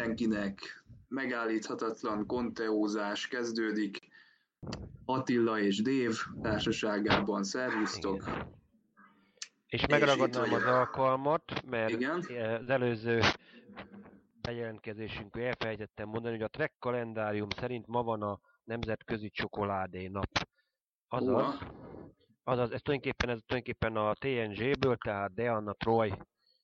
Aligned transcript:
mindenkinek 0.00 0.84
megállíthatatlan 1.08 2.26
konteózás 2.26 3.28
kezdődik. 3.28 3.98
Attila 5.04 5.58
és 5.58 5.82
Dév 5.82 6.16
társaságában 6.42 7.44
szervusztok. 7.44 8.30
És 9.66 9.86
megragadnám 9.86 10.52
az 10.52 10.64
alkalmat, 10.64 11.62
mert 11.66 11.90
Igen. 11.90 12.24
az 12.60 12.68
előző 12.68 13.20
bejelentkezésünkön 14.40 15.42
elfelejtettem 15.42 16.08
mondani, 16.08 16.34
hogy 16.34 16.44
a 16.44 16.48
Trek 16.48 16.72
kalendárium 16.78 17.48
szerint 17.50 17.86
ma 17.86 18.02
van 18.02 18.22
a 18.22 18.40
Nemzetközi 18.64 19.30
Csokoládé 19.30 20.06
nap. 20.06 20.30
Azaz, 21.08 21.58
azaz 22.42 22.70
ez 22.72 22.80
tulajdonképpen, 22.82 23.28
ez 23.28 23.40
tulajdonképpen 23.46 23.96
a 23.96 24.14
TNG-ből, 24.14 24.96
tehát 24.96 25.34
Deanna 25.34 25.72
Troy 25.72 26.12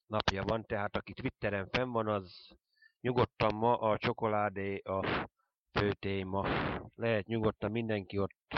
napja 0.07 0.43
van, 0.43 0.65
tehát 0.67 0.97
aki 0.97 1.13
Twitteren 1.13 1.69
fenn 1.69 1.91
van, 1.91 2.09
az 2.09 2.57
nyugodtan 3.07 3.55
ma 3.55 3.79
a 3.79 3.99
csokoládé 3.99 4.77
a 4.77 5.29
fő 5.79 5.93
téma. 5.93 6.49
Lehet 6.95 7.27
nyugodtan 7.27 7.71
mindenki 7.71 8.19
ott 8.19 8.55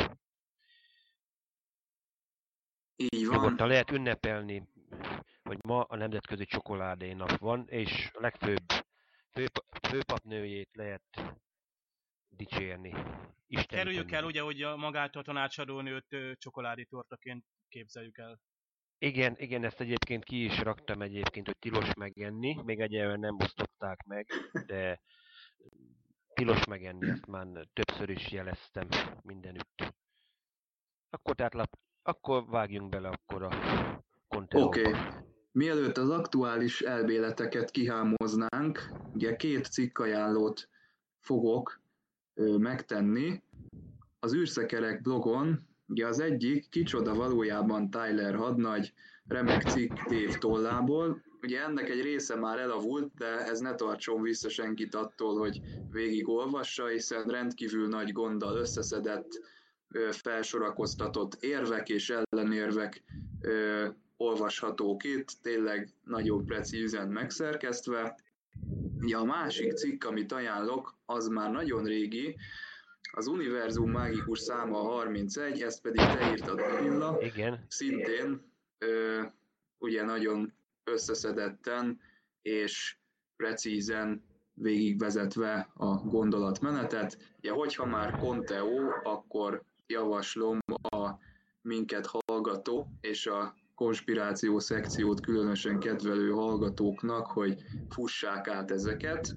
Így 2.96 3.26
van. 3.26 3.34
nyugodtan 3.34 3.68
lehet 3.68 3.90
ünnepelni, 3.90 4.68
hogy 5.42 5.58
ma 5.64 5.82
a 5.82 5.96
Nemzetközi 5.96 6.44
Csokoládé 6.44 7.12
nap 7.12 7.38
van, 7.38 7.68
és 7.68 8.10
a 8.12 8.20
legfőbb 8.20 8.66
főp, 9.32 9.64
főpapnőjét 9.88 10.70
lehet 10.72 11.36
dicsérni. 12.28 12.94
Isten 13.46 13.78
Kerüljük 13.78 14.12
el 14.12 14.24
ugye, 14.24 14.40
hogy 14.40 14.62
a 14.62 14.76
magát 14.76 15.16
a 15.16 15.22
tanácsadónőt 15.22 16.16
csokoládé 16.38 16.82
tortaként 16.82 17.44
képzeljük 17.68 18.18
el. 18.18 18.40
Igen, 18.98 19.34
igen, 19.38 19.64
ezt 19.64 19.80
egyébként 19.80 20.24
ki 20.24 20.44
is 20.44 20.58
raktam 20.58 21.02
egyébként, 21.02 21.46
hogy 21.46 21.58
tilos 21.58 21.94
megenni, 21.94 22.62
még 22.64 22.80
egyelőre 22.80 23.16
nem 23.16 23.36
osztották 23.40 24.04
meg, 24.06 24.26
de 24.66 25.00
tilos 26.34 26.64
megenni, 26.64 27.10
ezt 27.10 27.26
már 27.26 27.46
többször 27.72 28.08
is 28.08 28.30
jeleztem 28.30 28.88
mindenütt. 29.22 29.94
Akkor 31.10 31.34
tehát 31.34 31.70
akkor 32.02 32.46
vágjunk 32.46 32.88
bele 32.88 33.08
akkor 33.08 33.42
a 33.42 33.50
konteóba. 34.28 34.66
Oké. 34.66 34.90
Mielőtt 35.52 35.96
az 35.96 36.10
aktuális 36.10 36.80
elméleteket 36.80 37.70
kihámoznánk, 37.70 38.92
ugye 39.14 39.36
két 39.36 39.64
cikkajánlót 39.64 40.68
fogok 41.20 41.80
ö, 42.34 42.56
megtenni. 42.56 43.42
Az 44.18 44.34
űrszekerek 44.34 45.02
blogon, 45.02 45.67
ugye 45.88 46.06
az 46.06 46.20
egyik, 46.20 46.68
kicsoda 46.68 47.14
valójában 47.14 47.90
Tyler 47.90 48.34
hadnagy, 48.34 48.92
remek 49.28 49.62
cikk 49.62 49.92
Dave 50.08 50.38
tollából. 50.38 51.22
Ugye 51.42 51.62
ennek 51.62 51.88
egy 51.88 52.00
része 52.00 52.36
már 52.36 52.58
elavult, 52.58 53.14
de 53.14 53.26
ez 53.26 53.60
ne 53.60 53.74
tartson 53.74 54.22
vissza 54.22 54.48
senkit 54.48 54.94
attól, 54.94 55.38
hogy 55.38 55.60
végigolvassa, 55.90 56.86
hiszen 56.86 57.24
rendkívül 57.24 57.88
nagy 57.88 58.12
gonddal 58.12 58.56
összeszedett, 58.56 59.28
felsorakoztatott 60.10 61.36
érvek 61.40 61.88
és 61.88 62.10
ellenérvek 62.30 63.02
olvashatók 64.16 65.04
itt, 65.04 65.28
tényleg 65.42 65.92
nagyon 66.04 66.46
precízen 66.46 67.08
megszerkesztve. 67.08 68.18
Ja, 69.00 69.18
a 69.18 69.24
másik 69.24 69.72
cikk, 69.72 70.04
amit 70.04 70.32
ajánlok, 70.32 70.98
az 71.06 71.28
már 71.28 71.50
nagyon 71.50 71.84
régi, 71.84 72.36
az 73.12 73.26
Univerzum 73.26 73.90
mágikus 73.90 74.38
száma 74.38 74.78
a 74.78 74.88
31, 74.88 75.62
ezt 75.62 75.80
pedig 75.80 76.00
te 76.00 76.30
írtad, 76.30 76.60
Attila. 76.60 77.18
Igen, 77.20 77.64
Szintén 77.68 78.52
ö, 78.78 79.22
ugye 79.78 80.04
nagyon 80.04 80.52
összeszedetten 80.84 82.00
és 82.42 82.96
precízen 83.36 84.24
végigvezetve 84.54 85.70
a 85.74 85.94
gondolatmenetet. 85.94 87.18
Ugye, 87.38 87.50
hogyha 87.50 87.86
már 87.86 88.16
Conteo, 88.16 88.88
akkor 89.02 89.62
javaslom 89.86 90.58
a 90.90 91.10
minket 91.62 92.06
hallgató 92.06 92.86
és 93.00 93.26
a 93.26 93.54
konspiráció 93.74 94.58
szekciót 94.58 95.20
különösen 95.20 95.78
kedvelő 95.78 96.30
hallgatóknak, 96.30 97.26
hogy 97.26 97.62
fussák 97.88 98.48
át 98.48 98.70
ezeket. 98.70 99.36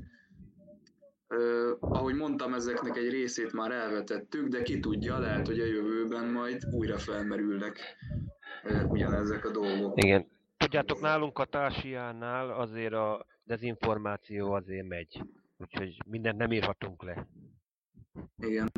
Ahogy 1.79 2.15
mondtam, 2.15 2.53
ezeknek 2.53 2.97
egy 2.97 3.09
részét 3.09 3.53
már 3.53 3.71
elvetettük, 3.71 4.47
de 4.47 4.61
ki 4.61 4.79
tudja, 4.79 5.19
lehet, 5.19 5.47
hogy 5.47 5.59
a 5.59 5.65
jövőben 5.65 6.25
majd 6.25 6.65
újra 6.71 6.97
felmerülnek 6.97 7.79
ö, 8.63 8.83
ugyanezek 8.83 9.45
a 9.45 9.51
dolgok. 9.51 10.03
igen. 10.03 10.27
Tudjátok, 10.57 11.01
nálunk 11.01 11.39
a 11.39 11.45
társiánál 11.45 12.49
azért 12.49 12.93
a 12.93 13.25
dezinformáció 13.43 14.51
azért 14.51 14.87
megy. 14.87 15.21
Úgyhogy 15.57 15.97
mindent 16.05 16.37
nem 16.37 16.51
írhatunk 16.51 17.03
le. 17.03 17.27
Igen. 18.37 18.71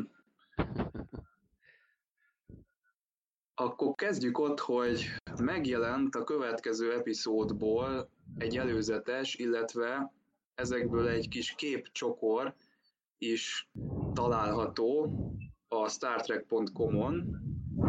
Akkor 3.54 3.94
kezdjük 3.94 4.38
ott, 4.38 4.60
hogy 4.60 5.04
megjelent 5.40 6.14
a 6.14 6.24
következő 6.24 6.92
epizódból 6.92 8.08
egy 8.38 8.56
előzetes, 8.56 9.34
illetve 9.34 10.12
ezekből 10.54 11.08
egy 11.08 11.28
kis 11.28 11.54
képcsokor 11.54 12.54
is 13.18 13.70
található 14.12 15.10
a 15.68 15.88
StarTrek.com-on. 15.88 17.42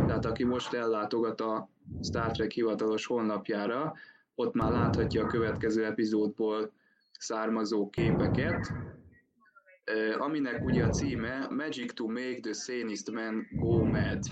Tehát 0.08 0.26
aki 0.26 0.44
most 0.44 0.74
ellátogat 0.74 1.42
a 1.42 1.70
Star 2.02 2.32
Trek 2.32 2.52
hivatalos 2.52 3.06
honlapjára, 3.06 3.94
ott 4.36 4.54
már 4.54 4.72
láthatja 4.72 5.24
a 5.24 5.28
következő 5.28 5.86
epizódból 5.86 6.72
származó 7.20 7.90
képeket, 7.90 8.74
aminek 10.18 10.64
ugye 10.64 10.86
a 10.86 10.90
címe 10.90 11.48
Magic 11.50 11.94
to 11.94 12.08
make 12.08 12.40
the 12.40 12.54
sanest 12.54 13.12
man 13.12 13.48
go 13.52 13.84
mad. 13.84 14.24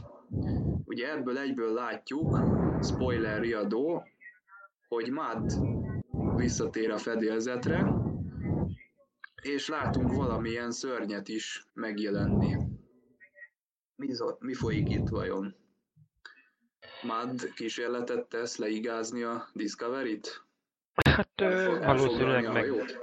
Ugye 0.85 1.11
ebből 1.11 1.37
egyből 1.37 1.73
látjuk, 1.73 2.39
spoiler 2.81 3.39
riadó, 3.39 4.03
hogy 4.87 5.11
Mad 5.11 5.53
visszatér 6.35 6.91
a 6.91 6.97
fedélzetre, 6.97 8.02
és 9.43 9.67
látunk 9.67 10.13
valamilyen 10.13 10.71
szörnyet 10.71 11.27
is 11.27 11.67
megjelenni. 11.73 12.55
Mi, 13.95 14.07
mi 14.39 14.53
folyik 14.53 14.89
itt 14.89 15.07
vajon? 15.07 15.55
Mad 17.01 17.53
kísérletet 17.53 18.27
tesz 18.27 18.57
leigázni 18.57 19.23
a 19.23 19.49
Discovery-t? 19.53 20.45
Hát 21.09 21.41
ö, 21.41 21.79
valószínűleg 21.79 22.43
meg, 22.43 22.69
hajót? 22.69 22.99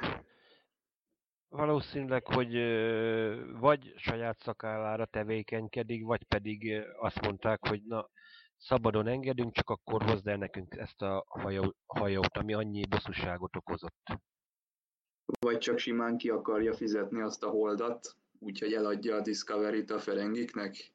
valószínűleg, 1.49 2.27
hogy 2.27 2.55
vagy 3.59 3.93
saját 3.97 4.41
szakállára 4.41 5.05
tevékenykedik, 5.07 6.05
vagy 6.05 6.25
pedig 6.25 6.83
azt 6.99 7.21
mondták, 7.21 7.67
hogy 7.69 7.83
na, 7.83 8.09
szabadon 8.57 9.07
engedünk, 9.07 9.55
csak 9.55 9.71
akkor 9.71 10.03
hozd 10.03 10.27
el 10.27 10.37
nekünk 10.37 10.75
ezt 10.77 11.03
a 11.03 11.25
hajó, 11.29 11.75
hajót, 11.87 12.37
ami 12.37 12.53
annyi 12.53 12.87
bosszúságot 12.87 13.57
okozott. 13.57 14.21
Vagy 15.41 15.59
csak 15.59 15.79
simán 15.79 16.17
ki 16.17 16.31
akarja 16.31 16.75
fizetni 16.75 17.21
azt 17.21 17.45
a 17.45 17.49
holdat, 17.49 18.17
úgyhogy 18.39 18.73
eladja 18.73 19.17
a 19.17 19.21
Discovery-t 19.21 19.91
a 19.91 19.99
Ferengiknek? 19.99 20.93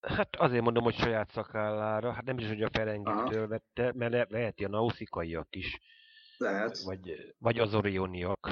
Hát 0.00 0.36
azért 0.36 0.62
mondom, 0.62 0.84
hogy 0.84 0.94
saját 0.94 1.30
szakállára, 1.30 2.12
hát 2.12 2.24
nem 2.24 2.38
is, 2.38 2.46
hogy 2.46 2.62
a 2.62 2.70
Ferengiktől 2.72 3.48
vette, 3.48 3.92
mert 3.94 4.12
le, 4.12 4.26
leheti 4.28 4.64
a 4.64 4.68
nauszikaiak 4.68 5.56
is, 5.56 5.80
Lehet. 6.38 6.78
vagy, 6.82 7.34
vagy 7.38 7.58
az 7.58 7.74
orioniak. 7.74 8.50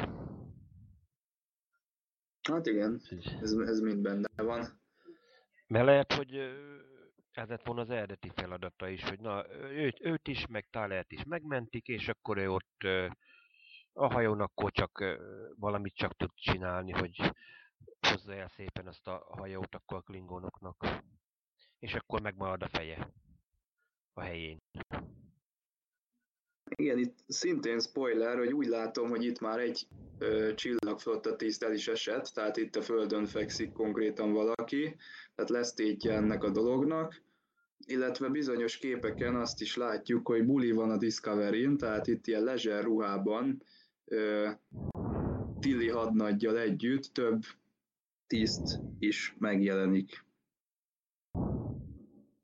Hát 2.42 2.66
igen, 2.66 3.00
ez, 3.40 3.52
ez 3.52 3.80
mind 3.80 4.02
benne 4.02 4.28
van. 4.36 4.80
Mert 5.66 5.84
lehet, 5.84 6.12
hogy 6.12 6.34
ez 7.32 7.48
lett 7.48 7.66
volna 7.66 7.80
az 7.80 7.90
eredeti 7.90 8.30
feladata 8.34 8.88
is, 8.88 9.08
hogy 9.08 9.20
na, 9.20 9.44
őt, 9.70 10.00
őt 10.00 10.28
is, 10.28 10.46
meg 10.46 10.66
Talert 10.70 11.12
is 11.12 11.24
megmentik, 11.24 11.86
és 11.86 12.08
akkor 12.08 12.38
ő 12.38 12.50
ott 12.50 12.86
a 13.94 14.12
hajón 14.12 14.40
akkor 14.40 14.70
csak 14.72 15.18
valamit 15.56 15.94
csak 15.94 16.16
tud 16.16 16.30
csinálni, 16.34 16.92
hogy 16.92 17.32
hozza 18.08 18.34
el 18.34 18.48
szépen 18.48 18.86
azt 18.86 19.06
a 19.06 19.26
hajót 19.28 19.74
akkor 19.74 19.96
a 19.96 20.00
klingonoknak. 20.00 21.02
És 21.78 21.94
akkor 21.94 22.20
megmarad 22.20 22.62
a 22.62 22.68
feje 22.68 23.12
a 24.12 24.20
helyén. 24.20 24.62
Igen, 26.76 26.98
itt 26.98 27.18
szintén 27.26 27.80
spoiler, 27.80 28.38
hogy 28.38 28.52
úgy 28.52 28.66
látom, 28.66 29.08
hogy 29.08 29.24
itt 29.24 29.40
már 29.40 29.58
egy 29.58 29.86
ö, 30.18 30.54
csillagflotta 30.54 31.36
tiszt 31.36 31.62
el 31.62 31.72
is 31.72 31.88
esett, 31.88 32.24
tehát 32.24 32.56
itt 32.56 32.76
a 32.76 32.82
földön 32.82 33.26
fekszik 33.26 33.72
konkrétan 33.72 34.32
valaki, 34.32 34.96
tehát 35.34 35.50
lesz 35.50 35.74
tétje 35.74 36.14
ennek 36.14 36.42
a 36.42 36.50
dolognak, 36.50 37.22
illetve 37.86 38.28
bizonyos 38.28 38.76
képeken 38.76 39.36
azt 39.36 39.60
is 39.60 39.76
látjuk, 39.76 40.26
hogy 40.26 40.44
buli 40.44 40.72
van 40.72 40.90
a 40.90 40.96
Discovery-n, 40.96 41.76
tehát 41.76 42.06
itt 42.06 42.26
ilyen 42.26 42.42
lezser 42.42 42.84
ruhában 42.84 43.62
ö, 44.04 44.50
Tilly 45.60 45.88
hadnaggyal 45.88 46.58
együtt 46.58 47.02
több 47.12 47.42
tiszt 48.26 48.80
is 48.98 49.34
megjelenik. 49.38 50.24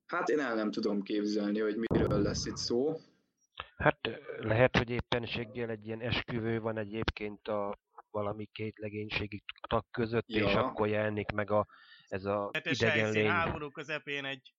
Hát 0.07 0.29
én 0.29 0.39
el 0.39 0.55
nem 0.55 0.71
tudom 0.71 1.03
képzelni, 1.03 1.61
hogy 1.61 1.77
miről 1.77 2.21
lesz 2.23 2.47
itt 2.47 2.57
szó. 2.57 2.97
Hát 3.77 3.99
lehet, 4.41 4.77
hogy 4.77 4.91
éppenséggel 4.91 5.71
egy 5.71 5.87
ilyen 5.87 6.01
esküvő 6.01 6.61
van 6.61 6.79
egyébként 6.79 7.49
a 7.49 7.79
valami 8.11 8.49
két 8.53 8.79
legénységi 8.79 9.43
tag 9.69 9.85
között, 9.91 10.25
Ja. 10.29 10.47
és 10.47 10.55
akkor 10.55 10.89
jelenik 10.89 11.31
meg 11.33 11.51
a, 11.51 11.67
ez 12.09 12.25
a 12.25 12.51
Hetes 12.53 12.81
idegen 12.81 13.13
lény. 13.13 13.29
háború 13.29 13.71
közepén 13.71 14.25
egy 14.25 14.55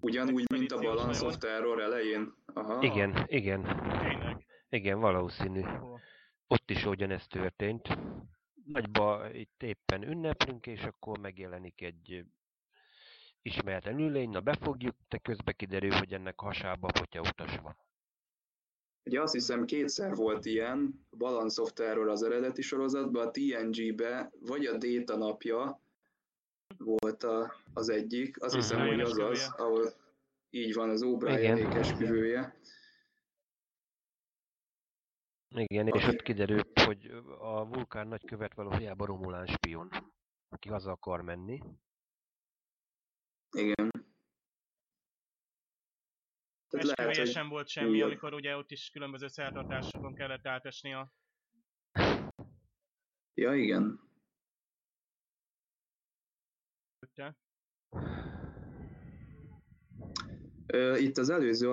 Ugyanúgy, 0.00 0.44
mint 0.50 0.72
a 0.72 0.78
Balance 0.78 1.24
of. 1.26 1.36
Terror 1.36 1.80
elején. 1.80 2.34
Aha. 2.54 2.82
Igen, 2.82 3.24
igen. 3.26 3.60
Igen, 4.72 5.00
valószínű. 5.00 5.62
Ott 6.46 6.70
is 6.70 6.84
ugyanezt 6.86 7.28
történt. 7.28 7.88
Nagyba 8.64 9.32
itt 9.32 9.62
éppen 9.62 10.02
ünneplünk, 10.02 10.66
és 10.66 10.82
akkor 10.82 11.18
megjelenik 11.18 11.80
egy 11.82 12.24
ismeretlen 13.42 13.98
üllény, 13.98 14.30
na 14.30 14.40
befogjuk, 14.40 14.96
de 15.08 15.18
közben 15.18 15.54
kiderül, 15.56 15.90
hogy 15.92 16.12
ennek 16.12 16.40
hasába 16.40 16.86
potya 16.86 17.20
utas 17.20 17.56
van. 17.56 17.76
Ugye 19.04 19.20
azt 19.20 19.32
hiszem 19.32 19.64
kétszer 19.64 20.14
volt 20.14 20.44
ilyen, 20.44 21.06
a 21.10 21.16
Balance 21.16 21.62
of 21.62 21.72
Terror 21.72 22.08
az 22.08 22.22
eredeti 22.22 22.62
sorozatban, 22.62 23.26
a 23.26 23.30
TNG-be 23.30 24.30
vagy 24.40 24.66
a 24.66 24.76
Data 24.76 25.16
napja 25.16 25.80
volt 26.78 27.22
a, 27.22 27.54
az 27.74 27.88
egyik, 27.88 28.42
azt 28.42 28.54
hiszem, 28.54 28.78
Mhm. 28.80 28.88
hogy 28.88 29.00
az 29.00 29.18
az, 29.18 29.52
ahol 29.56 29.92
így 30.50 30.74
van 30.74 30.90
az 30.90 31.02
Igen. 31.02 31.72
esküvője. 31.72 32.56
Igen, 35.54 35.88
és 35.88 36.06
ott 36.06 36.22
kiderül, 36.22 36.62
hogy 36.74 37.06
a 37.38 37.66
vulkán 37.66 38.08
nagykövet 38.08 38.54
valójában 38.54 39.06
Romulán 39.06 39.46
spion, 39.46 39.88
aki 40.48 40.68
haza 40.68 40.90
akar 40.90 41.22
menni. 41.22 41.62
Igen. 43.50 43.90
Tehát 46.68 46.96
lehet, 46.96 47.16
hogy 47.16 47.28
sem 47.28 47.48
volt 47.48 47.68
semmi, 47.68 47.94
Igen. 47.94 48.06
amikor 48.06 48.34
ugye 48.34 48.56
ott 48.56 48.70
is 48.70 48.90
különböző 48.90 49.26
szertartásokon 49.26 50.14
kellett 50.14 50.46
átesnia. 50.46 51.12
Ja, 53.34 53.54
igen. 53.54 54.10
Itt 60.98 61.18
az 61.18 61.30
előző, 61.30 61.68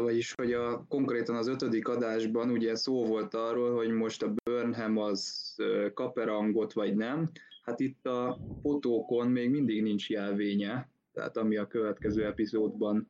vagyis 0.00 0.32
hogy 0.32 0.52
a, 0.52 0.84
konkrétan 0.88 1.36
az 1.36 1.48
ötödik 1.48 1.88
adásban 1.88 2.50
ugye 2.50 2.74
szó 2.74 3.04
volt 3.04 3.34
arról, 3.34 3.74
hogy 3.74 3.90
most 3.90 4.22
a 4.22 4.32
Burnham 4.44 4.96
az 4.96 5.52
ö, 5.56 5.92
kap-e 5.94 6.24
rangot 6.24 6.72
vagy 6.72 6.94
nem. 6.94 7.30
Hát 7.62 7.80
itt 7.80 8.06
a 8.06 8.38
fotókon 8.62 9.28
még 9.28 9.50
mindig 9.50 9.82
nincs 9.82 10.10
jelvénye, 10.10 10.90
tehát 11.12 11.36
ami 11.36 11.56
a 11.56 11.66
következő 11.66 12.24
epizódban 12.24 13.08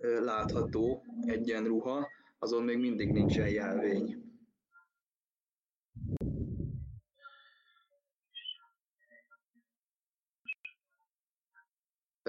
látható 0.00 1.04
egyenruha, 1.26 2.08
azon 2.38 2.64
még 2.64 2.78
mindig 2.78 3.12
nincsen 3.12 3.48
jelvény. 3.48 4.27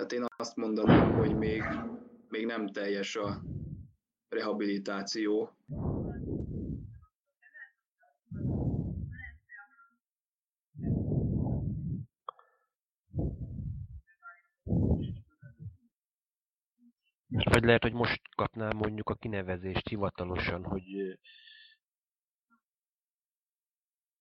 Tehát 0.09 0.23
én 0.23 0.35
azt 0.37 0.55
mondanám, 0.55 1.13
hogy 1.13 1.37
még, 1.37 1.63
még 2.29 2.45
nem 2.45 2.67
teljes 2.67 3.15
a 3.15 3.41
rehabilitáció. 4.29 5.57
Vagy 17.27 17.63
lehet, 17.63 17.81
hogy 17.81 17.93
most 17.93 18.21
kapnám 18.35 18.77
mondjuk 18.77 19.09
a 19.09 19.15
kinevezést 19.15 19.87
hivatalosan, 19.87 20.63
hogy 20.63 21.19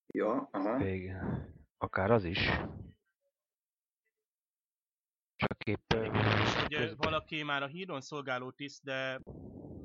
Ja, 0.07 0.49
aha. 0.53 0.77
még 0.77 1.13
akár 1.79 2.11
az 2.11 2.25
is. 2.25 2.51
Csak 5.39 5.65
És 5.65 5.77
ö, 5.95 6.67
közben- 6.69 6.97
valaki 6.97 7.43
már 7.43 7.63
a 7.63 7.67
hídon 7.67 8.01
szolgáló 8.01 8.51
tiszt, 8.51 8.85
de 8.85 9.21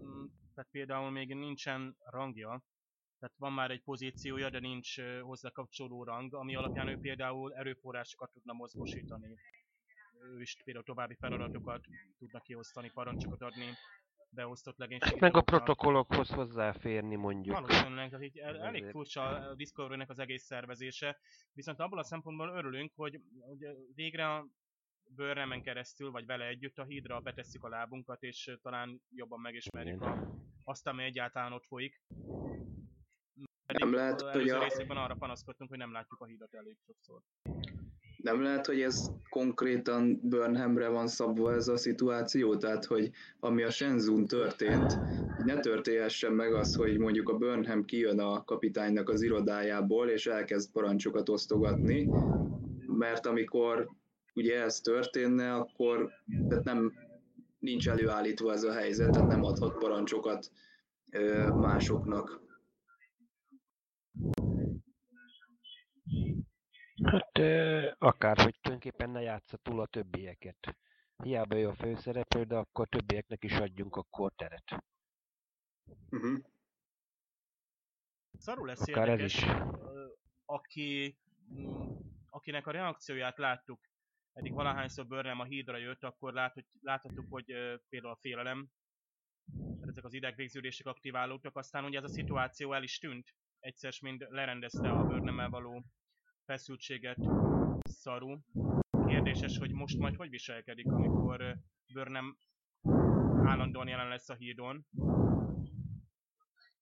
mm, 0.06 0.26
tehát 0.54 0.70
például 0.72 1.12
még 1.12 1.34
nincsen 1.36 1.98
rangja, 2.06 2.64
tehát 3.20 3.36
van 3.38 3.54
már 3.54 3.72
egy 3.72 3.82
pozíciója, 3.82 4.50
de 4.50 4.60
nincs 4.60 5.02
hozzá 5.22 5.50
kapcsoló 5.50 6.04
rang, 6.04 6.34
ami 6.34 6.56
alapján 6.56 6.88
ő 6.88 6.98
például 6.98 7.54
erőforrásokat 7.54 8.32
tudna 8.32 8.54
mozgósítani. 8.54 9.38
Ő 10.36 10.42
is 10.42 10.58
például 10.64 10.86
további 10.86 11.16
feladatokat 11.20 11.84
tudna 12.18 12.40
kiosztani, 12.40 12.92
parancsokat 12.94 13.42
adni, 13.42 13.74
beosztott 14.30 14.78
legénységi 14.78 15.20
meg 15.20 15.36
a 15.36 15.42
protokollokhoz 15.42 16.30
hozzáférni 16.30 17.16
mondjuk. 17.16 17.56
Valószínűleg, 17.56 18.10
tehát 18.10 18.26
így 18.26 18.38
el, 18.38 18.60
elég 18.62 18.90
furcsa 18.90 19.24
a 19.24 19.56
Discovery-nek 19.56 20.10
az 20.10 20.20
egész 20.20 20.44
szervezése, 20.44 21.18
viszont 21.52 21.80
abból 21.80 22.00
a 22.00 22.04
szempontból 22.04 22.50
örülünk, 22.50 22.92
hogy 22.96 23.20
ugye 23.50 23.74
végre 23.96 24.34
a 24.34 24.48
Burnhamen 25.06 25.62
keresztül, 25.62 26.12
vagy 26.12 26.26
vele 26.26 26.48
együtt 26.48 26.78
a 26.78 26.84
hídra 26.84 27.20
betesszük 27.20 27.64
a 27.64 27.70
lábunkat, 27.70 28.24
és 28.24 28.58
talán 28.62 29.02
jobban 29.16 29.40
megismerjük 29.40 30.02
a, 30.02 30.36
azt, 30.64 30.88
ami 30.88 31.04
egyáltalán 31.04 31.54
ott 31.54 31.66
folyik. 31.66 32.02
Nem 33.66 33.94
lehet, 33.94 34.22
hogy 34.22 34.50
a- 34.50 34.64
részében 34.64 34.98
arra 34.98 35.16
panaszkodtunk, 35.16 35.70
hogy 35.70 35.80
nem 35.80 35.92
látjuk 35.92 36.20
a 36.22 36.26
hídat 36.26 36.54
elég 36.54 36.78
sokszor. 36.86 37.22
Nem 38.18 38.42
lehet, 38.42 38.66
hogy 38.66 38.82
ez 38.82 39.12
konkrétan 39.30 40.20
Burnhamre 40.22 40.88
van 40.88 41.08
szabva 41.08 41.54
ez 41.54 41.68
a 41.68 41.78
szituáció, 41.78 42.58
tehát 42.58 42.86
hogy 42.86 43.12
ami 43.40 43.64
a 43.64 43.70
Shenzun 43.72 44.26
történt, 44.26 45.00
ne 45.38 45.60
történhessen 45.60 46.34
meg 46.34 46.54
az, 46.54 46.76
hogy 46.76 46.98
mondjuk 46.98 47.30
a 47.30 47.38
Burnham 47.38 47.86
kijön 47.86 48.20
a 48.20 48.44
kapitánynak 48.44 49.10
az 49.10 49.22
irodájából, 49.22 50.10
és 50.10 50.26
elkezd 50.26 50.72
parancsokat 50.72 51.30
osztogatni, 51.30 52.10
mert 52.88 53.26
amikor 53.26 53.90
ugye 54.34 54.62
ez 54.62 54.80
történne, 54.80 55.56
akkor 55.56 56.12
tehát 56.48 56.64
nem 56.64 56.94
nincs 57.60 57.90
előállítva 57.90 58.52
ez 58.52 58.64
a 58.64 58.74
helyzet, 58.74 59.12
tehát 59.12 59.28
nem 59.28 59.44
adhat 59.44 59.78
parancsokat 59.78 60.52
ö, 61.12 61.48
másoknak. 61.48 62.42
Hát 67.04 67.38
ö, 67.38 67.92
akár, 67.98 68.38
hogy 68.38 68.60
tulajdonképpen 68.62 69.10
ne 69.10 69.22
játsza 69.22 69.58
túl 69.58 69.80
a 69.80 69.86
többieket. 69.86 70.78
Hiába 71.24 71.60
ő 71.60 71.68
a 71.68 71.76
főszereplő, 71.76 72.44
de 72.44 72.56
akkor 72.56 72.88
többieknek 72.88 73.44
is 73.44 73.54
adjunk 73.54 73.96
akkor 73.96 74.32
teret. 74.36 74.84
Uh-huh. 76.10 76.40
Szarul 78.38 78.68
lesz 78.68 78.82
Akár 78.82 79.10
ez 79.10 79.20
érdekes, 79.20 79.36
is. 79.36 79.44
ö, 79.44 80.08
aki, 80.46 81.18
akinek 82.30 82.68
a 82.68 82.72
reakcióját 82.72 83.38
láttuk, 83.38 83.80
eddig 84.34 84.54
valahányszor 84.54 85.08
Burnham 85.08 85.40
a 85.40 85.44
hídra 85.44 85.78
jött, 85.78 86.04
akkor 86.04 86.34
látott, 86.34 86.68
láthattuk, 86.82 87.26
hogy 87.30 87.46
például 87.90 88.14
a 88.14 88.20
félelem, 88.22 88.68
ezek 89.82 90.04
az 90.04 90.14
idegvégződések 90.14 90.88
aktiválódtak, 90.88 91.56
aztán 91.56 91.86
ugye 91.86 91.98
ez 91.98 92.04
a 92.04 92.08
szituáció 92.08 92.74
el 92.74 92.84
is 92.84 92.98
tűnt. 92.98 93.34
Egyszer 93.60 93.94
s 93.94 94.00
mind 94.00 94.28
lerendezte 94.30 94.90
a 94.90 95.04
burnham 95.04 95.50
való 95.50 95.84
feszültséget 96.46 97.18
szaru. 97.84 98.38
Kérdéses, 99.08 99.58
hogy 99.58 99.72
most 99.72 99.98
majd 99.98 100.16
hogy 100.16 100.30
viselkedik, 100.30 100.92
amikor 100.92 101.58
Burnham 101.94 102.38
állandóan 103.46 103.88
jelen 103.88 104.08
lesz 104.08 104.30
a 104.30 104.34
hídon. 104.34 104.86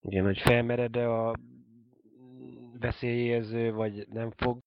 Igen, 0.00 0.24
hogy 0.24 0.38
felmered-e 0.38 1.10
a 1.10 1.34
veszélyérző, 2.78 3.72
vagy 3.72 4.08
nem 4.08 4.30
fog. 4.30 4.62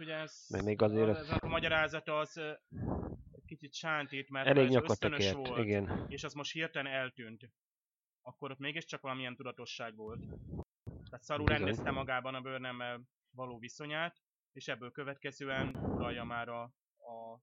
Ugye 0.00 0.14
ez, 0.14 0.46
Meg 0.50 0.64
még 0.64 0.82
azért 0.82 1.08
az, 1.08 1.18
az- 1.18 1.28
ez 1.30 1.36
a 1.40 1.46
magyarázata 1.48 2.18
az 2.18 2.40
kicsit 3.46 3.74
sántít, 3.74 4.28
mert 4.30 4.46
Elég 4.46 4.74
ez 4.74 4.82
ösztönös 4.82 5.18
tekert, 5.26 5.46
volt, 5.48 5.64
igen. 5.64 6.06
és 6.08 6.24
az 6.24 6.32
most 6.32 6.52
hirtelen 6.52 6.92
eltűnt, 6.92 7.50
akkor 8.22 8.50
ott 8.50 8.58
mégiscsak 8.58 9.00
valamilyen 9.00 9.36
tudatosság 9.36 9.96
volt. 9.96 10.20
Tehát 11.04 11.22
Szaru 11.22 11.44
Bizony. 11.44 11.62
rendezte 11.62 11.90
magában 11.90 12.34
a 12.34 12.40
bőrnemmel 12.40 13.00
való 13.30 13.58
viszonyát, 13.58 14.20
és 14.52 14.68
ebből 14.68 14.90
következően 14.90 15.76
uralja 15.76 16.24
már 16.24 16.48
a, 16.48 16.62
a 16.96 17.40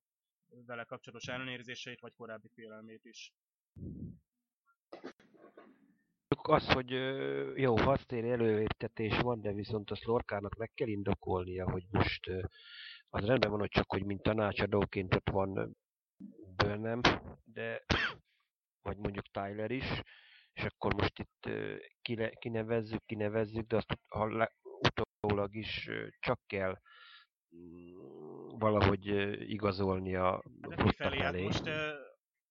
vele 0.65 0.83
kapcsolatos 0.83 1.27
ellenérzéseit, 1.27 1.99
vagy 1.99 2.13
korábbi 2.13 2.49
félelmét 2.53 3.05
is. 3.05 3.33
Az, 6.29 6.71
hogy 6.71 6.89
jó, 7.59 7.77
hasztéri 7.77 8.29
előértetés 8.29 9.19
van, 9.19 9.41
de 9.41 9.51
viszont 9.53 9.91
azt 9.91 10.03
Lorkának 10.03 10.55
meg 10.55 10.71
kell 10.75 10.87
indokolnia, 10.87 11.71
hogy 11.71 11.83
most 11.89 12.29
az 13.09 13.25
rendben 13.25 13.49
van, 13.49 13.59
hogy 13.59 13.69
csak 13.69 13.91
hogy 13.91 14.05
mint 14.05 14.21
tanácsadóként 14.21 15.15
ott 15.15 15.29
van 15.29 15.77
Burnham, 16.55 17.01
de 17.43 17.85
vagy 18.81 18.97
mondjuk 18.97 19.25
Tyler 19.31 19.71
is, 19.71 20.01
és 20.53 20.63
akkor 20.63 20.93
most 20.93 21.19
itt 21.19 21.49
kinevezzük, 22.39 23.05
kinevezzük, 23.05 23.67
de 23.67 23.75
azt 23.75 23.99
ha 24.07 24.49
utólag 24.61 25.55
is 25.55 25.89
csak 26.19 26.39
kell 26.47 26.79
mm, 27.55 28.47
valahogy 28.47 29.05
igazolni 29.49 30.15
a 30.15 30.31
Hát 30.31 30.43
flotta 30.73 30.83
kifelé, 30.83 31.17
hát 31.17 31.31
felé. 31.31 31.43
most 31.43 31.65
ö, 31.67 31.89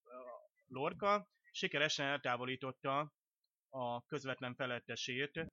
a 0.05 0.51
Lorca 0.69 1.29
sikeresen 1.51 2.07
eltávolította 2.07 3.13
a 3.77 4.03
közvetlen 4.07 4.55
felettesét, 4.55 5.47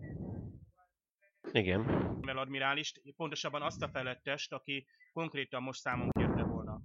Igen. 1.52 1.82
Admirálist, 2.26 3.02
pontosabban 3.16 3.62
azt 3.62 3.82
a 3.82 3.88
felettest, 3.88 4.54
aki 4.54 4.86
konkrétan 5.14 5.64
most 5.64 5.80
számon 5.80 6.10
kérte 6.12 6.44
volna. 6.44 6.82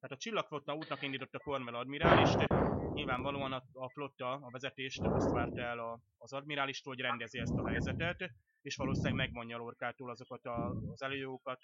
Tehát 0.00 0.16
a 0.16 0.16
csillagflotta 0.16 0.74
útnak 0.74 1.02
indított 1.02 1.34
a 1.34 1.38
Cornwell 1.38 1.74
admirálist, 1.74 2.46
nyilvánvalóan 2.92 3.52
a, 3.52 3.62
a 3.72 3.90
flotta, 3.90 4.32
a 4.32 4.50
vezetést 4.50 5.00
azt 5.00 5.30
várta 5.30 5.60
el 5.60 5.78
a, 5.78 6.00
az 6.18 6.32
admirálistól, 6.32 6.94
hogy 6.94 7.02
rendezi 7.02 7.38
ezt 7.38 7.58
a 7.58 7.68
helyzetet, 7.68 8.30
és 8.62 8.76
valószínűleg 8.76 9.14
megmondja 9.14 9.56
Lorkától 9.56 10.10
azokat 10.10 10.44
a, 10.44 10.74
az 10.92 11.02
előjókat, 11.02 11.60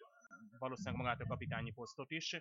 valószínűleg 0.59 1.01
magát 1.01 1.21
a 1.21 1.27
kapitányi 1.27 1.73
posztot 1.73 2.11
is, 2.11 2.37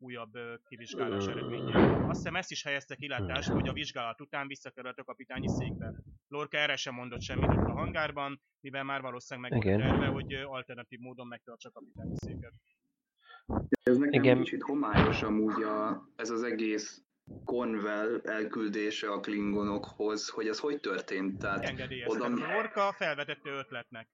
újabb 0.00 0.32
kivizsgálás 0.68 1.26
eredménye. 1.26 2.06
Azt 2.08 2.18
hiszem 2.18 2.36
ezt 2.36 2.50
is 2.50 2.62
helyezte 2.62 2.94
kilátásba, 2.96 3.54
hogy 3.54 3.68
a 3.68 3.72
vizsgálat 3.72 4.20
után 4.20 4.46
visszakerült 4.46 4.98
a 4.98 5.04
kapitányi 5.04 5.48
székbe. 5.48 5.94
Lorca 6.28 6.56
erre 6.58 6.76
sem 6.76 6.94
mondott 6.94 7.20
semmit 7.22 7.48
ott 7.50 7.66
a 7.68 7.72
hangárban, 7.72 8.40
mivel 8.60 8.84
már 8.84 9.00
valószínűleg 9.00 9.50
meg 9.50 9.62
volt 9.62 9.74
Igen. 9.76 9.88
terve, 9.90 10.06
hogy 10.06 10.32
alternatív 10.34 10.98
módon 10.98 11.26
megtartsa 11.26 11.68
a 11.68 11.72
kapitányi 11.72 12.14
széket. 12.16 12.52
Ez 13.82 13.96
nekem 13.96 14.22
Igen. 14.22 14.38
Kicsit 14.42 14.62
homályos 14.62 15.22
amúgy 15.22 15.62
a, 15.62 16.08
ez 16.16 16.30
az 16.30 16.42
egész 16.42 17.02
Cornwell 17.44 18.20
elküldése 18.24 19.10
a 19.12 19.20
klingonokhoz, 19.20 20.28
hogy 20.28 20.46
ez 20.48 20.58
hogy 20.58 20.80
történt. 20.80 21.38
Tehát 21.38 21.64
engedélyezte. 21.68 22.24
oda- 22.24 22.28
Lorca 22.38 22.92
felvetette 22.96 23.50
ötletnek. 23.50 24.08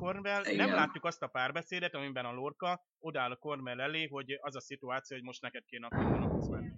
Cornwell, 0.00 0.44
Igen. 0.44 0.66
nem 0.66 0.74
látjuk 0.74 1.04
azt 1.04 1.22
a 1.22 1.26
párbeszédet, 1.26 1.94
amiben 1.94 2.24
a 2.24 2.32
Lorca 2.32 2.84
odáll 2.98 3.30
a 3.30 3.36
Cornwell 3.36 3.80
elé, 3.80 4.06
hogy 4.06 4.38
az 4.40 4.56
a 4.56 4.60
szituáció, 4.60 5.16
hogy 5.16 5.26
most 5.26 5.42
neked 5.42 5.64
kéne 5.64 5.86
a 5.86 5.88
Klingonokhoz 5.88 6.48
menni. 6.48 6.72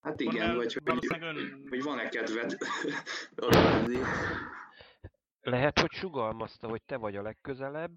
hát 0.00 0.20
igen, 0.20 0.32
Cornwell 0.32 0.56
vagy 0.56 0.74
hogy, 0.74 1.22
ön... 1.22 1.66
hogy 1.68 1.82
van-e 1.82 2.08
kedved. 2.08 2.56
Lehet, 5.40 5.78
hogy 5.78 5.92
sugalmazta, 5.92 6.68
hogy 6.68 6.82
te 6.82 6.96
vagy 6.96 7.16
a 7.16 7.22
legközelebb, 7.22 7.96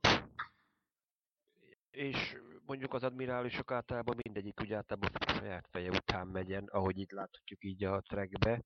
és 1.91 2.37
mondjuk 2.65 2.93
az 2.93 3.03
admirálisok 3.03 3.71
általában 3.71 4.15
mindegyik 4.23 4.61
úgy 4.61 4.73
általában 4.73 5.09
saját 5.25 5.67
feje 5.71 5.89
után 5.89 6.27
megyen, 6.27 6.63
ahogy 6.71 6.99
itt 6.99 7.11
láthatjuk 7.11 7.63
így 7.63 7.83
a 7.83 8.01
trackbe, 8.01 8.61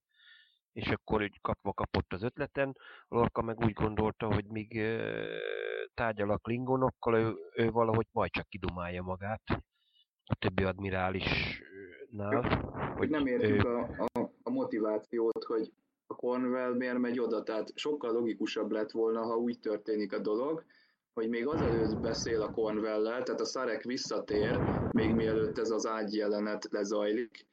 és 0.77 0.87
akkor 0.87 1.21
úgy 1.21 1.41
kapva 1.41 1.73
kapott 1.73 2.13
az 2.13 2.23
ötleten. 2.23 2.77
Lorca 3.07 3.41
meg 3.41 3.59
úgy 3.59 3.73
gondolta, 3.73 4.33
hogy 4.33 4.45
míg 4.45 4.81
tárgyal 5.93 6.29
a 6.29 6.37
klingonokkal, 6.37 7.15
ő, 7.15 7.35
ő 7.55 7.71
valahogy 7.71 8.07
majd 8.11 8.31
csak 8.31 8.47
kidumálja 8.47 9.01
magát 9.01 9.41
a 10.25 10.35
többi 10.39 10.63
admirálisnál. 10.63 12.41
Hogy 12.97 13.09
nem 13.09 13.27
értjük 13.27 13.65
a, 13.65 13.79
a, 13.79 14.31
a 14.43 14.49
motivációt, 14.49 15.43
hogy 15.43 15.71
a 16.07 16.15
Cornwell 16.15 16.73
miért 16.73 16.97
megy 16.97 17.19
oda. 17.19 17.43
Tehát 17.43 17.71
sokkal 17.75 18.11
logikusabb 18.11 18.71
lett 18.71 18.91
volna, 18.91 19.21
ha 19.21 19.35
úgy 19.35 19.59
történik 19.59 20.13
a 20.13 20.19
dolog, 20.19 20.63
hogy 21.13 21.29
még 21.29 21.47
azelőtt 21.47 21.99
beszél 21.99 22.41
a 22.41 22.51
cornwell 22.51 23.03
tehát 23.03 23.41
a 23.41 23.45
Szarek 23.45 23.83
visszatér, 23.83 24.59
még 24.91 25.13
mielőtt 25.13 25.57
ez 25.57 25.69
az 25.69 25.87
ágy 25.87 26.15
jelenet 26.15 26.67
lezajlik, 26.71 27.47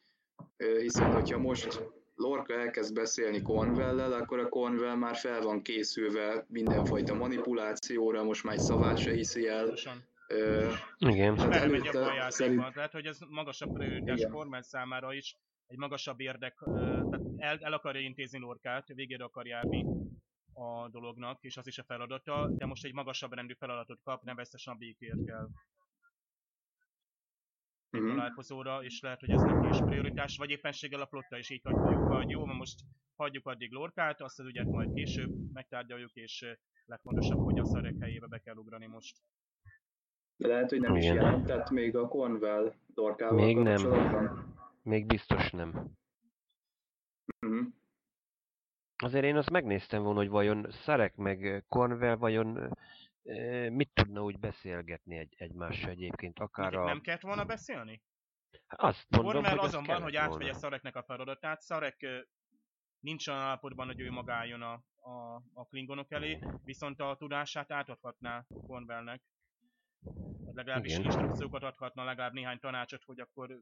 hiszen 0.56 1.12
hogyha 1.12 1.38
most 1.38 1.92
Lorca 2.14 2.54
elkezd 2.54 2.94
beszélni 2.94 3.42
cornwell 3.42 4.12
akkor 4.12 4.38
a 4.38 4.48
Cornwell 4.48 4.94
már 4.94 5.16
fel 5.16 5.42
van 5.42 5.62
készülve 5.62 6.44
mindenfajta 6.48 7.14
manipulációra, 7.14 8.24
most 8.24 8.44
már 8.44 8.54
egy 8.54 8.60
szavát 8.60 8.98
se 8.98 9.12
hiszi 9.12 9.46
el. 9.48 9.64
Pontosan. 9.64 10.04
Ö, 10.28 10.72
Igen. 10.98 11.38
Hát 11.38 11.48
Belemegy 11.48 11.80
előtte 11.80 12.00
abba 12.00 12.24
a 12.24 12.30
szerint- 12.30 12.72
Tehát, 12.72 12.92
hogy 12.92 13.06
ez 13.06 13.18
magasabb 13.28 13.72
prioritás. 13.72 14.26
Cornwell 14.30 14.62
számára 14.62 15.12
is, 15.12 15.36
egy 15.66 15.78
magasabb 15.78 16.20
érdek, 16.20 16.58
tehát 16.64 17.20
el, 17.36 17.58
el 17.60 17.72
akarja 17.72 18.00
intézni 18.00 18.38
Lorkát, 18.38 18.86
végére 18.86 19.24
akar 19.24 19.46
járni 19.46 19.86
a 20.52 20.88
dolognak, 20.88 21.42
és 21.42 21.56
az 21.56 21.66
is 21.66 21.78
a 21.78 21.84
feladata, 21.84 22.48
de 22.48 22.66
most 22.66 22.84
egy 22.84 22.92
magasabb 22.92 23.32
rendű 23.32 23.54
feladatot 23.58 24.00
kap, 24.02 24.22
nevezetesen 24.22 24.74
a 24.74 24.76
békért 24.76 25.24
kell 25.24 25.48
mhm. 27.90 28.08
találkozóra, 28.08 28.84
és 28.84 29.00
lehet, 29.00 29.20
hogy 29.20 29.30
ez 29.30 29.42
neki 29.42 29.68
is 29.68 29.78
prioritás, 29.78 30.36
vagy 30.36 30.50
éppenséggel 30.50 31.00
a 31.00 31.06
flotta 31.06 31.38
is 31.38 31.50
így 31.50 31.62
hagyjuk, 31.62 31.93
hogy 32.16 32.30
jó, 32.30 32.44
most 32.44 32.80
hagyjuk 33.16 33.46
addig 33.46 33.72
Lorkát, 33.72 34.20
azt 34.20 34.38
az 34.38 34.46
ügyet 34.46 34.66
majd 34.66 34.92
később 34.92 35.52
megtárgyaljuk, 35.52 36.12
és 36.14 36.56
legfontosabb, 36.86 37.38
hogy 37.38 37.58
a 37.58 37.64
szarek 37.64 37.94
helyébe 38.00 38.26
be 38.26 38.38
kell 38.38 38.56
ugrani 38.56 38.86
most. 38.86 39.16
De 40.36 40.48
lehet, 40.48 40.70
hogy 40.70 40.80
nem 40.80 40.96
is 40.96 41.04
Igen. 41.04 41.14
jelentett 41.14 41.70
még 41.70 41.96
a 41.96 42.08
Cornwell 42.08 42.74
Lorcával 42.94 43.44
Még 43.44 43.56
nem. 43.56 43.80
Még 44.82 45.06
biztos 45.06 45.50
nem. 45.50 45.90
Mhm. 47.38 47.62
Azért 48.96 49.24
én 49.24 49.36
azt 49.36 49.50
megnéztem 49.50 50.02
volna, 50.02 50.18
hogy 50.18 50.28
vajon 50.28 50.66
Szarek 50.70 51.16
meg 51.16 51.64
Cornwell 51.68 52.16
vajon 52.16 52.76
mit 53.70 53.90
tudna 53.92 54.22
úgy 54.22 54.38
beszélgetni 54.38 55.16
egy, 55.16 55.34
egymással 55.38 55.90
egyébként, 55.90 56.38
akár 56.38 56.74
a... 56.74 56.84
nem 56.84 57.00
kellett 57.00 57.20
volna 57.20 57.44
beszélni? 57.44 58.02
Azt 58.68 59.06
mondom, 59.08 59.32
Cornwell 59.32 59.50
hogy 59.50 59.58
az 59.58 59.74
azonban, 59.74 60.02
hogy 60.02 60.16
átvegye. 60.16 60.52
Szareknek 60.52 60.96
a 60.96 61.02
feladatát, 61.02 61.60
Szarek 61.60 62.06
nincs 63.00 63.28
olyan 63.28 63.40
állapotban, 63.40 63.86
hogy 63.86 64.00
ő 64.00 64.10
maga 64.10 64.32
álljon 64.32 64.62
a, 64.62 64.72
a, 64.96 65.42
a 65.52 65.64
klingonok 65.68 66.12
elé, 66.12 66.38
viszont 66.64 67.00
a 67.00 67.16
tudását 67.18 67.72
átadhatná 67.72 68.46
Cornwellnek. 68.66 69.22
Legalábbis 70.52 70.92
Igen. 70.92 71.04
instrukciókat 71.04 71.62
adhatna, 71.62 72.04
legalább 72.04 72.32
néhány 72.32 72.58
tanácsot, 72.58 73.04
hogy 73.04 73.20
akkor 73.20 73.60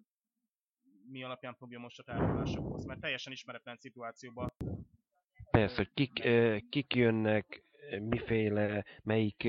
mi 1.10 1.22
alapján 1.22 1.54
fogja 1.54 1.78
most 1.78 1.98
a 1.98 2.02
tárgyalásokhoz, 2.02 2.84
mert 2.84 3.00
teljesen 3.00 3.32
ismeretlen 3.32 3.76
szituációban. 3.76 4.52
Persze, 5.50 5.76
hogy 5.76 5.92
kik, 5.94 6.28
kik 6.68 6.94
jönnek, 6.94 7.64
miféle, 8.00 8.84
melyik 9.02 9.42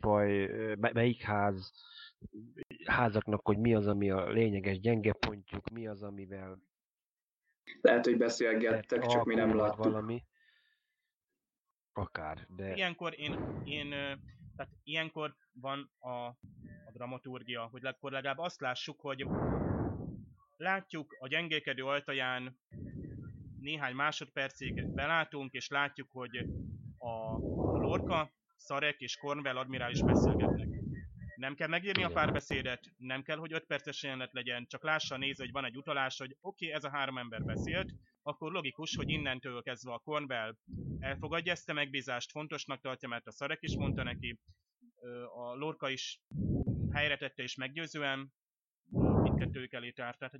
faj, 0.00 0.50
melyik 0.76 1.22
ház, 1.22 1.72
házaknak, 2.86 3.46
hogy 3.46 3.58
mi 3.58 3.74
az, 3.74 3.86
ami 3.86 4.10
a 4.10 4.28
lényeges 4.28 4.80
gyenge 4.80 5.12
pontjuk, 5.12 5.70
mi 5.70 5.86
az, 5.86 6.02
amivel 6.02 6.62
Lehet, 7.80 8.04
hogy 8.04 8.16
beszélgettek, 8.16 9.06
csak 9.06 9.24
mi 9.24 9.34
nem 9.34 9.56
láttuk. 9.56 9.84
valami. 9.84 10.24
Akár, 11.92 12.46
de 12.48 12.74
Ilyenkor 12.74 13.14
én, 13.18 13.62
én 13.64 13.88
tehát 14.56 14.72
ilyenkor 14.82 15.34
van 15.52 15.90
a, 15.98 16.10
a 16.86 16.90
dramaturgia, 16.92 17.68
hogy 17.70 17.86
akkor 17.86 18.12
legalább 18.12 18.38
azt 18.38 18.60
lássuk, 18.60 19.00
hogy 19.00 19.26
látjuk 20.56 21.16
a 21.18 21.28
gyengékedő 21.28 21.84
ajtaján 21.84 22.58
néhány 23.60 23.94
másodpercig 23.94 24.86
belátunk, 24.88 25.52
és 25.52 25.68
látjuk, 25.68 26.08
hogy 26.10 26.36
a, 26.98 27.08
a 27.08 27.78
Lorca, 27.78 28.30
Szarek 28.56 29.00
és 29.00 29.16
Cornwell 29.16 29.56
admirális 29.56 30.02
beszélgetnek. 30.02 30.75
Nem 31.36 31.54
kell 31.54 31.68
megírni 31.68 32.02
a 32.04 32.08
párbeszédet, 32.08 32.92
nem 32.96 33.22
kell, 33.22 33.36
hogy 33.36 33.52
5 33.52 33.64
perces 33.64 34.02
jelenet 34.02 34.32
legyen, 34.32 34.66
csak 34.66 34.82
lássa 34.82 35.14
a 35.14 35.18
néző, 35.18 35.44
hogy 35.44 35.52
van 35.52 35.64
egy 35.64 35.76
utalás, 35.76 36.18
hogy 36.18 36.36
oké, 36.40 36.64
okay, 36.66 36.76
ez 36.76 36.84
a 36.84 36.90
három 36.90 37.18
ember 37.18 37.44
beszélt, 37.44 37.92
akkor 38.22 38.52
logikus, 38.52 38.96
hogy 38.96 39.10
innentől 39.10 39.62
kezdve 39.62 39.92
a 39.92 39.98
Cornwell 39.98 40.56
elfogadja 40.98 41.52
ezt 41.52 41.68
a 41.68 41.72
megbízást, 41.72 42.30
fontosnak 42.30 42.80
tartja, 42.80 43.08
mert 43.08 43.26
a 43.26 43.32
Szarek 43.32 43.58
is 43.62 43.76
mondta 43.76 44.02
neki, 44.02 44.40
a 45.34 45.54
Lorca 45.54 45.88
is 45.88 46.20
helyre 46.92 47.16
tette 47.16 47.42
és 47.42 47.54
meggyőzően, 47.54 48.32
mindkettőjük 49.22 49.72
elé 49.72 49.90
tárt. 49.90 50.18
Tehát 50.18 50.34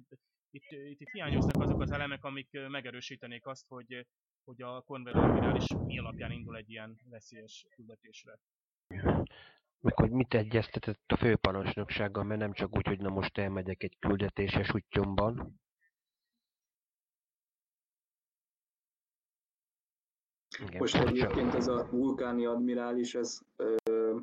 itt, 0.50 0.70
itt, 0.70 1.00
itt 1.00 1.10
hiányoznak 1.10 1.62
azok 1.62 1.80
az 1.80 1.90
elemek, 1.90 2.24
amik 2.24 2.68
megerősítenék 2.68 3.46
azt, 3.46 3.66
hogy, 3.68 4.06
hogy 4.44 4.62
a 4.62 4.82
Cornwell 4.82 5.14
admirális 5.14 5.66
mi 5.84 5.98
alapján 5.98 6.30
indul 6.30 6.56
egy 6.56 6.70
ilyen 6.70 7.00
veszélyes 7.04 7.66
küldetésre. 7.70 8.38
Meg 9.80 9.94
hogy 9.96 10.10
mit 10.10 10.34
egyeztetett 10.34 11.12
a 11.12 11.16
főparancsnoksággal, 11.16 12.24
mert 12.24 12.40
nem 12.40 12.52
csak 12.52 12.76
úgy, 12.76 12.86
hogy 12.86 13.00
na 13.00 13.08
most 13.08 13.38
elmegyek 13.38 13.82
egy 13.82 13.96
küldetéses 13.98 14.74
útjomban. 14.74 15.60
Igen, 20.58 20.78
Most 20.78 20.94
egyébként 20.94 21.54
ez 21.54 21.68
a 21.68 21.88
vulkáni 21.90 22.46
admirális, 22.46 23.14
ez, 23.14 23.40
ö, 23.56 24.18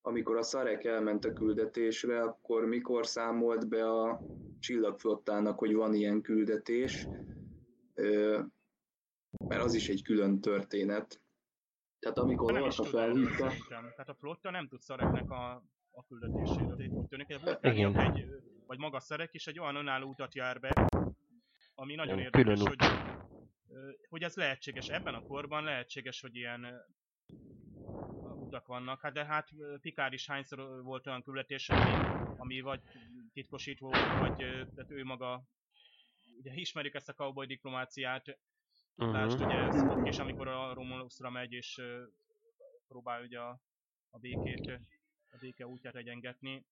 amikor 0.00 0.36
a 0.36 0.42
Szarek 0.42 0.84
elment 0.84 1.24
a 1.24 1.32
küldetésre, 1.32 2.22
akkor 2.22 2.64
mikor 2.64 3.06
számolt 3.06 3.68
be 3.68 3.90
a 3.90 4.20
csillagflottának, 4.58 5.58
hogy 5.58 5.74
van 5.74 5.94
ilyen 5.94 6.20
küldetés, 6.20 7.08
ö, 7.94 8.40
mert 9.48 9.62
az 9.62 9.74
is 9.74 9.88
egy 9.88 10.02
külön 10.02 10.40
történet. 10.40 11.21
Tehát 12.02 12.18
amikor 12.18 12.56
erről 12.56 12.70
felhívta. 12.70 13.52
Tehát 13.68 14.08
a 14.08 14.14
flotta 14.14 14.50
nem 14.50 14.68
tud 14.68 14.80
Szareknek 14.80 15.30
a, 15.30 15.62
a 15.90 16.04
küldetéséről. 16.04 16.80
Itt 16.80 16.90
úgy 16.90 17.06
tűnik, 17.06 17.26
hogy 17.26 17.58
Igen. 17.60 17.98
egy, 17.98 18.26
vagy 18.66 18.78
maga 18.78 19.00
Szarek 19.00 19.34
is 19.34 19.46
egy 19.46 19.58
olyan 19.58 19.76
önálló 19.76 20.08
utat 20.08 20.34
jár 20.34 20.60
be, 20.60 20.88
ami 21.74 21.94
nagyon 21.94 22.18
Igen, 22.18 22.32
érdekes, 22.34 22.60
hogy, 22.60 22.78
hogy 24.08 24.22
ez 24.22 24.36
lehetséges. 24.36 24.88
Ebben 24.88 25.14
a 25.14 25.22
korban 25.22 25.64
lehetséges, 25.64 26.20
hogy 26.20 26.36
ilyen 26.36 26.66
utak 28.34 28.66
vannak. 28.66 29.00
Hát 29.00 29.12
de 29.12 29.24
hát 29.24 29.48
Pikár 29.80 30.12
is 30.12 30.26
hányszor 30.26 30.82
volt 30.82 31.06
olyan 31.06 31.22
küldetés, 31.22 31.68
ami, 31.68 31.90
ami 32.36 32.60
vagy 32.60 32.80
titkosítva 33.32 33.86
volt, 33.86 34.18
vagy 34.18 34.36
tehát 34.74 34.90
ő 34.90 35.04
maga 35.04 35.42
ugye 36.38 36.52
ismerjük 36.54 36.94
ezt 36.94 37.08
a 37.08 37.12
cowboy 37.14 37.46
diplomáciát, 37.46 38.38
Mhm. 38.94 39.10
Lásd, 39.10 39.40
ugye 39.40 39.70
Spock 39.70 40.08
is, 40.08 40.18
amikor 40.18 40.48
a 40.48 40.74
Romulusra 40.74 41.30
megy, 41.30 41.52
és 41.52 41.78
ö, 41.78 42.02
próbál 42.88 43.22
ugye 43.22 43.40
a, 43.40 43.60
a 44.10 44.18
békét, 44.18 44.80
a 45.30 45.36
béke 45.40 45.66
útját 45.66 45.94
egyengetni, 45.94 46.64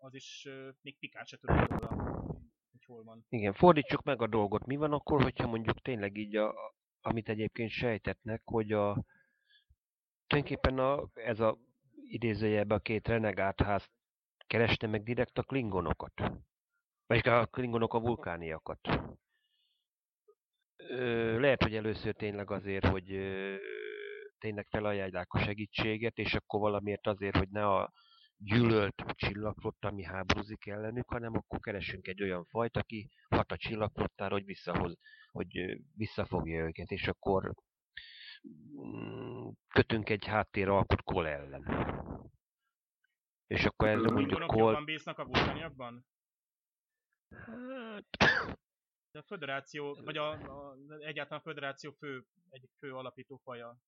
az 0.00 0.14
is 0.14 0.46
uh, 0.48 0.68
még 0.80 0.98
pikát 0.98 1.26
se 1.26 1.36
tudod 1.36 1.68
róla, 1.68 1.88
hogy 2.70 2.84
hol 2.86 3.04
van. 3.04 3.24
Igen, 3.28 3.52
fordítsuk 3.52 4.02
meg 4.02 4.22
a 4.22 4.26
dolgot. 4.26 4.66
Mi 4.66 4.76
van 4.76 4.92
akkor, 4.92 5.22
hogyha 5.22 5.46
mondjuk 5.46 5.80
tényleg 5.82 6.16
így, 6.16 6.36
a, 6.36 6.54
amit 7.00 7.28
egyébként 7.28 7.70
sejtetnek, 7.70 8.42
hogy 8.44 8.72
a, 8.72 9.04
tulajdonképpen 10.26 10.78
a, 10.78 11.08
ez 11.14 11.40
a 11.40 11.58
idézőjelben 12.08 12.78
a 12.78 12.80
két 12.80 13.08
renegát 13.08 13.60
ház 13.60 13.90
kereste 14.46 14.86
meg 14.86 15.02
direkt 15.02 15.38
a 15.38 15.42
klingonokat. 15.42 16.12
Vagy 17.06 17.28
a 17.28 17.46
klingonok 17.46 17.94
a 17.94 18.00
vulkániakat. 18.00 18.88
Lehet, 21.38 21.62
hogy 21.62 21.74
először 21.74 22.14
tényleg 22.14 22.50
azért, 22.50 22.86
hogy 22.86 23.06
tényleg 24.38 24.66
felajánlják 24.70 25.32
a 25.32 25.38
segítséget, 25.38 26.18
és 26.18 26.34
akkor 26.34 26.60
valamiért 26.60 27.06
azért, 27.06 27.36
hogy 27.36 27.48
ne 27.48 27.66
a 27.66 27.92
gyűlölt 28.36 29.04
csillagflotta, 29.14 29.88
ami 29.88 30.02
háborúzik 30.02 30.66
ellenük, 30.66 31.08
hanem 31.08 31.36
akkor 31.36 31.60
keresünk 31.60 32.06
egy 32.06 32.22
olyan 32.22 32.44
fajt, 32.44 32.76
aki 32.76 33.10
hat 33.28 33.52
a 33.52 33.56
csillagflottára, 33.56 34.34
hogy 34.34 34.44
visszahoz, 34.44 34.98
hogy 35.30 35.80
visszafogja 35.94 36.64
őket, 36.64 36.90
és 36.90 37.08
akkor 37.08 37.54
mm, 38.82 39.48
kötünk 39.68 40.08
egy 40.10 40.26
háttéralkot 40.26 41.02
Kol 41.02 41.28
ellen. 41.28 41.64
És 43.46 43.64
akkor 43.64 43.88
ezzel 43.88 44.12
mondjuk 44.12 44.46
Kol... 44.46 44.84
bíznak 44.84 45.18
a 45.18 45.24
vulkániakban? 45.24 46.06
Hát... 47.28 48.04
De 49.10 49.18
a 49.18 49.22
föderáció, 49.22 49.94
vagy 50.04 50.16
a, 50.16 50.30
a, 50.30 50.76
egyáltalán 50.98 51.38
a 51.38 51.48
föderáció 51.48 51.90
fő, 51.90 52.24
egyik 52.50 52.70
fő 52.78 52.94
alapító 52.94 53.40
faja. 53.44 53.78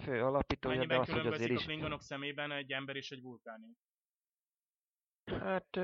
Fő 0.00 0.22
alapítója, 0.22 0.76
Mennyiben 0.76 0.96
de 0.96 1.02
az, 1.02 1.18
hogy 1.18 1.26
azért 1.32 1.50
a 1.50 1.52
is... 1.52 1.64
klingonok 1.64 2.02
szemében 2.02 2.50
egy 2.50 2.72
ember 2.72 2.96
és 2.96 3.10
egy 3.10 3.22
vulkáni? 3.22 3.76
Hát 5.24 5.76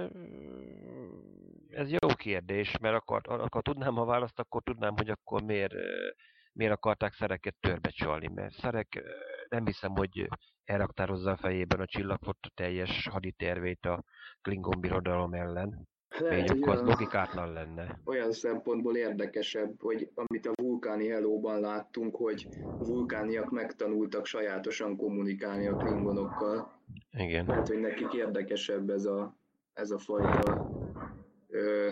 ez 1.69 1.91
jó 1.91 2.09
kérdés, 2.17 2.79
mert 2.79 2.95
akkor, 2.95 3.21
akkor 3.25 3.63
tudnám 3.63 3.99
a 3.99 4.05
választ, 4.05 4.39
akkor 4.39 4.63
tudnám, 4.63 4.97
hogy 4.97 5.11
akkor 5.11 5.43
miért, 5.43 5.75
miért 6.53 6.73
akarták 6.73 7.13
szereket 7.13 7.57
törbecsalni, 7.61 8.29
mert 8.29 8.55
szerek 8.55 9.03
nem 9.49 9.67
hiszem, 9.67 9.91
hogy 9.91 10.29
elraktározza 10.65 11.31
a 11.31 11.37
fejében 11.37 11.81
a 11.81 11.87
csillagflotta 11.87 12.49
teljes 12.55 13.07
haditervét 13.07 13.87
a 13.87 14.05
Klingon 14.41 14.81
birodalom 14.81 15.35
ellen. 15.35 15.89
Lehet, 16.21 16.51
hogy 16.51 16.61
akkor 16.63 16.75
az 16.75 16.83
logikátlan 16.83 17.53
lenne. 17.53 18.01
olyan 18.05 18.33
szempontból 18.33 18.97
érdekesebb, 18.97 19.81
hogy 19.81 20.11
amit 20.15 20.47
a 20.47 20.53
vulkáni 20.63 21.09
helóban 21.09 21.61
láttunk, 21.61 22.17
hogy 22.17 22.49
a 22.79 22.85
vulkániak 22.85 23.51
megtanultak 23.51 24.27
sajátosan 24.27 24.97
kommunikálni 24.97 25.67
a 25.67 25.77
klingonokkal. 25.77 26.73
Igen. 27.13 27.47
Lehet, 27.47 27.69
hogy 27.69 27.79
nekik 27.79 28.13
érdekesebb 28.13 28.91
ez 28.91 29.05
a, 29.05 29.37
ez 29.73 29.91
a 29.91 29.99
fajta 29.99 30.71
ö, 31.49 31.91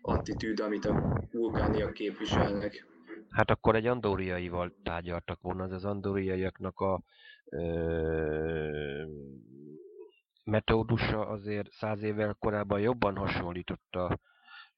attitűd, 0.00 0.60
amit 0.60 0.84
a 0.84 1.22
vulkániak 1.32 1.92
képviselnek. 1.92 2.86
Hát 3.30 3.50
akkor 3.50 3.74
egy 3.74 3.86
andóriaival 3.86 4.74
tárgyaltak 4.82 5.40
volna, 5.40 5.62
az 5.62 5.72
az 5.72 5.84
andóriaiaknak 5.84 6.80
a 6.80 7.02
ö, 7.48 9.02
metódusa 10.48 11.26
azért 11.26 11.70
száz 11.72 12.02
évvel 12.02 12.36
korábban 12.38 12.80
jobban 12.80 13.16
hasonlította 13.16 14.18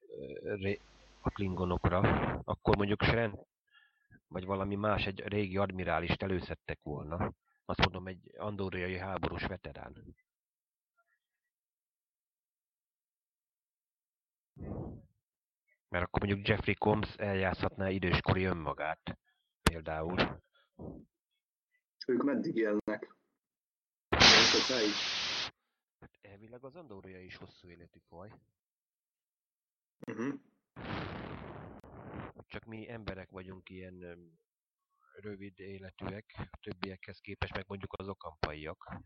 ö, 0.07 0.55
ré- 0.55 0.81
a 1.21 1.29
klingonokra, 1.29 1.99
akkor 2.43 2.77
mondjuk 2.77 3.03
Sren, 3.03 3.39
vagy 4.27 4.45
valami 4.45 4.75
más, 4.75 5.05
egy 5.05 5.19
régi 5.19 5.57
admirálist 5.57 6.23
előszedtek 6.23 6.79
volna. 6.83 7.33
Azt 7.65 7.79
mondom, 7.79 8.07
egy 8.07 8.31
andóriai 8.37 8.97
háborús 8.97 9.45
veterán. 9.45 10.15
Mert 15.89 16.03
akkor 16.05 16.25
mondjuk 16.25 16.47
Jeffrey 16.47 16.75
Combs 16.75 17.15
eljátszhatná 17.15 17.89
időskori 17.89 18.43
önmagát. 18.43 19.19
Például. 19.61 20.41
Ők 22.07 22.23
meddig 22.23 22.55
élnek? 22.55 23.15
Elvileg 26.31 26.63
az 26.63 26.75
andóriai 26.75 27.25
is 27.25 27.35
hosszú 27.35 27.69
életű 27.69 27.99
faj. 27.99 28.31
Uh-huh. 30.07 30.39
Csak 32.47 32.65
mi 32.65 32.89
emberek 32.89 33.29
vagyunk 33.29 33.69
ilyen 33.69 34.29
rövid 35.13 35.59
életűek, 35.59 36.25
a 36.37 36.57
többiekhez 36.61 37.19
képest, 37.19 37.53
meg 37.55 37.65
mondjuk 37.67 37.93
az 37.93 38.07
okampaiak. 38.07 39.03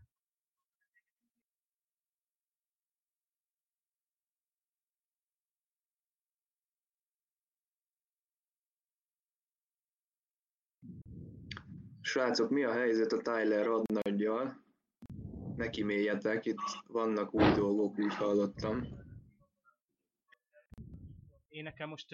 Srácok, 12.02 12.50
mi 12.50 12.64
a 12.64 12.72
helyzet 12.72 13.12
a 13.12 13.22
Tyler 13.22 13.66
hadnaggyal? 13.66 14.65
Neki 15.56 15.84
mélyetek, 15.84 16.46
itt 16.46 16.60
vannak 16.88 17.34
új 17.34 17.52
dolgok, 17.52 17.98
úgy 17.98 18.14
hallottam. 18.14 18.88
Én 21.48 21.64
nekem 21.64 21.90
most 21.90 22.14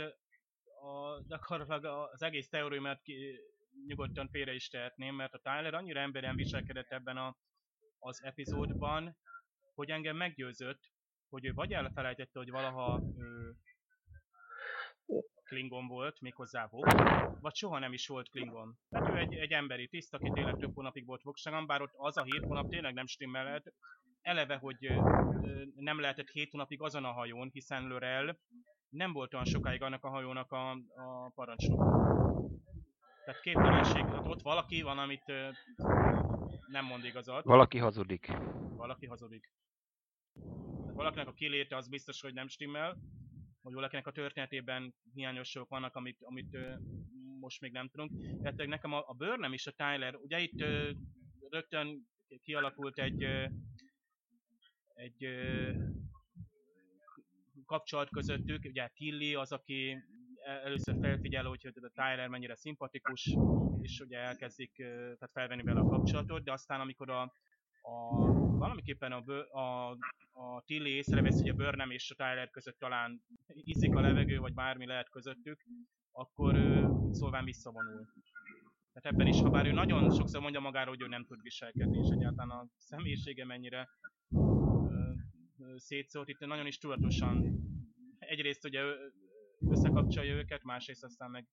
a, 0.81 1.21
gyakorlatilag 1.27 1.85
az 2.13 2.21
egész 2.21 2.49
teóriámat 2.49 3.01
ki, 3.01 3.39
nyugodtan 3.87 4.29
félre 4.29 4.53
is 4.53 4.69
tehetném, 4.69 5.15
mert 5.15 5.33
a 5.33 5.39
Tyler 5.39 5.73
annyira 5.73 5.99
emberen 5.99 6.35
viselkedett 6.35 6.91
ebben 6.91 7.17
a, 7.17 7.37
az 7.99 8.23
epizódban, 8.23 9.17
hogy 9.75 9.89
engem 9.89 10.15
meggyőzött, 10.15 10.91
hogy 11.29 11.45
ő 11.45 11.53
vagy 11.53 11.73
elfelejtette, 11.73 12.39
hogy 12.39 12.49
valaha 12.49 13.01
ő, 13.17 13.55
Klingon 15.51 15.87
volt, 15.87 16.21
méghozzá 16.21 16.67
Vok, 16.69 16.91
vagy 17.39 17.55
soha 17.55 17.79
nem 17.79 17.93
is 17.93 18.07
volt 18.07 18.29
Klingon. 18.29 18.77
Tehát 18.89 19.09
ő 19.09 19.17
egy, 19.17 19.33
egy 19.33 19.51
emberi 19.51 19.87
tiszt, 19.87 20.13
aki 20.13 20.29
tényleg 20.33 20.57
több 20.57 20.73
hónapig 20.75 21.05
volt 21.05 21.21
Vokságon, 21.21 21.65
bár 21.65 21.81
ott 21.81 21.93
az 21.97 22.17
a 22.17 22.23
hét 22.23 22.43
hónap 22.43 22.69
tényleg 22.69 22.93
nem 22.93 23.07
stimmelt. 23.07 23.73
Eleve, 24.21 24.55
hogy 24.55 24.77
nem 25.75 25.99
lehetett 25.99 26.29
hét 26.29 26.51
hónapig 26.51 26.81
azon 26.81 27.05
a 27.05 27.11
hajón, 27.11 27.49
hiszen 27.53 27.87
Lörel 27.87 28.39
nem 28.89 29.13
volt 29.13 29.33
olyan 29.33 29.45
sokáig 29.45 29.81
annak 29.81 30.03
a 30.03 30.09
hajónak 30.09 30.51
a, 30.51 30.71
a 30.71 31.31
parancsnoka. 31.35 31.85
Tehát 33.25 33.41
képtelenség, 33.41 34.05
hát 34.05 34.27
ott 34.27 34.41
valaki 34.41 34.81
van, 34.81 34.97
amit 34.97 35.33
nem 36.67 36.85
mond 36.85 37.05
igazat, 37.05 37.43
Valaki 37.43 37.77
hazudik. 37.77 38.31
valaki 38.75 39.05
hazudik. 39.05 39.51
Tehát 40.79 40.95
valakinek 40.95 41.27
a 41.27 41.33
kiléte 41.33 41.75
az 41.75 41.87
biztos, 41.89 42.21
hogy 42.21 42.33
nem 42.33 42.47
stimmel, 42.47 42.97
hogy 43.61 43.73
valakinek 43.73 44.07
a 44.07 44.11
történetében 44.11 44.93
hiányosságok 45.13 45.69
vannak, 45.69 45.95
amit, 45.95 46.17
amit 46.21 46.57
most 47.39 47.61
még 47.61 47.71
nem 47.71 47.89
tudunk. 47.89 48.41
Tehát 48.41 48.67
nekem 48.67 48.93
a, 48.93 49.03
a 49.07 49.13
Burnham 49.13 49.53
és 49.53 49.67
a 49.67 49.71
Tyler, 49.71 50.15
ugye 50.15 50.39
itt 50.39 50.61
ö, 50.61 50.91
rögtön 51.49 52.07
kialakult 52.41 52.99
egy 52.99 53.23
egy 54.93 55.27
kapcsolat 57.65 58.09
közöttük, 58.09 58.65
ugye 58.65 58.87
Tilly 58.87 59.35
az, 59.35 59.51
aki 59.51 60.03
el- 60.43 60.61
először 60.61 60.95
felfigyel, 61.01 61.45
hogy 61.45 61.71
a 61.81 61.89
Tyler 61.93 62.27
mennyire 62.27 62.55
szimpatikus, 62.55 63.35
és 63.81 63.99
ugye 63.99 64.17
elkezdik 64.17 64.71
tehát 64.75 65.31
felvenni 65.31 65.63
vele 65.63 65.79
a 65.79 65.87
kapcsolatot, 65.87 66.43
de 66.43 66.51
aztán 66.51 66.79
amikor 66.79 67.09
a, 67.09 67.21
a 67.81 68.15
valamiképpen 68.57 69.11
a, 69.11 69.23
a, 69.59 69.97
a 70.41 70.61
Tilly 70.65 70.89
észrevesz, 70.89 71.39
hogy 71.39 71.49
a 71.49 71.53
Burnham 71.53 71.91
és 71.91 72.11
a 72.11 72.15
Tyler 72.15 72.49
között 72.49 72.79
talán 72.79 73.21
izzik 73.47 73.95
a 73.95 74.01
levegő, 74.01 74.37
vagy 74.37 74.53
bármi 74.53 74.85
lehet 74.85 75.09
közöttük, 75.09 75.65
akkor 76.11 76.55
ő 76.55 76.85
úgy 76.85 77.13
szólván 77.13 77.43
visszavonul. 77.43 78.07
Tehát 78.93 79.13
ebben 79.13 79.27
is, 79.27 79.39
ha 79.39 79.49
bár 79.49 79.65
ő 79.65 79.71
nagyon 79.71 80.11
sokszor 80.11 80.41
mondja 80.41 80.59
magáról, 80.59 80.95
hogy 80.95 81.03
ő 81.03 81.07
nem 81.07 81.25
tud 81.25 81.41
viselkedni, 81.41 81.97
és 81.97 82.09
egyáltalán 82.09 82.49
a 82.49 82.67
személyisége 82.77 83.45
mennyire 83.45 83.89
szétszólt, 85.75 86.27
itt 86.27 86.39
nagyon 86.39 86.65
is 86.65 86.77
tudatosan 86.77 87.59
egyrészt 88.19 88.65
ugye 88.65 88.81
összekapcsolja 89.69 90.35
őket, 90.35 90.63
másrészt 90.63 91.03
aztán 91.03 91.29
meg 91.29 91.47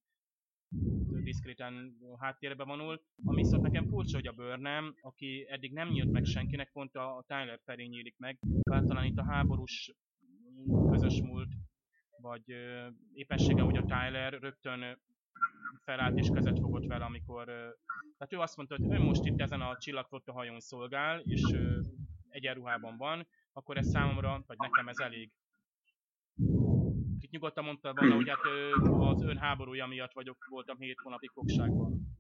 diszkréten 1.29 1.97
háttérbe 2.19 2.65
vonul. 2.65 3.01
Ami 3.25 3.43
viszont 3.43 3.63
nekem 3.63 3.87
furcsa, 3.87 4.17
hogy 4.17 4.27
a 4.27 4.33
Burnham, 4.33 4.95
aki 5.01 5.47
eddig 5.49 5.73
nem 5.73 5.89
nyílt 5.89 6.11
meg 6.11 6.25
senkinek, 6.25 6.71
pont 6.73 6.95
a, 6.95 7.25
Tyler 7.27 7.61
felé 7.65 7.85
nyílik 7.85 8.15
meg, 8.19 8.39
bár 8.71 8.83
talán 8.83 9.05
itt 9.05 9.19
a 9.19 9.25
háborús 9.25 9.93
közös 10.91 11.23
múlt, 11.23 11.49
vagy 12.21 12.53
ö, 12.53 12.89
éppenséggel, 13.13 13.65
hogy 13.65 13.77
a 13.77 13.85
Tyler 13.85 14.33
rögtön 14.33 14.99
felállt 15.85 16.19
és 16.19 16.29
kezet 16.35 16.59
fogott 16.59 16.87
vele, 16.87 17.05
amikor... 17.05 17.45
Tehát 18.17 18.33
ő 18.33 18.39
azt 18.39 18.57
mondta, 18.57 18.77
hogy 18.77 18.93
ő 18.93 18.99
most 18.99 19.25
itt 19.25 19.41
ezen 19.41 19.61
a 19.61 19.77
csillagflotta 19.77 20.33
hajón 20.33 20.61
szolgál, 20.61 21.21
és 21.21 21.43
egyenruhában 22.29 22.97
van, 22.97 23.27
akkor 23.53 23.77
ez 23.77 23.89
számomra, 23.89 24.45
vagy 24.47 24.59
nekem 24.59 24.89
ez 24.89 24.99
elég. 24.99 25.33
Itt 27.29 27.35
nyugodtan 27.35 27.65
mondta 27.65 27.95
volna, 27.95 28.15
hogy 28.15 28.29
hát 28.29 28.41
az 28.99 29.23
ön 29.23 29.37
háborúja 29.37 29.87
miatt 29.87 30.13
vagyok, 30.13 30.47
voltam 30.51 30.79
7 30.79 31.01
hónapig 31.03 31.31
fogságban. 31.31 32.17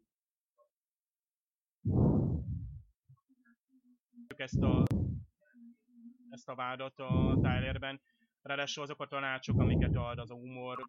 ezt 4.36 4.62
a, 4.62 4.84
ezt 6.30 6.48
a 6.48 6.54
vádat 6.54 6.98
a 6.98 7.38
Tylerben. 7.42 8.00
Ráadásul 8.42 8.82
azok 8.82 9.00
a 9.00 9.06
tanácsok, 9.06 9.60
amiket 9.60 9.96
ad, 9.96 10.18
az 10.18 10.30
a 10.30 10.34
humor, 10.34 10.88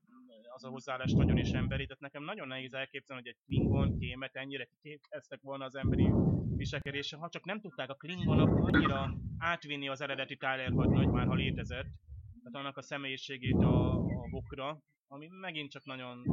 az 0.55 0.63
a 0.63 0.69
hozzáállás 0.69 1.12
nagyon 1.12 1.38
is 1.38 1.51
emberi, 1.51 1.84
tehát 1.84 2.01
nekem 2.01 2.23
nagyon 2.23 2.47
nehéz 2.47 2.73
elképzelni, 2.73 3.21
hogy 3.21 3.32
egy 3.32 3.45
Klingon 3.45 3.97
kémet 3.97 4.36
ennyire 4.36 4.69
képeztek 4.82 5.41
volna 5.41 5.65
az 5.65 5.75
emberi 5.75 6.12
viselkedése, 6.55 7.17
ha 7.17 7.29
csak 7.29 7.45
nem 7.45 7.62
tudták 7.62 7.89
a 7.89 7.95
Klingonok 7.95 8.55
annyira 8.55 9.13
átvinni 9.38 9.89
az 9.89 10.01
eredeti 10.01 10.38
Tyler 10.38 10.71
hadnagy, 10.71 11.08
már 11.08 11.27
ha 11.27 11.34
létezett, 11.34 11.88
tehát 12.43 12.65
annak 12.65 12.77
a 12.77 12.82
személyiségét 12.82 13.63
a, 13.63 14.05
a 14.30 14.32
vokra, 14.32 14.82
ami 15.08 15.28
megint 15.28 15.72
csak 15.72 15.86
nagyon 15.86 16.24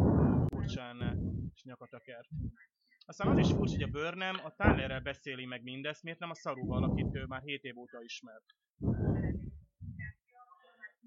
furcsán 0.48 1.18
és 1.54 1.62
nyakat 1.62 1.92
akert. 1.92 2.28
Aztán 3.06 3.28
az 3.28 3.38
is 3.38 3.52
furcsa, 3.52 3.74
hogy 3.74 3.82
a 3.82 3.86
Burnham 3.86 4.36
a 4.44 4.54
Tylerrel 4.56 5.00
beszéli 5.00 5.44
meg 5.44 5.62
mindezt, 5.62 6.02
miért 6.02 6.18
nem 6.18 6.30
a 6.30 6.34
Saruval, 6.34 6.84
akit 6.84 7.14
ő 7.14 7.24
már 7.24 7.42
7 7.42 7.64
év 7.64 7.78
óta 7.78 8.02
ismert. 8.02 8.44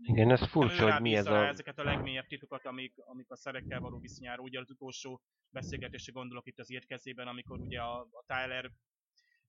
Igen, 0.01 0.31
ez 0.31 0.49
furcsa, 0.49 0.91
hogy 0.91 1.01
mi 1.01 1.15
ez 1.15 1.25
a... 1.25 1.47
ezeket 1.47 1.79
a 1.79 1.83
legmélyebb 1.83 2.27
titokat, 2.27 2.65
amik, 2.65 2.93
amik 2.97 3.31
a 3.31 3.35
szerekkel 3.35 3.79
való 3.79 3.99
viszonyára. 3.99 4.41
Ugye 4.41 4.59
az 4.59 4.69
utolsó 4.69 5.21
beszélgetésre 5.49 6.11
gondolok 6.11 6.47
itt 6.47 6.59
az 6.59 6.71
érkezében, 6.71 7.27
amikor 7.27 7.59
ugye 7.59 7.79
a, 7.79 7.99
a 7.99 8.23
Tyler 8.27 8.71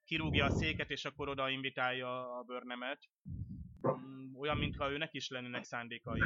kirúgja 0.04 0.44
a 0.44 0.50
széket, 0.50 0.90
és 0.90 1.04
akkor 1.04 1.28
oda 1.28 1.48
invitálja 1.48 2.38
a 2.38 2.42
bőrnemet. 2.42 3.08
Mm, 3.88 4.34
olyan, 4.36 4.56
mintha 4.56 4.90
őnek 4.90 5.12
is 5.12 5.28
lennének 5.28 5.64
szándékai. 5.64 6.20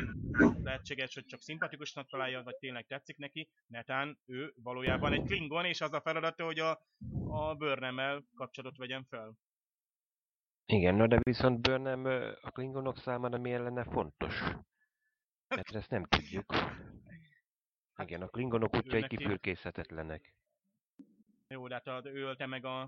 Lehetséges, 0.62 1.14
hogy 1.14 1.24
csak 1.24 1.40
szimpatikusnak 1.40 2.08
találja, 2.08 2.42
vagy 2.42 2.56
tényleg 2.56 2.86
tetszik 2.86 3.16
neki. 3.16 3.50
Netán 3.66 4.18
ő 4.26 4.52
valójában 4.62 5.12
egy 5.12 5.22
Klingon, 5.22 5.64
és 5.64 5.80
az 5.80 5.92
a 5.92 6.00
feladata, 6.00 6.44
hogy 6.44 6.58
a, 6.58 6.82
a 7.28 7.54
bőrnemmel 7.54 8.24
kapcsolatot 8.34 8.78
vegyen 8.78 9.04
fel. 9.04 9.38
Igen, 10.66 10.94
no 10.94 11.06
de 11.06 11.18
viszont 11.22 11.60
Burnham 11.60 12.04
a 12.42 12.50
Klingonok 12.50 12.98
számára 12.98 13.38
miért 13.38 13.62
lenne 13.62 13.84
fontos? 13.84 14.40
Mert 15.48 15.74
ezt 15.74 15.90
nem 15.90 16.04
tudjuk. 16.04 16.52
Hát, 17.94 18.06
Igen, 18.08 18.22
a 18.22 18.28
Klingonok 18.28 18.76
útjai 18.76 19.06
kifürkészhetetlenek. 19.06 20.34
Jó, 21.48 21.68
de 21.68 21.82
hát 21.84 22.06
ő 22.06 22.22
ölte 22.22 22.46
meg 22.46 22.64
a, 22.64 22.80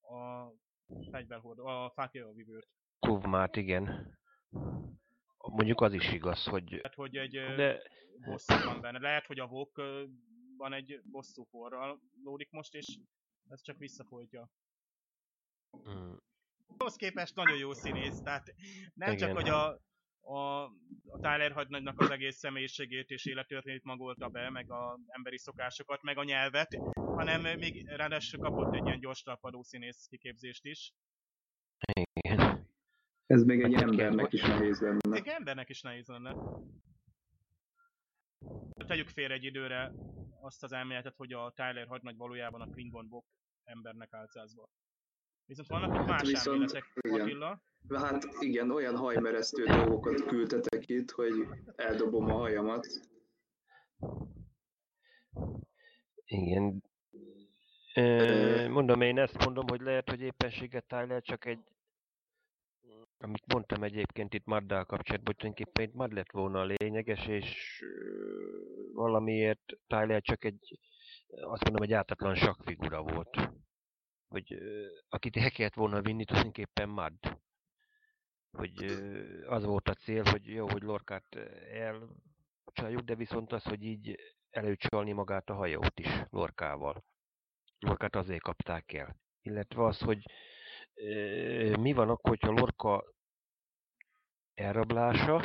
a 0.00 0.52
fegyverhordó, 1.10 1.66
a 1.66 1.90
fákjavivőt. 1.94 2.68
Kuvmát, 3.00 3.56
igen. 3.56 4.18
Mondjuk 5.38 5.80
az 5.80 5.92
is 5.92 6.12
igaz, 6.12 6.44
hogy... 6.44 6.70
Lehet, 6.70 6.94
hogy 6.94 7.16
egy 7.16 7.30
de... 7.30 7.82
bosszú 8.24 8.64
van 8.64 8.80
benne. 8.80 8.98
Lehet, 8.98 9.26
hogy 9.26 9.38
a 9.38 9.46
vok 9.46 9.82
van 10.56 10.72
egy 10.72 11.00
bosszú 11.04 11.44
forral 11.44 12.00
lódik 12.24 12.50
most, 12.50 12.74
és 12.74 12.98
ez 13.48 13.62
csak 13.62 13.78
visszafolytja. 13.78 14.50
Mm. 15.88 16.12
Ahhoz 16.76 16.96
képest 16.96 17.34
nagyon 17.34 17.56
jó 17.56 17.72
színész, 17.72 18.20
tehát 18.20 18.54
nem 18.94 19.12
Igen. 19.12 19.18
csak, 19.28 19.36
hogy 19.36 19.48
a, 19.48 19.80
a, 20.20 20.64
a 21.06 21.18
Tyler 21.20 21.52
hadnagynak 21.52 22.00
az 22.00 22.10
egész 22.10 22.36
személyiségét 22.36 23.10
és 23.10 23.26
élettörténét 23.26 23.84
magolta 23.84 24.28
be, 24.28 24.50
meg 24.50 24.72
az 24.72 25.00
emberi 25.06 25.38
szokásokat, 25.38 26.02
meg 26.02 26.18
a 26.18 26.24
nyelvet, 26.24 26.78
hanem 26.94 27.58
még 27.58 27.86
ráadásul 27.86 28.40
kapott 28.40 28.74
egy 28.74 28.86
ilyen 28.86 29.00
gyors 29.00 29.22
talpadó 29.22 29.62
színész 29.62 30.06
kiképzést 30.06 30.64
is. 30.64 30.92
Igen. 33.30 33.42
Ez 33.42 33.44
még 33.44 33.62
egy 33.62 33.74
hát 33.74 33.82
embernek 33.82 34.32
is 34.32 34.42
nehéz 34.42 34.80
lenne. 34.80 35.16
Egy 35.16 35.26
embernek 35.26 35.68
is 35.68 35.80
nehéz 35.80 36.06
lenne. 36.06 36.34
Tegyük 38.86 39.08
félre 39.08 39.34
egy 39.34 39.44
időre 39.44 39.92
azt 40.40 40.62
az 40.62 40.72
elméletet, 40.72 41.16
hogy 41.16 41.32
a 41.32 41.52
Tyler 41.54 41.86
hadnagy 41.86 42.16
valójában 42.16 42.60
a 42.60 42.70
Klingon 42.70 43.08
Bok 43.08 43.24
embernek 43.64 44.12
álcázva. 44.12 44.68
Viszont 45.46 45.68
vannak 45.68 45.94
itt 45.94 46.06
más 46.06 46.32
hát 46.32 46.46
elméletek, 46.46 46.92
Attila. 46.94 47.60
Hát 47.94 48.26
igen, 48.40 48.70
olyan 48.70 48.96
hajmeresztő 48.96 49.64
dolgokat 49.64 50.24
küldtetek 50.26 50.88
itt, 50.88 51.10
hogy 51.10 51.32
eldobom 51.76 52.30
a 52.30 52.32
hajamat. 52.32 52.86
Igen. 56.24 56.82
E, 57.94 58.68
mondom, 58.68 59.00
én 59.00 59.18
ezt 59.18 59.44
mondom, 59.44 59.64
hogy 59.68 59.80
lehet, 59.80 60.08
hogy 60.08 60.20
éppenséget 60.20 60.84
Tyler 60.86 61.22
csak 61.22 61.44
egy 61.44 61.60
amit 63.22 63.52
mondtam 63.52 63.82
egyébként 63.82 64.34
itt 64.34 64.44
Maddal 64.44 64.84
kapcsolatban, 64.84 65.34
hogy 65.34 65.36
tulajdonképpen 65.36 65.84
itt 65.84 65.94
Mad 65.94 66.12
lett 66.12 66.30
volna 66.30 66.60
a 66.60 66.72
lényeges, 66.76 67.26
és 67.26 67.80
valamiért 68.92 69.72
Tyler 69.86 70.22
csak 70.22 70.44
egy, 70.44 70.78
azt 71.26 71.62
mondom, 71.64 71.82
egy 71.82 71.92
ártatlan 71.92 72.34
sakfigura 72.34 73.02
volt 73.02 73.50
hogy 74.30 74.58
akit 75.08 75.36
el 75.36 75.50
kellett 75.50 75.74
volna 75.74 76.02
vinni, 76.02 76.24
tulajdonképpen 76.24 76.88
Mad. 76.88 77.12
Hogy 78.50 78.84
az 79.46 79.64
volt 79.64 79.88
a 79.88 79.94
cél, 79.94 80.24
hogy 80.24 80.46
jó, 80.46 80.68
hogy 80.68 80.82
Lorkát 80.82 81.34
elcsaljuk, 81.70 83.00
de 83.00 83.14
viszont 83.14 83.52
az, 83.52 83.62
hogy 83.62 83.82
így 83.84 84.16
előcsalni 84.50 85.12
magát 85.12 85.50
a 85.50 85.54
hajót 85.54 86.00
is 86.00 86.22
Lorkával. 86.30 87.04
Lorkát 87.78 88.16
azért 88.16 88.42
kapták 88.42 88.92
el. 88.92 89.16
Illetve 89.42 89.84
az, 89.84 89.98
hogy 89.98 90.22
mi 91.78 91.92
van 91.92 92.08
akkor, 92.08 92.30
hogyha 92.30 92.50
Lorka 92.50 93.04
elrablása, 94.54 95.42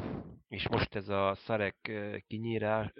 és 0.47 0.69
most 0.69 0.95
ez 0.95 1.09
a 1.09 1.35
szarek 1.35 1.91
kinyírás, 2.27 2.93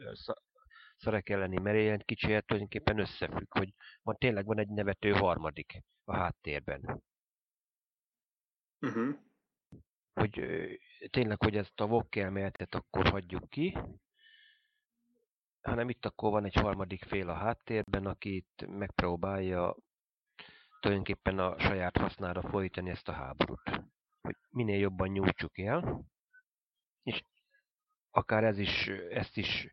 szarek 0.95 1.29
elleni 1.29 1.59
merélyen 1.59 2.01
kicsit 2.05 2.45
tulajdonképpen 2.45 2.99
összefügg, 2.99 3.57
hogy 3.57 3.73
van, 4.01 4.15
tényleg 4.15 4.45
van 4.45 4.59
egy 4.59 4.69
nevető 4.69 5.11
harmadik 5.11 5.83
a 6.03 6.15
háttérben. 6.15 7.03
Uh-huh. 8.79 9.15
Hogy 10.13 10.41
tényleg, 11.09 11.43
hogy 11.43 11.57
ezt 11.57 11.79
a 11.79 11.87
VOK 11.87 12.15
elméletet 12.15 12.75
akkor 12.75 13.09
hagyjuk 13.09 13.49
ki, 13.49 13.77
hanem 15.61 15.89
itt 15.89 16.05
akkor 16.05 16.31
van 16.31 16.45
egy 16.45 16.53
harmadik 16.53 17.03
fél 17.03 17.29
a 17.29 17.33
háttérben, 17.33 18.05
aki 18.05 18.35
itt 18.35 18.65
megpróbálja 18.67 19.75
tulajdonképpen 20.85 21.39
a 21.39 21.59
saját 21.59 21.97
hasznára 21.97 22.41
folytani 22.41 22.89
ezt 22.89 23.07
a 23.07 23.11
háborút. 23.11 23.69
Hogy 24.21 24.35
minél 24.49 24.79
jobban 24.79 25.07
nyújtsuk 25.07 25.57
el, 25.57 26.05
és 27.03 27.23
akár 28.11 28.43
ez 28.43 28.57
is, 28.57 28.87
ezt 29.09 29.37
is 29.37 29.71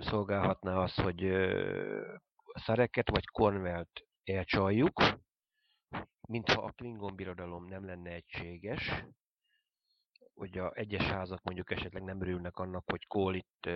szolgálhatná 0.00 0.76
az, 0.76 0.94
hogy 0.94 1.20
Szareket 2.54 3.10
vagy 3.10 3.26
Cornwell-t 3.26 4.06
elcsaljuk, 4.24 5.02
mintha 6.28 6.62
a 6.62 6.70
Klingon 6.70 7.14
birodalom 7.14 7.64
nem 7.64 7.84
lenne 7.84 8.10
egységes, 8.10 9.04
hogy 10.34 10.58
a 10.58 10.72
egyes 10.74 11.04
házak 11.04 11.42
mondjuk 11.42 11.70
esetleg 11.70 12.02
nem 12.02 12.20
örülnek 12.20 12.58
annak, 12.58 12.90
hogy 12.90 13.06
Cole 13.06 13.36
itt 13.36 13.66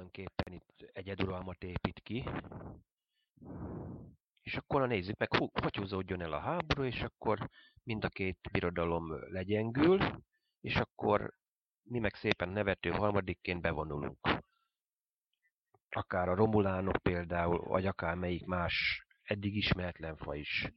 tulajdonképpen 0.00 0.52
itt 0.52 0.90
egyeduralmat 0.92 1.62
épít 1.62 2.00
ki, 2.02 2.24
és 4.42 4.54
akkor 4.54 4.88
nézzük 4.88 5.18
meg, 5.18 5.28
hogy 5.32 5.76
húzódjon 5.76 6.20
el 6.20 6.32
a 6.32 6.40
háború, 6.40 6.82
és 6.82 7.02
akkor 7.02 7.48
mind 7.82 8.04
a 8.04 8.08
két 8.08 8.38
birodalom 8.52 9.32
legyengül, 9.32 10.22
és 10.60 10.76
akkor 10.76 11.34
mi 11.82 11.98
meg 11.98 12.14
szépen 12.14 12.48
nevető 12.48 12.90
harmadikként 12.90 13.60
bevonulunk. 13.60 14.18
Akár 15.88 16.28
a 16.28 16.34
romulánok 16.34 16.96
például, 16.96 17.58
vagy 17.58 17.86
akár 17.86 18.14
melyik 18.14 18.46
más 18.46 19.06
eddig 19.22 19.56
ismeretlen 19.56 20.16
fa 20.16 20.34
is. 20.34 20.72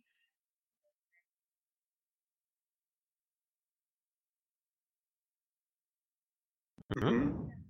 Mm-hmm. 7.00 7.63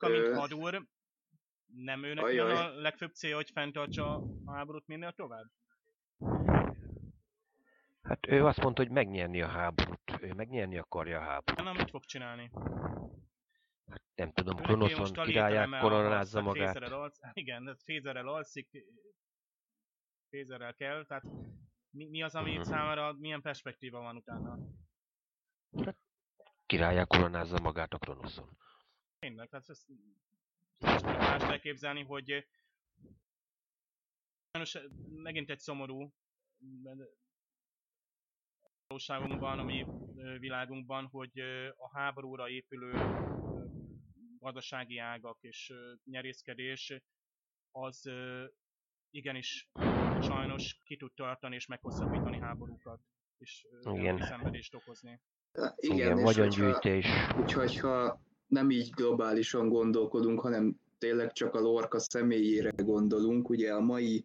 Kamint 0.00 0.34
hadúr, 0.34 0.86
nem 1.66 2.04
őnek 2.04 2.24
a 2.24 2.80
legfőbb 2.80 3.12
célja, 3.12 3.36
hogy 3.36 3.50
fenntartsa 3.50 4.14
a 4.44 4.52
háborút 4.52 4.86
minél 4.86 5.12
tovább? 5.12 5.46
Hát 8.02 8.26
ő 8.26 8.46
azt 8.46 8.62
mondta, 8.62 8.82
hogy 8.82 8.90
megnyerni 8.90 9.42
a 9.42 9.46
háborút. 9.46 10.00
Ő 10.20 10.32
megnyerni 10.32 10.78
akarja 10.78 11.18
a 11.18 11.22
háborút. 11.22 11.64
Nem, 11.64 11.76
mit 11.76 11.90
fog 11.90 12.04
csinálni? 12.04 12.50
Hát 13.86 14.02
nem 14.14 14.32
tudom, 14.32 14.56
Kronoszon 14.56 15.12
királyák 15.24 15.80
koronázza 15.80 16.40
magát. 16.40 16.76
alsz, 16.76 17.20
igen, 17.32 17.76
Fézerrel 17.84 18.28
alszik, 18.28 18.84
Fézerrel 20.28 20.74
kell, 20.74 21.04
tehát 21.04 21.24
mi, 21.90 22.08
mi 22.08 22.22
az, 22.22 22.34
ami 22.34 22.50
uh-huh. 22.50 22.64
számára, 22.64 23.12
milyen 23.12 23.42
perspektíva 23.42 24.00
van 24.00 24.16
utána? 24.16 24.58
Hát, 25.84 25.98
királyák 26.66 27.06
koronázza 27.06 27.58
magát 27.60 27.92
a 27.92 27.98
Kronoszon. 27.98 28.58
Tényleg, 29.20 29.48
hát 29.50 29.68
ezt, 29.68 29.86
más 31.02 31.42
elképzelni, 31.42 32.02
hogy 32.02 32.46
megint 35.14 35.50
egy 35.50 35.58
szomorú 35.58 36.12
valóságunkban, 38.86 39.58
a 39.58 39.62
mi 39.62 39.86
világunkban, 40.38 41.06
hogy 41.06 41.38
a 41.76 41.98
háborúra 41.98 42.48
épülő 42.48 42.92
gazdasági 44.38 44.98
ágak 44.98 45.38
és 45.40 45.72
nyerészkedés 46.04 47.02
az 47.70 48.10
igenis 49.10 49.70
sajnos 50.20 50.80
ki 50.84 50.96
tud 50.96 51.12
tartani 51.14 51.54
és 51.54 51.66
meghosszabbítani 51.66 52.38
háborúkat, 52.38 53.00
és 53.38 53.66
Igen. 53.80 54.20
szenvedést 54.20 54.74
okozni. 54.74 55.20
Igen, 55.76 55.96
Igen, 55.96 56.18
és 56.18 56.24
vagyongyűjtés. 56.24 57.06
Úgyhogy 57.36 57.78
ha 57.78 58.20
nem 58.50 58.70
így 58.70 58.90
globálisan 58.90 59.68
gondolkodunk, 59.68 60.40
hanem 60.40 60.76
tényleg 60.98 61.32
csak 61.32 61.54
a 61.54 61.60
Lorca 61.60 61.98
személyére 61.98 62.72
gondolunk, 62.76 63.48
ugye 63.48 63.72
a 63.72 63.80
mai 63.80 64.24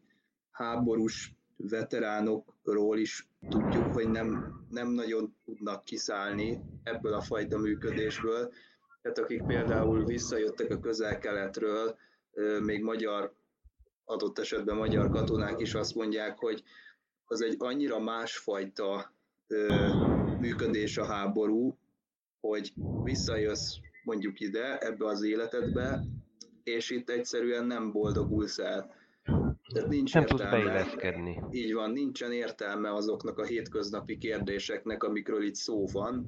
háborús 0.52 1.36
veteránokról 1.58 2.98
is 2.98 3.28
tudjuk, 3.50 3.94
hogy 3.94 4.10
nem, 4.10 4.54
nem 4.70 4.90
nagyon 4.92 5.36
tudnak 5.46 5.84
kiszállni 5.84 6.62
ebből 6.84 7.14
a 7.14 7.22
fajta 7.22 7.58
működésből. 7.58 8.52
Tehát 9.02 9.18
akik 9.18 9.46
például 9.46 10.06
visszajöttek 10.06 10.72
a 10.72 10.80
közel-keletről, 10.80 11.96
még 12.64 12.84
magyar, 12.84 13.34
adott 14.04 14.40
esetben 14.40 14.76
magyar 14.76 15.10
katonák 15.10 15.60
is 15.60 15.74
azt 15.74 15.96
mondják, 15.96 16.38
hogy 16.38 16.64
az 17.26 17.42
egy 17.42 17.56
annyira 17.58 18.00
másfajta 18.00 19.14
működés 20.40 20.98
a 20.98 21.06
háború, 21.06 21.78
hogy 22.40 22.74
visszajössz 23.04 23.76
mondjuk 24.06 24.40
ide, 24.40 24.78
ebbe 24.78 25.06
az 25.06 25.24
életedbe, 25.24 26.04
és 26.64 26.90
itt 26.90 27.10
egyszerűen 27.10 27.66
nem 27.66 27.92
boldogulsz 27.92 28.58
el. 28.60 28.94
Tehát 29.74 29.90
nincs 29.90 30.14
Nem 30.14 30.26
tudsz 30.26 30.42
értelme. 30.42 30.66
beilleszkedni. 30.66 31.44
Így 31.52 31.74
van, 31.74 31.92
nincsen 31.92 32.32
értelme 32.32 32.94
azoknak 32.94 33.38
a 33.38 33.46
hétköznapi 33.46 34.18
kérdéseknek, 34.18 35.04
amikről 35.04 35.44
itt 35.44 35.56
szó 35.56 35.86
van. 35.88 36.28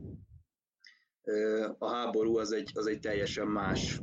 A 1.78 1.90
háború 1.90 2.38
az 2.38 2.52
egy, 2.52 2.72
az 2.74 2.88
egy 2.88 3.00
teljesen 3.00 3.48
más, 3.48 4.02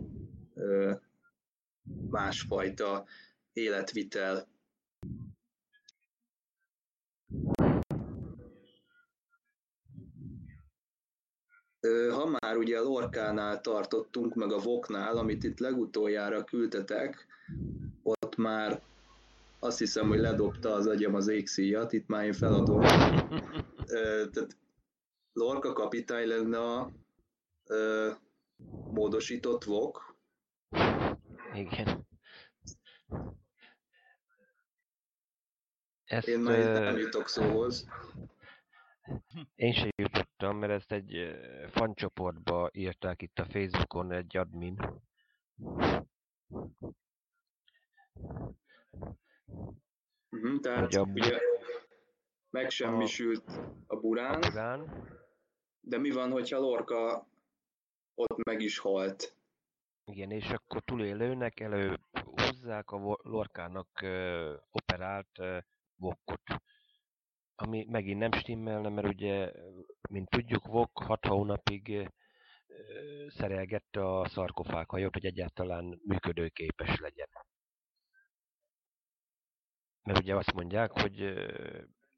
másfajta 2.11 3.05
életvitel. 3.53 4.49
Ha 12.11 12.27
már 12.27 12.57
ugye 12.57 12.79
a 12.79 12.83
Lorkánál 12.83 13.61
tartottunk, 13.61 14.35
meg 14.35 14.53
a 14.53 14.59
Voknál, 14.59 15.17
amit 15.17 15.45
itt 15.45 15.59
legutoljára 15.59 16.45
küldtetek, 16.45 17.27
ott 18.03 18.37
már 18.37 18.83
azt 19.59 19.79
hiszem, 19.79 20.09
hogy 20.09 20.19
ledobta 20.19 20.73
az 20.73 20.87
agyam 20.87 21.15
az 21.15 21.29
égszíjat, 21.29 21.93
itt 21.93 22.07
már 22.07 22.25
én 22.25 22.33
feladom. 22.33 22.81
Tehát 24.33 24.57
Lorca 25.33 25.73
kapitány 25.73 26.27
lenne 26.27 26.59
a 26.59 26.93
ö, 27.67 28.11
módosított 28.91 29.65
Vok. 29.65 30.17
Igen. 31.55 32.07
Ezt 36.05 36.29
Én 36.29 36.39
már 36.39 36.59
ö, 36.59 36.81
nem 36.81 36.97
jutok 36.97 37.29
szóhoz. 37.29 37.89
Én 39.55 39.73
sem 39.73 39.89
jutottam, 39.97 40.57
mert 40.57 40.73
ezt 40.73 40.93
egy 40.93 41.37
fancsoportba 41.71 42.71
írták 42.73 43.23
itt 43.23 43.39
a 43.39 43.45
Facebookon 43.45 44.13
egy 44.13 44.37
admin. 44.37 44.79
Uh-huh, 50.31 50.61
tehát 50.61 50.81
Hogy 50.85 50.95
a- 50.95 51.03
ugye 51.03 51.39
megsemmisült 52.51 53.49
a 53.49 53.95
A 53.95 53.97
burán, 54.01 54.41
Burán. 54.41 55.09
de 55.81 55.99
mi 55.99 56.11
van, 56.11 56.31
hogyha 56.31 56.59
Lorca 56.59 57.29
ott 58.15 58.45
meg 58.45 58.61
is 58.61 58.79
halt? 58.79 59.37
Igen, 60.05 60.31
és 60.31 60.51
akkor 60.51 60.83
túlélőnek 60.83 61.61
elő 61.61 61.99
hozzák 62.11 62.91
a 62.91 63.19
Lorkának 63.23 64.01
ö, 64.03 64.55
operált 64.71 65.39
ö, 65.39 65.59
vokkot. 65.95 66.43
Ami 67.57 67.85
megint 67.89 68.19
nem 68.19 68.33
stimmelne, 68.33 68.89
mert 68.89 69.07
ugye, 69.07 69.53
mint 70.09 70.29
tudjuk, 70.29 70.67
Vok 70.67 70.99
6 70.99 71.27
hónapig 71.27 72.11
szerelgette 73.29 74.19
a 74.19 74.29
szarkofághajót, 74.29 75.13
hogy 75.13 75.25
egyáltalán 75.25 76.01
működőképes 76.05 77.01
legyen. 77.01 77.29
Mert 80.03 80.19
ugye 80.19 80.37
azt 80.37 80.53
mondják, 80.53 80.91
hogy 81.01 81.35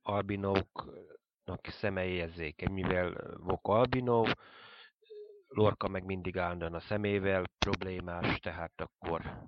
albinóknak 0.03 1.67
szeme 1.67 2.05
érzékeny, 2.05 2.73
mivel 2.73 3.37
Vok 3.39 3.69
albinó, 3.69 4.27
Lorca 5.47 5.89
meg 5.89 6.05
mindig 6.05 6.39
állandóan 6.39 6.75
a 6.75 6.81
szemével 6.81 7.45
problémás, 7.59 8.39
tehát 8.39 8.81
akkor 8.81 9.43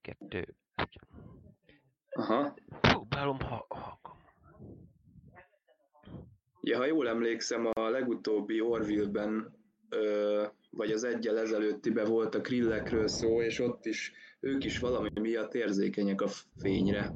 kettő. 0.00 0.56
Aha. 2.08 2.54
Próbálom 2.80 3.40
ha, 3.40 3.66
ha. 3.68 4.16
Ja, 6.68 6.76
ha 6.76 6.84
jól 6.84 7.08
emlékszem, 7.08 7.66
a 7.72 7.88
legutóbbi 7.88 8.60
Orville-ben, 8.60 9.56
ö, 9.88 10.46
vagy 10.70 10.90
az 10.90 11.04
egyel 11.04 11.38
ezelőttiben 11.38 12.04
volt 12.04 12.34
a 12.34 12.40
krillekről 12.40 13.08
szó, 13.08 13.42
és 13.42 13.58
ott 13.58 13.84
is 13.84 14.12
ők 14.40 14.64
is 14.64 14.78
valami 14.78 15.10
miatt 15.20 15.54
érzékenyek 15.54 16.20
a 16.20 16.28
fényre. 16.56 17.12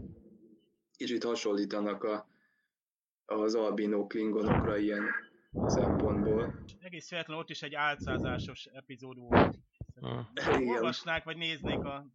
Kicsit 0.96 1.24
hasonlítanak 1.24 2.04
a, 2.04 2.28
az 3.24 3.54
albinó 3.54 4.06
klingonokra 4.06 4.76
ilyen 4.76 5.04
szempontból. 5.66 6.64
Egész 6.80 7.10
véletlenül 7.10 7.42
ott 7.42 7.50
is 7.50 7.62
egy 7.62 7.74
álcázásos 7.74 8.64
epizód 8.64 9.18
volt. 9.18 9.58
Igen. 10.34 10.68
Olvasnák, 10.68 11.24
vagy 11.24 11.36
néznék 11.36 11.84
a 11.84 12.06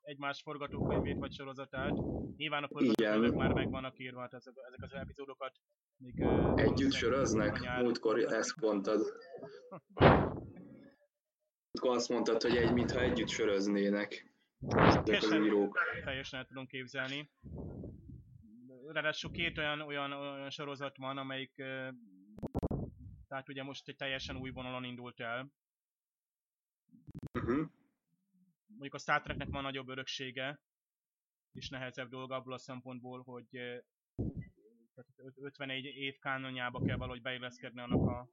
egymás 0.00 0.42
forgatókönyvét 0.42 1.18
vagy 1.18 1.32
sorozatát. 1.32 1.92
Nyilván 2.36 2.62
a 2.62 2.68
forgatókönyvek 2.68 3.32
már 3.32 3.52
meg 3.52 3.70
vannak 3.70 3.98
írva, 3.98 4.20
hát 4.20 4.34
ezek, 4.34 4.54
ezek 4.66 4.82
az 4.82 4.92
epizódokat 4.92 5.52
még... 5.98 6.20
Együtt 6.54 6.92
söröznek? 6.92 7.80
Múltkor 7.82 8.18
ezt 8.18 8.60
mondtad. 8.60 9.00
Múltkor 11.70 11.96
azt 11.96 12.08
mondtad, 12.08 12.42
hogy 12.42 12.56
egy, 12.56 12.72
mintha 12.72 13.00
együtt 13.00 13.28
söröznének 13.28 14.32
ezek 14.66 14.86
az 14.86 15.04
Teljesen- 15.04 15.44
írók. 15.44 15.78
Teljesen 16.04 16.38
el 16.38 16.46
tudom 16.46 16.66
képzelni. 16.66 17.30
Ráadásul 18.92 19.30
két 19.30 19.58
olyan, 19.58 19.80
olyan, 19.80 20.12
olyan 20.12 20.50
sorozat 20.50 20.96
van, 20.96 21.18
amelyik 21.18 21.62
tehát 23.28 23.48
ugye 23.48 23.62
most 23.62 23.88
egy 23.88 23.96
teljesen 23.96 24.36
új 24.36 24.50
vonalon 24.50 24.84
indult 24.84 25.20
el. 25.20 25.52
Uh-huh. 27.32 27.70
mondjuk 28.66 28.94
a 28.94 28.98
Star 28.98 29.22
Treknek 29.22 29.48
van 29.48 29.62
nagyobb 29.62 29.88
öröksége, 29.88 30.60
és 31.52 31.68
nehezebb 31.68 32.08
dolga 32.08 32.34
abból 32.34 32.52
a 32.52 32.58
szempontból, 32.58 33.22
hogy 33.22 33.82
tehát 34.98 35.12
öt- 35.16 35.38
51 35.38 35.84
év 35.84 36.18
kánonjába 36.18 36.84
kell 36.84 36.96
valahogy 36.96 37.22
beilleszkedni 37.22 37.80
annak 37.80 38.08
a 38.08 38.28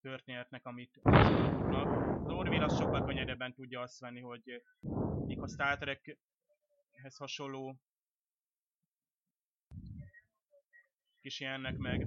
történetnek, 0.00 0.66
amit 0.66 0.92
tudnak. 0.92 2.24
Az 2.24 2.32
Orville 2.32 2.64
az 2.64 2.78
sokkal 2.78 3.04
könnyedebben 3.04 3.54
tudja 3.54 3.80
azt 3.80 4.00
venni, 4.00 4.20
hogy 4.20 4.62
míg 5.26 5.40
a 5.40 5.48
Star 5.48 5.78
Trekhez 5.78 7.16
hasonló 7.16 7.76
kis 11.20 11.40
ilyennek 11.40 11.76
meg 11.76 12.06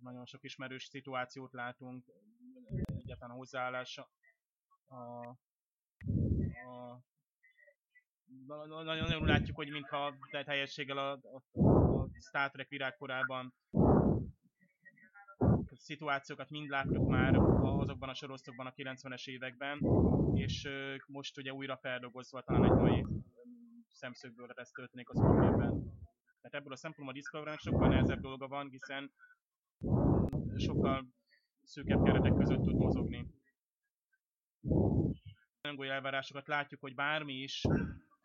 nagyon 0.00 0.26
sok 0.26 0.44
ismerős 0.44 0.84
szituációt 0.84 1.52
látunk, 1.52 2.04
egyáltalán 2.86 3.34
a 3.34 3.38
hozzáállása 3.38 4.08
a, 4.86 4.94
a 4.94 5.38
na- 8.46 8.66
na- 8.66 8.82
nagyon 8.82 9.08
nagyon 9.08 9.26
látjuk, 9.26 9.56
hogy 9.56 9.70
mintha 9.70 10.14
te- 10.30 10.44
teljességgel 10.44 10.98
a, 10.98 11.12
a, 11.12 11.42
a 11.60 11.93
Star 12.28 12.50
Trek 12.50 12.68
virágkorában 12.68 13.54
szituációkat 15.72 16.50
mind 16.50 16.68
láttuk 16.68 17.08
már 17.08 17.36
azokban 17.36 18.08
a 18.08 18.14
sorozatokban 18.14 18.66
a 18.66 18.72
90-es 18.72 19.26
években, 19.26 19.80
és 20.34 20.68
most 21.06 21.38
ugye 21.38 21.52
újra 21.52 21.76
feldolgozva 21.76 22.40
talán 22.40 22.64
egy 22.64 22.70
mai 22.70 23.06
szemszögből 23.90 24.50
ez 24.54 24.70
történik 24.70 25.10
az 25.10 25.20
újében. 25.20 25.70
Tehát 26.40 26.54
ebből 26.54 26.72
a 26.72 26.76
szempontból 26.76 27.14
a 27.14 27.18
Discovery-nek 27.18 27.60
sokkal 27.60 27.88
nehezebb 27.88 28.20
dolga 28.20 28.48
van, 28.48 28.68
hiszen 28.68 29.12
sokkal 30.56 31.06
szűkebb 31.62 32.04
keretek 32.04 32.34
között 32.34 32.62
tud 32.62 32.74
mozogni. 32.74 33.26
Elvárásokat 35.78 36.46
látjuk, 36.46 36.80
hogy 36.80 36.94
bármi 36.94 37.34
is 37.34 37.62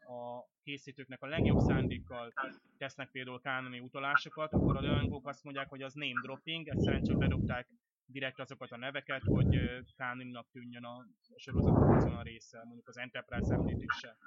a 0.09 0.49
készítőknek 0.63 1.21
a 1.21 1.27
legjobb 1.27 1.59
szándékkal 1.59 2.33
tesznek 2.77 3.09
például 3.11 3.39
kánoni 3.39 3.79
utalásokat, 3.79 4.53
akkor 4.53 4.77
a 4.77 4.81
rajongók 4.81 5.27
azt 5.27 5.43
mondják, 5.43 5.69
hogy 5.69 5.81
az 5.81 5.93
name 5.93 6.21
dropping, 6.21 6.67
egyszerűen 6.67 7.03
csak 7.03 7.17
bedobták 7.17 7.67
direkt 8.05 8.39
azokat 8.39 8.71
a 8.71 8.77
neveket, 8.77 9.23
hogy 9.23 9.59
kánoninak 9.95 10.47
tűnjön 10.51 10.83
a 10.83 11.05
sorozatnak 11.35 11.95
azon 11.95 12.15
a 12.15 12.21
része, 12.21 12.61
mondjuk 12.63 12.87
az 12.87 12.97
Enterprise 12.97 13.53
említése. 13.53 14.17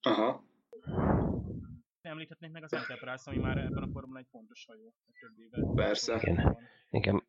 Aha. 0.00 0.44
Említhetnénk 2.00 2.52
meg 2.52 2.62
az 2.62 2.72
Enterprise, 2.72 3.30
ami 3.30 3.40
már 3.40 3.58
ebben 3.58 3.82
a 3.82 3.92
korban 3.92 4.16
egy 4.16 4.26
fontos 4.30 4.64
hajó, 4.66 4.94
a 5.06 5.12
több 5.20 5.38
éve. 5.38 5.74
Persze. 5.74 6.16
Igen. 6.16 6.58
Igen. 6.90 7.22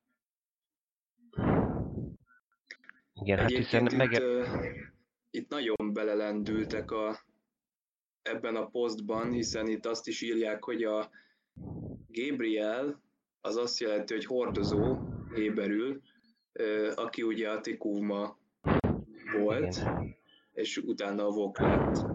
Igen, 3.13 3.37
hát 3.37 3.49
hiszen 3.49 3.85
Egyébként 3.85 3.97
meg... 3.97 4.11
itt, 4.11 4.19
ö, 4.19 4.45
itt 5.35 5.49
nagyon 5.49 5.93
belelendültek 5.93 6.91
a, 6.91 7.19
ebben 8.21 8.55
a 8.55 8.65
posztban, 8.65 9.31
hiszen 9.31 9.67
itt 9.67 9.85
azt 9.85 10.07
is 10.07 10.21
írják, 10.21 10.63
hogy 10.63 10.83
a 10.83 11.09
Gabriel 12.07 13.01
az 13.41 13.55
azt 13.55 13.79
jelenti, 13.79 14.13
hogy 14.13 14.25
hordozó 14.25 14.97
héberül, 15.35 16.01
aki 16.95 17.21
ugye 17.21 17.49
a 17.49 17.61
Tikuvma 17.61 18.37
volt, 19.39 19.75
Igen. 19.75 20.15
és 20.53 20.77
utána 20.77 21.25
a 21.25 21.31
Vok 21.31 21.59
lett. 21.59 22.05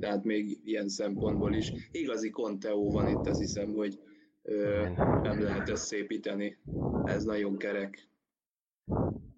Tehát 0.00 0.24
még 0.24 0.60
ilyen 0.64 0.88
szempontból 0.88 1.54
is. 1.54 1.72
Igazi 1.90 2.30
konteó 2.30 2.90
van 2.90 3.08
itt, 3.08 3.26
azt 3.26 3.40
hiszem, 3.40 3.72
hogy 3.72 3.98
ö, 4.42 4.88
nem 5.22 5.40
lehet 5.40 5.68
ezt 5.68 5.86
szépíteni. 5.86 6.58
Ez 7.04 7.24
nagyon 7.24 7.56
kerek. 7.56 8.08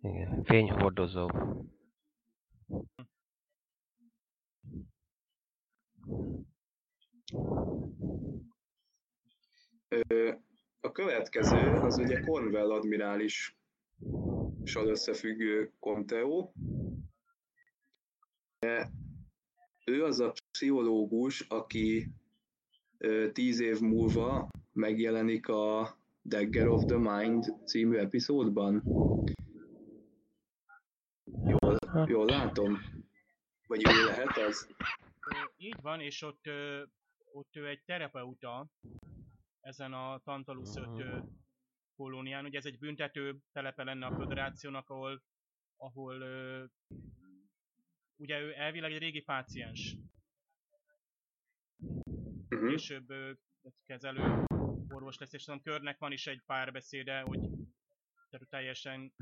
Igen, 0.02 0.42
fényhordozó. 0.42 1.26
A 10.81 10.92
következő 10.92 11.72
az 11.72 11.98
ugye 11.98 12.20
Cornwell 12.20 12.70
admirális 12.70 13.57
összefüggő 14.74 15.72
Conteo. 15.81 16.50
Ő 19.85 20.05
az 20.05 20.20
a 20.20 20.33
pszichológus, 20.50 21.40
aki 21.40 22.11
tíz 23.33 23.61
év 23.61 23.81
múlva 23.81 24.48
megjelenik 24.72 25.48
a 25.48 25.96
Dagger 26.24 26.68
of 26.68 26.85
the 26.85 26.98
Mind 26.98 27.55
című 27.64 27.96
epizódban. 27.96 28.83
Jól, 31.46 31.79
jól 32.07 32.24
látom? 32.24 32.79
Vagy 33.66 33.83
ő 33.88 34.05
lehet 34.05 34.38
az? 34.38 34.68
Így 35.56 35.80
van, 35.80 36.00
és 36.00 36.22
ott, 36.22 36.48
ott 37.32 37.56
ő 37.56 37.68
egy 37.68 37.82
terapeuta 37.84 38.68
ezen 39.60 39.92
a 39.92 40.18
Tantalus 40.18 40.76
5 40.76 41.24
kolónián. 41.96 42.44
Ugye 42.44 42.58
ez 42.58 42.66
egy 42.66 42.78
büntető 42.78 43.38
telepe 43.52 43.84
lenne 43.84 44.06
a 44.06 44.14
föderációnak, 44.14 44.88
ahol, 44.90 45.22
ahol 45.76 46.22
ugye 48.16 48.40
ő 48.40 48.54
elvileg 48.54 48.92
egy 48.92 48.98
régi 48.98 49.20
páciens. 49.20 49.96
Uh-huh. 52.48 52.68
Később 52.68 53.06
kezelő 53.84 54.44
orvos 54.88 55.18
lesz, 55.18 55.32
és 55.32 55.48
a 55.48 55.60
körnek 55.60 55.98
van 55.98 56.12
is 56.12 56.26
egy 56.26 56.42
párbeszéde, 56.46 57.20
hogy 57.20 57.40
teljesen 58.48 59.12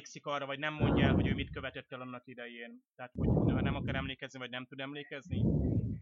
emlékszik 0.00 0.26
arra, 0.26 0.46
vagy 0.46 0.58
nem 0.58 0.74
mondja 0.74 1.06
el, 1.06 1.14
hogy 1.14 1.26
ő 1.26 1.34
mit 1.34 1.50
követett 1.50 1.92
el 1.92 2.00
annak 2.00 2.26
idején. 2.26 2.82
Tehát, 2.96 3.12
hogy 3.14 3.62
nem 3.62 3.74
akar 3.74 3.94
emlékezni, 3.94 4.38
vagy 4.38 4.50
nem 4.50 4.66
tud 4.66 4.80
emlékezni. 4.80 5.44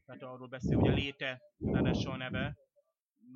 Tehát 0.07 0.23
arról 0.23 0.49
beszél, 0.49 0.79
hogy 0.79 0.89
a 0.89 0.95
léte, 0.95 1.41
ráadásul 1.59 2.13
a 2.13 2.17
neve, 2.17 2.57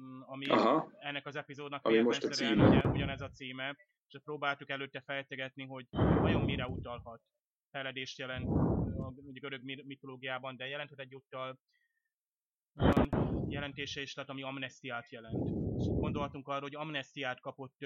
mm, 0.00 0.20
ami 0.20 0.46
Aha. 0.46 0.92
ennek 0.98 1.26
az 1.26 1.36
epizódnak 1.36 1.86
ami 1.86 2.00
most 2.00 2.24
a 2.24 2.28
címe. 2.28 2.68
Ugye, 2.68 2.80
ugyanez 2.88 3.20
a 3.20 3.30
címe, 3.30 3.76
és 4.08 4.20
próbáltuk 4.24 4.70
előtte 4.70 5.00
fejtegetni, 5.00 5.66
hogy 5.66 5.86
vajon 5.90 6.44
mire 6.44 6.66
utalhat. 6.66 7.20
Feledést 7.70 8.18
jelent 8.18 8.46
a 8.98 9.12
görög 9.14 9.62
mitológiában, 9.62 10.56
de 10.56 10.66
jelenthet 10.66 10.98
egyúttal 10.98 11.58
olyan 12.74 13.44
jelentése 13.48 14.00
is 14.00 14.14
lett, 14.14 14.28
ami 14.28 14.42
amnestiát 14.42 15.10
jelent. 15.10 15.61
És 15.78 15.86
gondolhatunk 15.86 16.48
arra, 16.48 16.60
hogy 16.60 16.74
amnestiát 16.74 17.40
kapott 17.40 17.76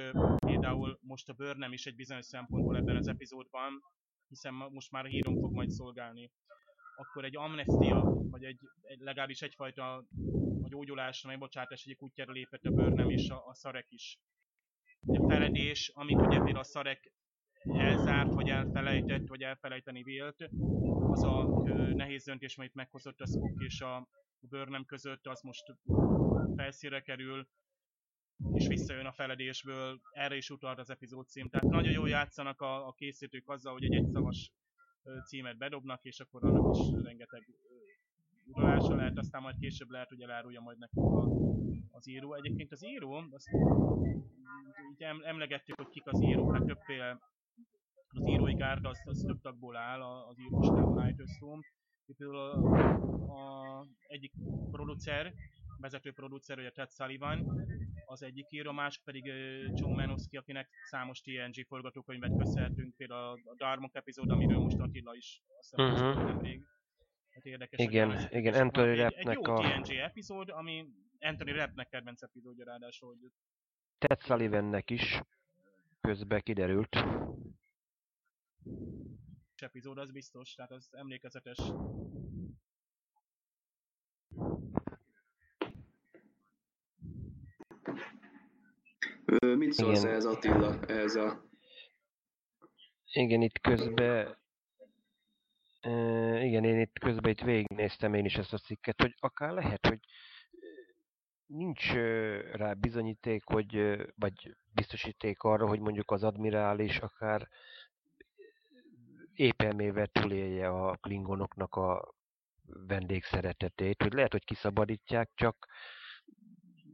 például 0.46 0.98
most 1.02 1.28
a 1.28 1.32
Burnham 1.32 1.72
is 1.72 1.86
egy 1.86 1.94
bizonyos 1.94 2.24
szempontból 2.24 2.76
ebben 2.76 2.96
az 2.96 3.08
epizódban, 3.08 3.82
hiszen 4.28 4.54
most 4.54 4.90
már 4.90 5.04
a 5.04 5.08
hírom 5.08 5.38
fog 5.38 5.52
majd 5.52 5.70
szolgálni. 5.70 6.30
Akkor 6.96 7.24
egy 7.24 7.36
amnestia, 7.36 8.00
vagy 8.30 8.44
egy, 8.44 8.60
egy 8.82 8.98
legalábbis 8.98 9.42
egyfajta 9.42 9.94
a 10.62 10.68
gyógyulásra, 10.68 11.28
megbocsátás 11.28 11.84
egyik 11.84 12.02
útjára 12.02 12.32
lépett 12.32 12.64
a 12.64 12.70
Burnham 12.70 13.10
és 13.10 13.28
a, 13.28 13.46
a 13.46 13.54
Szarek 13.54 13.86
is. 13.88 14.18
A 15.06 15.28
feledés, 15.28 15.90
amit 15.94 16.20
ugye 16.20 16.36
például 16.36 16.58
a 16.58 16.64
Szarek 16.64 17.12
elzárt, 17.74 18.32
vagy 18.32 18.48
elfelejtett, 18.48 19.26
vagy 19.26 19.42
elfelejteni 19.42 20.02
vélt, 20.02 20.48
az 21.10 21.24
a 21.24 21.62
nehéz 21.94 22.24
döntés, 22.24 22.58
amit 22.58 22.74
meghozott 22.74 23.20
a 23.20 23.26
Spock 23.26 23.62
és 23.62 23.80
a 23.80 24.08
Burnham 24.38 24.84
között, 24.84 25.26
az 25.26 25.40
most 25.40 25.64
felszínre 26.56 27.00
kerül, 27.00 27.48
és 28.52 28.66
visszajön 28.66 29.06
a 29.06 29.12
feledésből, 29.12 30.00
erre 30.12 30.36
is 30.36 30.50
utalt 30.50 30.78
az 30.78 30.90
epizód 30.90 31.26
cím. 31.26 31.48
Tehát 31.48 31.68
nagyon 31.70 31.92
jól 31.92 32.08
játszanak 32.08 32.60
a, 32.60 32.86
a 32.86 32.92
készítők 32.92 33.48
azzal, 33.48 33.72
hogy 33.72 33.84
egy 33.84 33.94
egyszavas 33.94 34.52
címet 35.26 35.56
bedobnak, 35.56 36.04
és 36.04 36.20
akkor 36.20 36.44
annak 36.44 36.76
is 36.76 37.02
rengeteg 37.02 37.48
uralása 38.46 38.94
lehet, 38.94 39.18
aztán 39.18 39.42
majd 39.42 39.58
később 39.58 39.90
lehet, 39.90 40.08
hogy 40.08 40.20
elárulja 40.20 40.60
majd 40.60 40.78
nekünk 40.78 41.06
a, 41.06 41.28
az 41.90 42.08
író. 42.08 42.34
Egyébként 42.34 42.72
az 42.72 42.84
író, 42.84 43.12
azt 43.30 43.48
így 44.92 45.02
emlegettük, 45.24 45.76
hogy 45.76 45.88
kik 45.88 46.06
az 46.06 46.22
írók, 46.22 46.52
hát 46.52 46.64
többféle 46.64 47.18
az 48.08 48.26
írói 48.26 48.54
gárda 48.54 48.88
az, 48.88 49.02
az 49.04 49.24
több 49.26 49.40
tagból 49.40 49.76
áll, 49.76 50.02
az 50.02 50.38
írós 50.38 50.66
Stone. 51.36 51.60
Például 52.16 52.38
a, 52.38 52.52
a, 53.32 53.86
egyik 54.06 54.32
producer, 54.70 55.32
vezető 55.80 56.12
producer, 56.12 56.58
ugye 56.58 56.70
Ted 56.70 56.90
Sullivan, 56.90 57.66
az 58.06 58.22
egyik 58.22 58.46
író, 58.50 58.72
másik 58.72 59.04
pedig 59.04 59.24
John 59.74 59.94
Menowski, 59.94 60.36
akinek 60.36 60.68
számos 60.84 61.20
TNG 61.20 61.66
forgatókönyvet 61.66 62.36
köszönhetünk, 62.38 62.96
például 62.96 63.40
a 63.44 63.54
Darmok 63.54 63.94
epizód, 63.94 64.30
amiről 64.30 64.58
most 64.58 64.78
Attila 64.78 65.14
is 65.14 65.42
azt 65.58 65.78
uh-huh. 65.78 66.24
nemrég. 66.24 66.62
Hát 67.30 67.44
érdekes, 67.44 67.86
igen, 67.86 68.12
hogy 68.12 68.36
igen, 68.36 68.54
Anthony 68.54 68.96
Rappnek 68.96 69.26
egy, 69.26 69.28
egy 69.28 69.46
jó 69.46 69.54
a... 69.54 69.80
TNG 69.80 69.96
epizód, 69.96 70.48
ami 70.48 70.86
Anthony 71.18 71.54
Rappnek 71.54 71.88
kedvenc 71.88 72.22
epizódja 72.22 72.64
ráadásul, 72.64 73.08
hogy... 73.08 73.30
Ted 73.98 74.20
Sullivannek 74.22 74.90
is 74.90 75.20
közben 76.00 76.40
kiderült. 76.40 76.96
epizód, 79.56 79.98
az 79.98 80.10
biztos, 80.10 80.54
tehát 80.54 80.70
az 80.70 80.88
emlékezetes. 80.92 81.58
Mit 89.40 89.72
szólsz 89.72 90.04
ez 90.04 90.24
Attila, 90.24 90.80
ez 90.80 91.14
a... 91.14 91.44
Igen, 93.12 93.42
itt 93.42 93.60
közben... 93.60 94.36
igen, 96.42 96.64
én 96.64 96.80
itt 96.80 96.98
közben 96.98 97.30
itt 97.30 97.40
végignéztem 97.40 98.14
én 98.14 98.24
is 98.24 98.36
ezt 98.36 98.52
a 98.52 98.58
cikket, 98.58 99.02
hogy 99.02 99.14
akár 99.18 99.52
lehet, 99.52 99.86
hogy 99.86 100.00
nincs 101.46 101.92
rá 102.52 102.72
bizonyíték, 102.72 103.42
hogy, 103.44 103.96
vagy 104.14 104.56
biztosíték 104.74 105.42
arra, 105.42 105.66
hogy 105.66 105.80
mondjuk 105.80 106.10
az 106.10 106.24
admirális 106.24 106.98
akár 106.98 107.48
épelmével 109.32 110.06
túlélje 110.06 110.68
a 110.68 110.96
klingonoknak 110.96 111.74
a 111.74 112.14
vendégszeretetét, 112.86 114.02
hogy 114.02 114.12
lehet, 114.12 114.32
hogy 114.32 114.44
kiszabadítják, 114.44 115.30
csak 115.34 115.66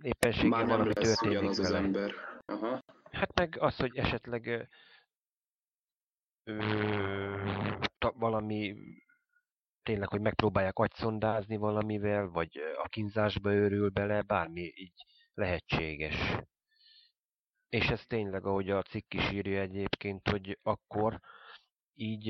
éppenséggel 0.00 0.66
valami 0.66 0.92
történik 0.92 1.42
az, 1.42 1.58
az 1.58 1.70
ember. 1.70 2.31
Aha. 2.52 2.82
Hát 3.10 3.34
meg 3.34 3.56
az, 3.58 3.76
hogy 3.76 3.96
esetleg 3.96 4.68
ö, 6.44 6.64
ta, 7.98 8.12
valami 8.16 8.76
tényleg, 9.82 10.08
hogy 10.08 10.20
megpróbálják 10.20 10.78
agyszondázni 10.78 11.56
valamivel, 11.56 12.28
vagy 12.28 12.60
a 12.82 12.88
kínzásba 12.88 13.52
őrül 13.52 13.88
bele, 13.90 14.22
bármi 14.22 14.60
így 14.60 15.04
lehetséges. 15.34 16.36
És 17.68 17.88
ez 17.88 18.06
tényleg, 18.06 18.46
ahogy 18.46 18.70
a 18.70 18.82
cikk 18.82 19.14
is 19.14 19.30
írja 19.30 19.60
egyébként, 19.60 20.28
hogy 20.28 20.58
akkor 20.62 21.20
így 21.94 22.26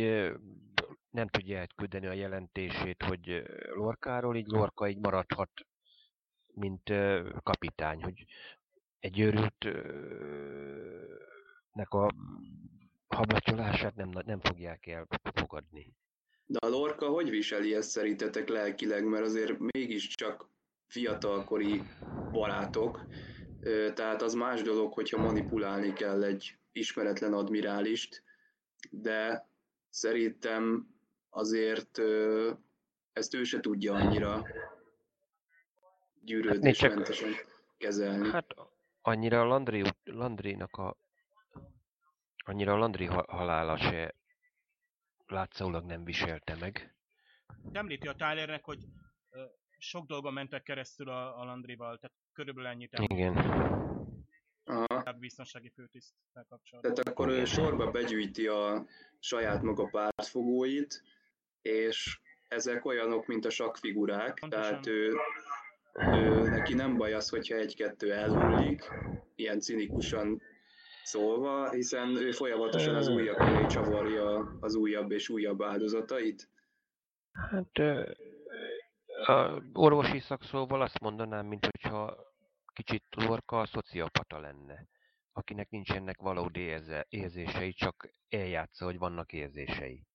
nem 1.10 1.28
tudja 1.28 1.58
elküldeni 1.58 2.06
a 2.06 2.12
jelentését, 2.12 3.02
hogy 3.02 3.42
Lorkáról, 3.74 4.36
így 4.36 4.46
Lorka 4.46 4.88
így 4.88 4.98
maradhat 4.98 5.50
mint 6.54 6.92
kapitány, 7.42 8.02
hogy 8.02 8.24
egy 9.02 9.20
őrült 9.20 9.64
nek 11.72 11.92
a 11.92 12.10
hablatyolását 13.06 13.94
nem, 13.94 14.10
nem 14.26 14.40
fogják 14.40 14.86
elfogadni. 14.86 15.94
De 16.46 16.58
a 16.66 16.68
Lorca 16.68 17.08
hogy 17.08 17.30
viseli 17.30 17.74
ezt 17.74 17.90
szerintetek 17.90 18.48
lelkileg, 18.48 19.04
mert 19.04 19.24
azért 19.24 19.58
mégiscsak 19.58 20.48
fiatalkori 20.86 21.82
barátok, 22.30 23.06
tehát 23.94 24.22
az 24.22 24.34
más 24.34 24.62
dolog, 24.62 24.92
hogyha 24.92 25.22
manipulálni 25.22 25.92
kell 25.92 26.22
egy 26.22 26.56
ismeretlen 26.72 27.32
admirálist, 27.32 28.22
de 28.90 29.48
szerintem 29.88 30.88
azért 31.30 31.98
ezt 33.12 33.34
ő 33.34 33.44
se 33.44 33.60
tudja 33.60 33.94
annyira 33.94 34.46
gyűrődésmentesen 36.20 37.32
hát 37.32 37.46
kezelni. 37.78 38.28
Hát 38.28 38.54
annyira 39.02 39.40
a 39.40 39.44
Landry, 39.44 39.82
Landry-nak 40.04 40.76
a 40.76 40.96
Annyira 42.44 42.72
a 42.72 42.76
Landry 42.76 43.06
ha- 43.06 43.24
halála 43.28 43.76
se 43.78 44.14
látszólag 45.26 45.84
nem 45.84 46.04
viselte 46.04 46.56
meg. 46.60 46.96
Említi 47.72 48.08
a 48.08 48.14
Tylernek, 48.14 48.64
hogy 48.64 48.78
ö, 49.30 49.44
sok 49.78 50.06
dolgon 50.06 50.32
mentek 50.32 50.62
keresztül 50.62 51.08
a, 51.08 51.40
a 51.40 51.44
Landrival, 51.44 51.98
tehát 51.98 52.16
körülbelül 52.32 52.70
ennyit 52.70 52.92
Igen. 52.98 53.36
Aha. 54.64 54.84
a 55.04 55.12
biztonsági 55.12 55.70
főtiszttel 55.70 56.44
kapcsolatban. 56.48 56.94
Tehát 56.94 57.08
akkor 57.08 57.28
ő 57.28 57.44
sorba 57.44 57.90
begyűjti 57.90 58.46
a 58.46 58.86
saját 59.18 59.62
maga 59.62 59.86
pártfogóit, 59.88 61.02
és 61.62 62.20
ezek 62.48 62.84
olyanok, 62.84 63.26
mint 63.26 63.44
a 63.44 63.50
sakfigurák, 63.50 64.38
Pontosan. 64.40 64.62
tehát 64.70 64.86
ő, 64.86 65.12
ő, 65.92 66.48
neki 66.48 66.74
nem 66.74 66.96
baj 66.96 67.12
az, 67.12 67.28
hogyha 67.28 67.56
egy-kettő 67.56 68.12
elhullik, 68.12 68.90
ilyen 69.34 69.60
cinikusan 69.60 70.42
szólva, 71.02 71.70
hiszen 71.70 72.16
ő 72.16 72.30
folyamatosan 72.30 72.94
az 72.94 73.08
újabb 73.08 73.38
elé 73.38 73.66
csavarja 73.66 74.56
az 74.60 74.74
újabb 74.74 75.10
és 75.10 75.28
újabb 75.28 75.62
áldozatait. 75.62 76.48
Hát 77.32 77.78
a 79.26 79.62
orvosi 79.72 80.18
szakszóval 80.18 80.82
azt 80.82 81.00
mondanám, 81.00 81.46
mint 81.46 81.64
hogyha 81.64 82.16
kicsit 82.72 83.04
Lorca 83.10 83.60
a 83.60 83.66
szociopata 83.66 84.38
lenne, 84.38 84.86
akinek 85.32 85.70
nincsenek 85.70 86.20
valódi 86.20 86.74
érzései, 87.08 87.72
csak 87.72 88.14
eljátsza, 88.28 88.84
hogy 88.84 88.98
vannak 88.98 89.32
érzései. 89.32 90.06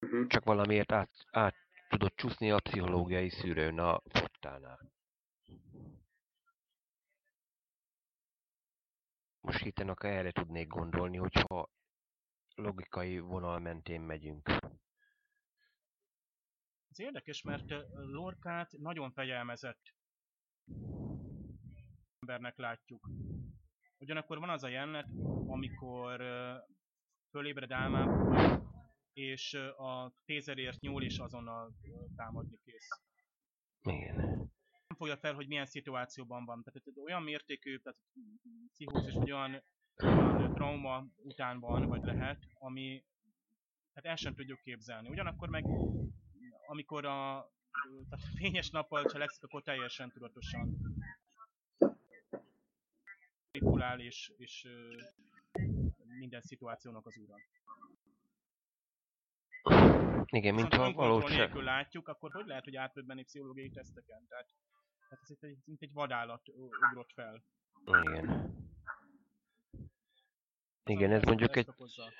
Uh-huh. 0.00 0.26
Csak 0.26 0.44
valamiért 0.44 0.92
át, 0.92 1.10
át 1.30 1.54
tudott 1.90 2.16
csúszni 2.16 2.50
a 2.50 2.60
pszichológiai 2.60 3.28
szűrőn 3.28 3.78
a 3.78 4.00
fottánál. 4.08 4.92
Most 9.40 9.62
héten 9.62 9.96
erre 9.98 10.32
tudnék 10.32 10.66
gondolni, 10.66 11.16
hogyha 11.16 11.68
logikai 12.54 13.18
vonal 13.18 13.58
mentén 13.58 14.00
megyünk. 14.00 14.48
Ez 16.88 17.00
érdekes, 17.00 17.42
mert 17.42 17.70
Lorkát 17.92 18.72
nagyon 18.78 19.12
fegyelmezett 19.12 19.94
embernek 22.18 22.56
látjuk. 22.56 23.08
Ugyanakkor 23.98 24.38
van 24.38 24.48
az 24.48 24.62
a 24.62 24.68
jelenet, 24.68 25.08
amikor 25.46 26.22
fölébred 27.30 27.70
álmából, 27.70 28.79
és 29.12 29.54
a 29.76 30.12
tézerért 30.24 30.80
nyúl 30.80 31.02
és 31.02 31.18
azonnal 31.18 31.74
támadni 32.16 32.58
kész. 32.64 32.88
Igen. 33.82 34.16
Nem 34.86 34.96
fogja 34.96 35.16
fel, 35.16 35.34
hogy 35.34 35.48
milyen 35.48 35.66
szituációban 35.66 36.44
van. 36.44 36.62
Tehát 36.62 36.98
olyan 37.04 37.22
mértékű, 37.22 37.78
tehát 37.78 37.98
pszichózis, 38.72 39.14
vagy 39.14 39.32
olyan, 39.32 39.62
olyan 40.02 40.52
trauma 40.54 41.06
után 41.16 41.60
van, 41.60 41.86
vagy 41.88 42.04
lehet, 42.04 42.46
ami 42.54 43.04
tehát 43.92 44.10
el 44.10 44.16
sem 44.16 44.34
tudjuk 44.34 44.60
képzelni. 44.60 45.08
Ugyanakkor 45.08 45.48
meg, 45.48 45.64
amikor 46.66 47.04
a 47.04 47.50
tehát 48.08 48.24
a 48.24 48.36
fényes 48.36 48.70
nappal 48.70 49.04
cselekszik, 49.04 49.42
akkor 49.42 49.62
teljesen 49.62 50.10
tudatosan 50.10 50.76
manipulál 53.52 54.00
és, 54.00 54.32
és 54.36 54.68
minden 56.18 56.40
szituációnak 56.40 57.06
az 57.06 57.16
ura. 57.16 57.34
Igen, 60.30 60.54
mintha 60.54 60.76
önkontroll 60.86 61.06
valóság... 61.08 61.36
nélkül 61.38 61.62
látjuk, 61.62 62.08
akkor 62.08 62.30
hogy 62.32 62.46
lehet, 62.46 62.64
hogy 62.64 62.76
átmenni 62.76 63.22
pszichológiai 63.22 63.70
teszteken? 63.70 64.26
Tehát, 64.28 64.46
tehát 65.08 65.24
ez 65.24 65.30
itt 65.30 65.42
egy, 65.42 65.58
mint 65.64 65.82
egy 65.82 65.92
vadállat 65.92 66.48
ugrott 66.48 67.12
fel. 67.12 67.44
Igen. 67.84 68.58
Igen, 70.84 71.00
Szóval 71.02 71.16
ez 71.16 71.22
mondjuk 71.22 71.56
egy... 71.56 71.68
okozza. 71.68 72.12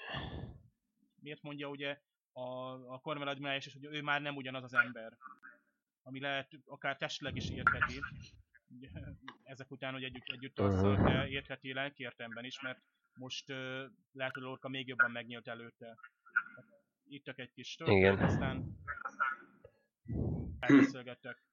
Miért 1.20 1.42
mondja 1.42 1.68
ugye 1.68 2.00
a, 2.32 2.72
a 2.92 2.98
Cornwell 2.98 3.28
admirális 3.28 3.66
is, 3.66 3.72
hogy 3.72 3.84
ő 3.84 4.02
már 4.02 4.20
nem 4.20 4.36
ugyanaz 4.36 4.64
az 4.64 4.74
ember. 4.74 5.16
Ami 6.02 6.20
lehet 6.20 6.48
akár 6.64 6.96
testileg 6.96 7.36
is 7.36 7.50
értheti. 7.50 8.00
Ezek 9.42 9.70
után, 9.70 9.92
hogy 9.92 10.04
együtt, 10.04 10.28
együtt 10.32 10.58
Mhm. 10.58 10.66
alszol, 10.66 10.96
de 10.96 11.28
értheti 11.28 11.72
lelki 11.72 12.02
értelemben 12.02 12.44
is, 12.44 12.60
mert 12.60 12.80
most 13.18 13.50
uh, 13.50 13.56
lehet, 14.12 14.34
hogy 14.34 14.42
Lorca 14.42 14.68
még 14.68 14.86
jobban 14.88 15.10
megnyílt 15.10 15.48
előtte. 15.48 15.96
Ittak 17.12 17.38
egy 17.38 17.52
kis 17.52 17.76
Igen. 17.84 18.16
töltőt, 18.16 18.32
aztán 18.32 18.76
elbeszélgettek. 20.60 21.44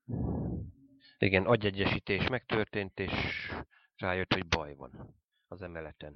Igen, 1.18 1.46
agyegyesítés 1.46 2.28
megtörtént, 2.28 3.00
és 3.00 3.52
rájött, 3.96 4.34
hogy 4.34 4.48
baj 4.48 4.76
van 4.76 5.16
az 5.48 5.62
emeleten. 5.62 6.14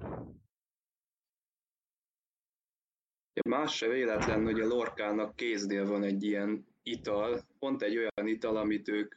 Más 3.50 3.76
se 3.76 3.88
véletlen, 3.88 4.44
hogy 4.44 4.60
a 4.60 4.68
Lorkának 4.68 5.36
kéznél 5.36 5.86
van 5.86 6.04
egy 6.04 6.24
ilyen 6.24 6.66
ital, 6.84 7.42
pont 7.60 7.82
egy 7.82 7.98
olyan 7.98 8.28
ital, 8.28 8.58
amit 8.58 8.88
ők 8.88 9.16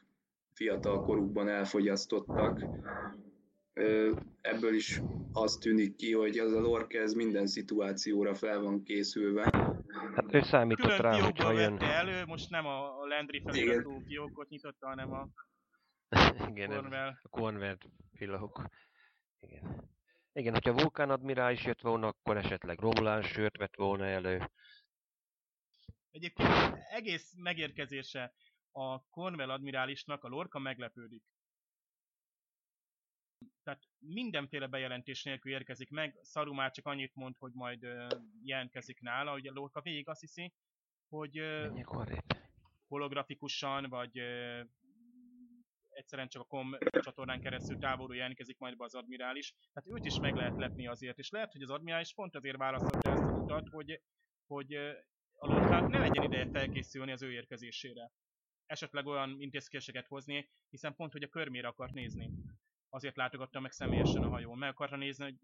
fiatal 0.53 1.03
korukban 1.03 1.47
elfogyasztottak. 1.47 2.65
Ebből 4.41 4.73
is 4.73 5.01
az 5.31 5.57
tűnik 5.57 5.95
ki, 5.95 6.13
hogy 6.13 6.37
az 6.39 6.53
a 6.53 6.59
Lorca 6.59 6.97
ez 6.97 7.13
minden 7.13 7.47
szituációra 7.47 8.35
fel 8.35 8.59
van 8.59 8.83
készülve. 8.83 9.73
Hát 10.13 10.33
ő 10.33 10.41
számított 10.41 10.85
Külön 10.85 11.01
rá, 11.01 11.11
hogyha 11.11 11.23
fiókból 11.23 11.61
jön... 11.61 11.77
vette 11.77 11.93
elő, 11.93 12.25
most 12.25 12.49
nem 12.49 12.65
a, 12.65 13.05
Landry 13.05 13.41
feliratú 13.41 13.99
fiókot 13.99 14.49
nyitotta, 14.49 14.87
hanem 14.87 15.13
a 15.13 15.27
Igen, 16.49 16.69
Cornwell. 16.69 17.19
a 17.21 17.29
Convert 17.29 17.85
fiók. 18.13 18.69
Igen. 19.39 19.93
Igen, 20.33 20.53
hogyha 20.53 20.73
Vulkán 20.73 21.09
admirális 21.09 21.63
jött 21.63 21.81
volna, 21.81 22.07
akkor 22.07 22.37
esetleg 22.37 22.79
Romulán 22.79 23.21
sört 23.21 23.57
vett 23.57 23.75
volna 23.75 24.05
elő. 24.05 24.51
Egyébként 26.11 26.49
egész 26.89 27.33
megérkezése 27.37 28.33
a 28.71 29.03
Cornwell 29.09 29.49
admirálisnak 29.49 30.23
a 30.23 30.27
Lorca 30.27 30.59
meglepődik. 30.59 31.23
Tehát 33.65 33.83
mindenféle 33.99 34.67
bejelentés 34.67 35.23
nélkül 35.23 35.51
érkezik 35.51 35.89
meg, 35.89 36.19
Saru 36.23 36.53
már 36.53 36.71
csak 36.71 36.85
annyit 36.85 37.15
mond, 37.15 37.35
hogy 37.37 37.51
majd 37.53 37.83
ö, 37.83 38.07
jelentkezik 38.43 39.01
nála, 39.01 39.31
a 39.31 39.39
Lorca 39.43 39.81
végig 39.81 40.09
azt 40.09 40.19
hiszi, 40.19 40.53
hogy 41.09 41.37
ö, 41.37 41.79
holografikusan, 42.87 43.89
vagy 43.89 44.19
ö, 44.19 44.61
egyszerűen 45.89 46.27
csak 46.27 46.41
a 46.41 46.45
kom 46.45 46.77
csatornán 47.01 47.41
keresztül 47.41 47.77
távolról 47.77 48.15
jelentkezik 48.15 48.57
majd 48.57 48.77
be 48.77 48.83
az 48.83 48.95
admirális. 48.95 49.53
Tehát 49.73 49.99
őt 49.99 50.05
is 50.05 50.19
meg 50.19 50.35
lehet 50.35 50.57
lepni 50.57 50.87
azért, 50.87 51.17
és 51.17 51.29
lehet, 51.29 51.51
hogy 51.51 51.61
az 51.61 51.69
admirális 51.69 52.13
pont 52.13 52.35
azért 52.35 52.57
választotta 52.57 53.11
ezt 53.11 53.23
az 53.23 53.41
utat, 53.41 53.69
hogy, 53.69 54.01
hogy 54.47 54.73
a 55.37 55.47
Lorcának 55.47 55.89
ne 55.89 55.99
legyen 55.99 56.23
ideje 56.23 56.49
felkészülni 56.49 57.11
az 57.11 57.21
ő 57.21 57.31
érkezésére. 57.31 58.11
Esetleg 58.65 59.05
olyan 59.05 59.41
intézkedéseket 59.41 60.07
hozni, 60.07 60.49
hiszen 60.69 60.95
pont, 60.95 61.11
hogy 61.11 61.23
a 61.23 61.27
körmére 61.27 61.67
akart 61.67 61.93
nézni. 61.93 62.29
Azért 62.95 63.15
látogatta 63.15 63.59
meg 63.59 63.71
személyesen 63.71 64.23
a 64.23 64.29
hajón. 64.29 64.57
Meg 64.57 64.69
akarta 64.69 64.95
nézni, 64.95 65.23
hogy 65.23 65.35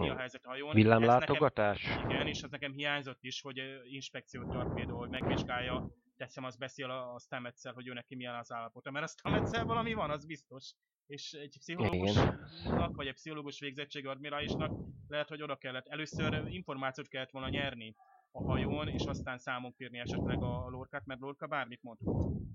mi 0.00 0.08
a 0.08 0.16
helyzet 0.16 0.44
a 0.44 0.48
hajón. 0.48 0.66
Nekem- 0.66 0.82
Villámlátogatás? 0.82 1.82
igen, 2.04 2.26
és 2.26 2.42
az 2.42 2.50
nekem 2.50 2.72
hiányzott 2.72 3.22
is, 3.22 3.40
hogy 3.40 3.60
inspekciót 3.84 4.48
tart 4.48 4.74
például, 4.74 4.98
hogy 4.98 5.08
megvizsgálja, 5.08 5.88
teszem, 6.16 6.44
az 6.44 6.56
beszél 6.56 6.90
a, 6.90 7.18
Stametszel, 7.18 7.72
hogy 7.72 7.88
ő 7.88 7.92
neki 7.92 8.14
milyen 8.14 8.34
az 8.34 8.52
állapota, 8.52 8.90
mert 8.90 9.04
a 9.04 9.08
Stametszel 9.08 9.64
valami 9.64 9.94
van, 9.94 10.10
az 10.10 10.26
biztos. 10.26 10.72
És 11.06 11.32
egy 11.32 11.56
pszichológusnak, 11.58 12.96
vagy 12.96 13.06
egy 13.06 13.14
pszichológus 13.14 13.60
végzettség 13.60 14.06
admirálisnak 14.06 14.78
lehet, 15.08 15.28
hogy 15.28 15.42
oda 15.42 15.56
kellett. 15.56 15.86
Először 15.86 16.44
információt 16.48 17.08
kellett 17.08 17.30
volna 17.30 17.48
nyerni 17.48 17.94
a 18.30 18.42
hajón, 18.42 18.88
és 18.88 19.04
aztán 19.04 19.38
számon 19.38 19.74
kérni 19.74 19.98
esetleg 19.98 20.42
a, 20.42 20.64
a 20.64 20.68
lorkát, 20.68 21.06
mert 21.06 21.20
lorka 21.20 21.46
bármit 21.46 21.82
mondhat. 21.82 22.45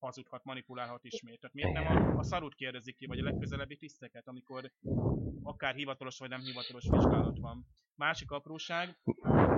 Hazudhat, 0.00 0.44
manipulálhat 0.44 1.04
ismét. 1.04 1.40
Tehát 1.40 1.54
miért 1.54 1.72
nem 1.72 1.86
a, 1.86 2.18
a 2.18 2.22
szarut 2.22 2.54
kérdezik 2.54 2.96
ki, 2.96 3.06
vagy 3.06 3.18
a 3.18 3.24
legközelebbi 3.24 3.76
tiszteket, 3.76 4.28
amikor 4.28 4.72
akár 5.42 5.74
hivatalos 5.74 6.18
vagy 6.18 6.28
nem 6.28 6.40
hivatalos 6.40 6.88
vizsgálat 6.90 7.38
van. 7.38 7.66
Másik 7.94 8.30
apróság, 8.30 8.98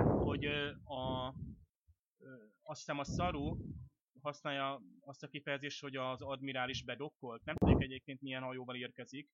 hogy 0.05 0.45
a, 0.83 1.27
azt 2.61 2.79
hiszem 2.79 2.99
a 2.99 3.03
szaru 3.03 3.57
használja 4.21 4.81
azt 4.99 5.23
a 5.23 5.27
kifejezést, 5.27 5.81
hogy 5.81 5.95
az 5.95 6.21
admirális 6.21 6.83
bedokkolt. 6.83 7.43
Nem 7.43 7.55
tudjuk 7.55 7.81
egyébként 7.81 8.21
milyen 8.21 8.41
hajóval 8.41 8.75
érkezik. 8.75 9.29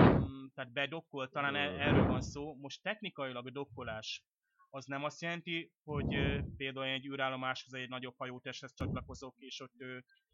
Mm, 0.00 0.46
Tehát 0.54 0.72
bedokkolt, 0.72 1.30
talán 1.30 1.56
erről 1.56 2.06
van 2.06 2.20
szó. 2.20 2.54
Most 2.54 2.82
technikailag 2.82 3.46
a 3.46 3.50
dokkolás 3.50 4.24
az 4.70 4.84
nem 4.84 5.04
azt 5.04 5.20
jelenti, 5.20 5.70
hogy 5.84 6.42
például 6.56 6.86
egy 6.86 7.06
űrállomáshoz 7.06 7.74
egy 7.74 7.88
nagyobb 7.88 8.14
hajótesthez 8.16 8.74
csatlakozok, 8.74 9.34
és 9.38 9.60
ott 9.60 9.72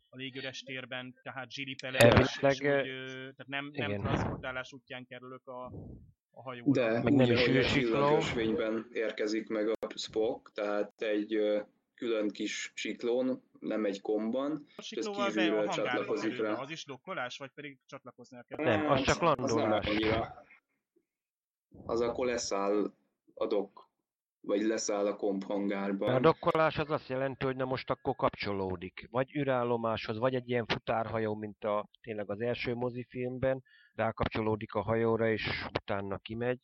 a 0.08 0.16
légüres 0.16 0.62
térben, 0.62 1.14
tehát 1.22 1.50
zsilipelek, 1.50 2.18
és, 2.18 2.38
és 2.42 2.58
tehát 2.58 3.46
nem, 3.46 3.70
nem 3.72 3.90
igen. 3.90 4.00
transportálás 4.00 4.72
útján 4.72 5.06
kerülök 5.06 5.46
a, 5.46 5.64
a 6.30 6.42
hajóra. 6.42 6.70
De 6.70 7.02
Meg 7.02 7.12
nem 7.12 7.30
is 7.30 7.72
csillagösvényben 7.72 8.86
érkezik 8.92 9.48
meg 9.48 9.68
a 9.68 9.76
Spock, 9.94 10.52
tehát 10.52 11.02
egy 11.02 11.38
külön 11.94 12.28
kis 12.28 12.72
siklón, 12.74 13.42
nem 13.60 13.84
egy 13.84 14.00
komban. 14.00 14.66
A 14.76 14.82
siklóval 14.82 15.32
be 15.32 15.42
kívülről 15.42 15.68
csatlakozik 15.68 16.40
rá. 16.40 16.52
Az 16.52 16.70
is 16.70 16.84
dokkolás, 16.84 17.38
vagy 17.38 17.50
pedig 17.54 17.78
csatlakoznia 17.86 18.42
kell? 18.42 18.64
Nem, 18.64 18.90
az 18.90 19.02
csak 19.02 19.22
Az 19.22 19.50
landolás. 19.50 19.86
annyira. 19.86 20.44
az 21.86 22.00
akkor 22.00 22.26
leszáll 22.26 22.92
a 23.34 23.46
dok, 23.46 23.85
vagy 24.46 24.62
leszáll 24.62 25.06
a 25.06 25.16
komphangárban. 25.16 26.14
A 26.14 26.20
dokkolás 26.20 26.78
az 26.78 26.90
azt 26.90 27.08
jelenti, 27.08 27.44
hogy 27.44 27.56
na 27.56 27.64
most 27.64 27.90
akkor 27.90 28.14
kapcsolódik. 28.14 29.06
Vagy 29.10 29.36
űrállomáshoz, 29.36 30.18
vagy 30.18 30.34
egy 30.34 30.48
ilyen 30.48 30.66
futárhajó, 30.66 31.34
mint 31.34 31.64
a 31.64 31.88
tényleg 32.00 32.30
az 32.30 32.40
első 32.40 32.74
mozifilmben, 32.74 33.62
rákapcsolódik 33.94 34.74
a 34.74 34.82
hajóra, 34.82 35.30
és 35.30 35.66
utána 35.80 36.18
kimegy. 36.18 36.60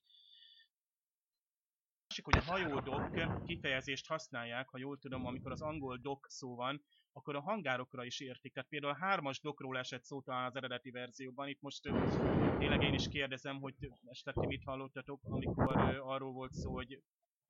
másik, 2.06 2.24
hogy 2.24 2.36
a 2.36 2.52
hajódok 2.52 3.44
kifejezést 3.44 4.06
használják, 4.06 4.68
ha 4.68 4.78
jól 4.78 4.98
tudom, 4.98 5.26
amikor 5.26 5.52
az 5.52 5.62
angol 5.62 5.96
dok 5.96 6.26
szó 6.28 6.54
van, 6.54 6.84
akkor 7.12 7.36
a 7.36 7.40
hangárokra 7.40 8.04
is 8.04 8.20
értik. 8.20 8.52
Tehát 8.52 8.68
például 8.68 8.92
a 8.92 9.04
hármas 9.04 9.40
dokról 9.40 9.78
esett 9.78 10.04
szó 10.04 10.20
talán 10.20 10.46
az 10.46 10.56
eredeti 10.56 10.90
verzióban. 10.90 11.48
Itt 11.48 11.60
most 11.60 11.82
tényleg 12.58 12.82
én 12.82 12.94
is 12.94 13.08
kérdezem, 13.08 13.60
hogy 13.60 13.74
esetleg 14.04 14.34
ti 14.34 14.46
mit 14.46 14.64
hallottatok, 14.64 15.20
amikor 15.24 15.76
arról 16.00 16.32
volt 16.32 16.52
szó, 16.52 16.72
hogy 16.72 17.02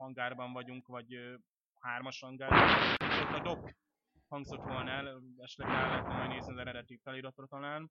hangárban 0.03 0.53
vagyunk, 0.53 0.87
vagy 0.87 1.39
hármas 1.81 2.21
hangárban. 2.21 2.97
Ott 3.01 3.39
a 3.39 3.41
dok 3.43 3.71
hangzott 4.29 4.63
volna 4.63 4.91
el, 4.91 5.23
esetleg 5.39 5.69
rá 5.69 5.89
lehetne 5.89 6.17
majd 6.17 6.29
nézni 6.29 6.53
az 6.53 6.59
eredeti 6.59 7.01
feliratra 7.03 7.47
talán. 7.47 7.91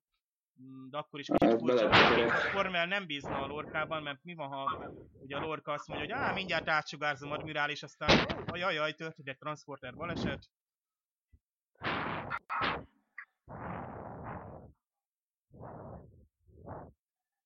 Mm, 0.62 0.90
De 0.90 0.98
akkor 0.98 1.20
is 1.20 1.26
kicsit 1.26 1.60
furcsa, 1.60 1.90
a 1.90 2.52
Cornwell 2.54 2.86
nem 2.86 3.06
bízna 3.06 3.42
a 3.42 3.48
lorkában, 3.48 4.04
mert 4.04 4.24
mi 4.24 4.34
van, 4.34 4.48
ha 4.48 4.92
ugye 5.22 5.38
a 5.38 5.40
lorka 5.40 5.72
azt 5.72 5.88
mondja, 5.88 6.16
hogy 6.16 6.24
á, 6.24 6.34
mindjárt 6.34 6.70
átsugárzom 6.70 7.32
admirális, 7.32 7.84
aztán 7.84 8.28
jaj, 8.54 8.74
jaj, 8.74 8.94
történt 8.94 9.28
egy 9.28 9.38
transporter 9.38 9.94
baleset, 9.94 10.50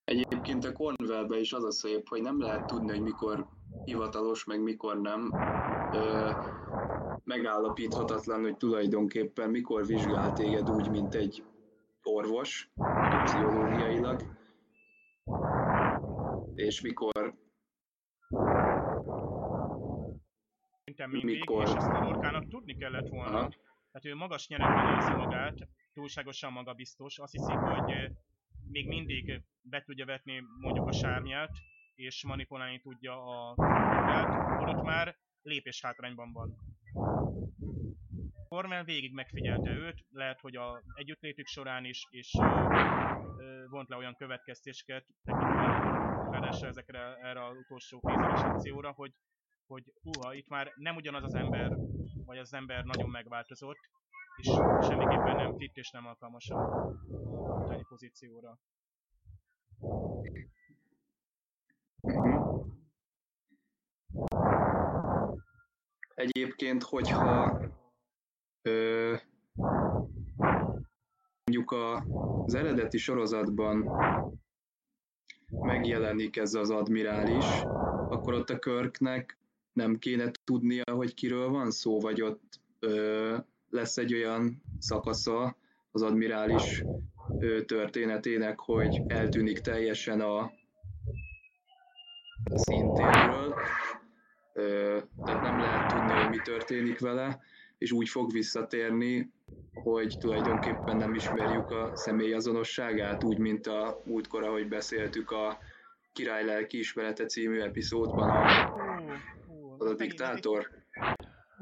Egyébként 0.03 0.65
a 0.65 0.71
Cornwellben 0.71 1.39
is 1.39 1.53
az 1.53 1.63
a 1.63 1.71
szép, 1.71 2.07
hogy 2.07 2.21
nem 2.21 2.41
lehet 2.41 2.65
tudni, 2.65 2.89
hogy 2.89 3.01
mikor 3.01 3.47
hivatalos, 3.83 4.43
meg 4.45 4.61
mikor 4.61 5.01
nem. 5.01 5.33
Ö, 5.93 6.31
megállapíthatatlan, 7.23 8.41
hogy 8.41 8.57
tulajdonképpen 8.57 9.49
mikor 9.49 9.85
vizsgál 9.85 10.33
téged 10.33 10.69
úgy, 10.69 10.89
mint 10.89 11.13
egy 11.15 11.43
orvos, 12.03 12.69
pszichológiailag, 13.23 14.21
és 16.55 16.81
mikor 16.81 17.35
Szerintem 20.85 21.09
mindig, 21.09 21.39
Mikor? 21.39 21.67
és 21.67 21.73
ezt 21.73 21.87
a 21.87 21.99
Lorkának 21.99 22.47
tudni 22.47 22.77
kellett 22.77 23.09
volna. 23.09 23.37
Aha. 23.37 23.49
Tehát 23.91 24.05
ő 24.05 24.15
magas 24.15 24.47
nyerekben 24.47 24.95
érzi 24.95 25.13
magát, 25.13 25.67
túlságosan 25.93 26.51
magabiztos, 26.51 27.19
azt 27.19 27.31
hiszi, 27.31 27.53
hogy 27.53 28.11
még 28.71 28.87
mindig 28.87 29.41
be 29.61 29.81
tudja 29.81 30.05
vetni 30.05 30.43
mondjuk 30.59 30.87
a 30.87 30.91
sárnyát, 30.91 31.51
és 31.95 32.23
manipulálni 32.23 32.79
tudja 32.79 33.23
a 33.23 33.53
munkát, 33.55 34.57
holott 34.59 34.83
már 34.83 35.15
lépés 35.41 35.81
hátrányban 35.81 36.31
van. 36.31 36.57
Cornell 38.47 38.83
végig 38.83 39.13
megfigyelte 39.13 39.71
őt, 39.71 40.05
lehet, 40.09 40.39
hogy 40.39 40.55
a 40.55 40.81
együttlétük 40.93 41.47
során 41.47 41.85
is, 41.85 42.07
és 42.09 42.33
ö, 42.39 42.43
ö, 43.37 43.67
vont 43.69 43.89
le 43.89 43.95
olyan 43.95 44.15
következtéseket, 44.15 45.05
ráadásul 46.31 46.67
ezekre 46.67 47.15
erre 47.15 47.45
az 47.45 47.57
utolsó 47.57 47.99
kézeles 47.99 48.41
akcióra, 48.41 48.91
hogy, 48.91 49.13
hogy 49.67 49.83
húha, 50.03 50.33
itt 50.33 50.47
már 50.47 50.71
nem 50.75 50.95
ugyanaz 50.95 51.23
az 51.23 51.35
ember, 51.35 51.77
vagy 52.25 52.37
az 52.37 52.53
ember 52.53 52.83
nagyon 52.83 53.09
megváltozott, 53.09 53.79
és 54.35 54.47
semmiképpen 54.81 55.35
nem 55.35 55.57
fit 55.57 55.77
és 55.77 55.91
nem 55.91 56.05
alkalmas 56.05 56.49
a 56.49 56.95
pozícióra. 57.89 58.59
Egyébként, 66.15 66.83
hogyha 66.83 67.59
ö, 68.61 69.15
mondjuk 71.43 71.71
a, 71.71 71.95
az 72.45 72.53
eredeti 72.53 72.97
sorozatban 72.97 73.89
megjelenik 75.49 76.37
ez 76.37 76.53
az 76.53 76.69
admirális, 76.69 77.45
akkor 78.09 78.33
ott 78.33 78.49
a 78.49 78.59
Körknek 78.59 79.37
nem 79.73 79.97
kéne 79.97 80.31
tudnia, 80.43 80.83
hogy 80.91 81.13
kiről 81.13 81.49
van 81.49 81.71
szó, 81.71 81.99
vagy 81.99 82.21
ott 82.21 82.59
ö, 82.79 83.37
lesz 83.69 83.97
egy 83.97 84.13
olyan 84.13 84.61
szakasza 84.79 85.57
az 85.91 86.01
admirális 86.01 86.83
ö, 87.39 87.63
történetének, 87.63 88.59
hogy 88.59 89.01
eltűnik 89.07 89.59
teljesen 89.59 90.21
a 90.21 90.51
szintérről, 92.53 93.55
tehát 95.23 95.41
nem 95.41 95.59
lehet 95.59 95.93
tudni, 95.93 96.11
hogy 96.11 96.29
mi 96.29 96.37
történik 96.43 96.99
vele, 96.99 97.41
és 97.77 97.91
úgy 97.91 98.09
fog 98.09 98.31
visszatérni, 98.31 99.33
hogy 99.73 100.17
tulajdonképpen 100.19 100.97
nem 100.97 101.13
ismerjük 101.13 101.71
a 101.71 101.95
személy 101.95 102.33
azonosságát, 102.33 103.23
úgy, 103.23 103.37
mint 103.37 103.67
a 103.67 104.01
múltkor, 104.05 104.43
ahogy 104.43 104.67
beszéltük 104.67 105.31
a 105.31 105.59
Király 106.13 106.45
lelki 106.45 106.77
ismerete 106.77 107.25
című 107.25 107.59
epizódban 107.59 108.29
a, 108.29 108.63
a 109.77 109.93
diktátor. 109.93 110.69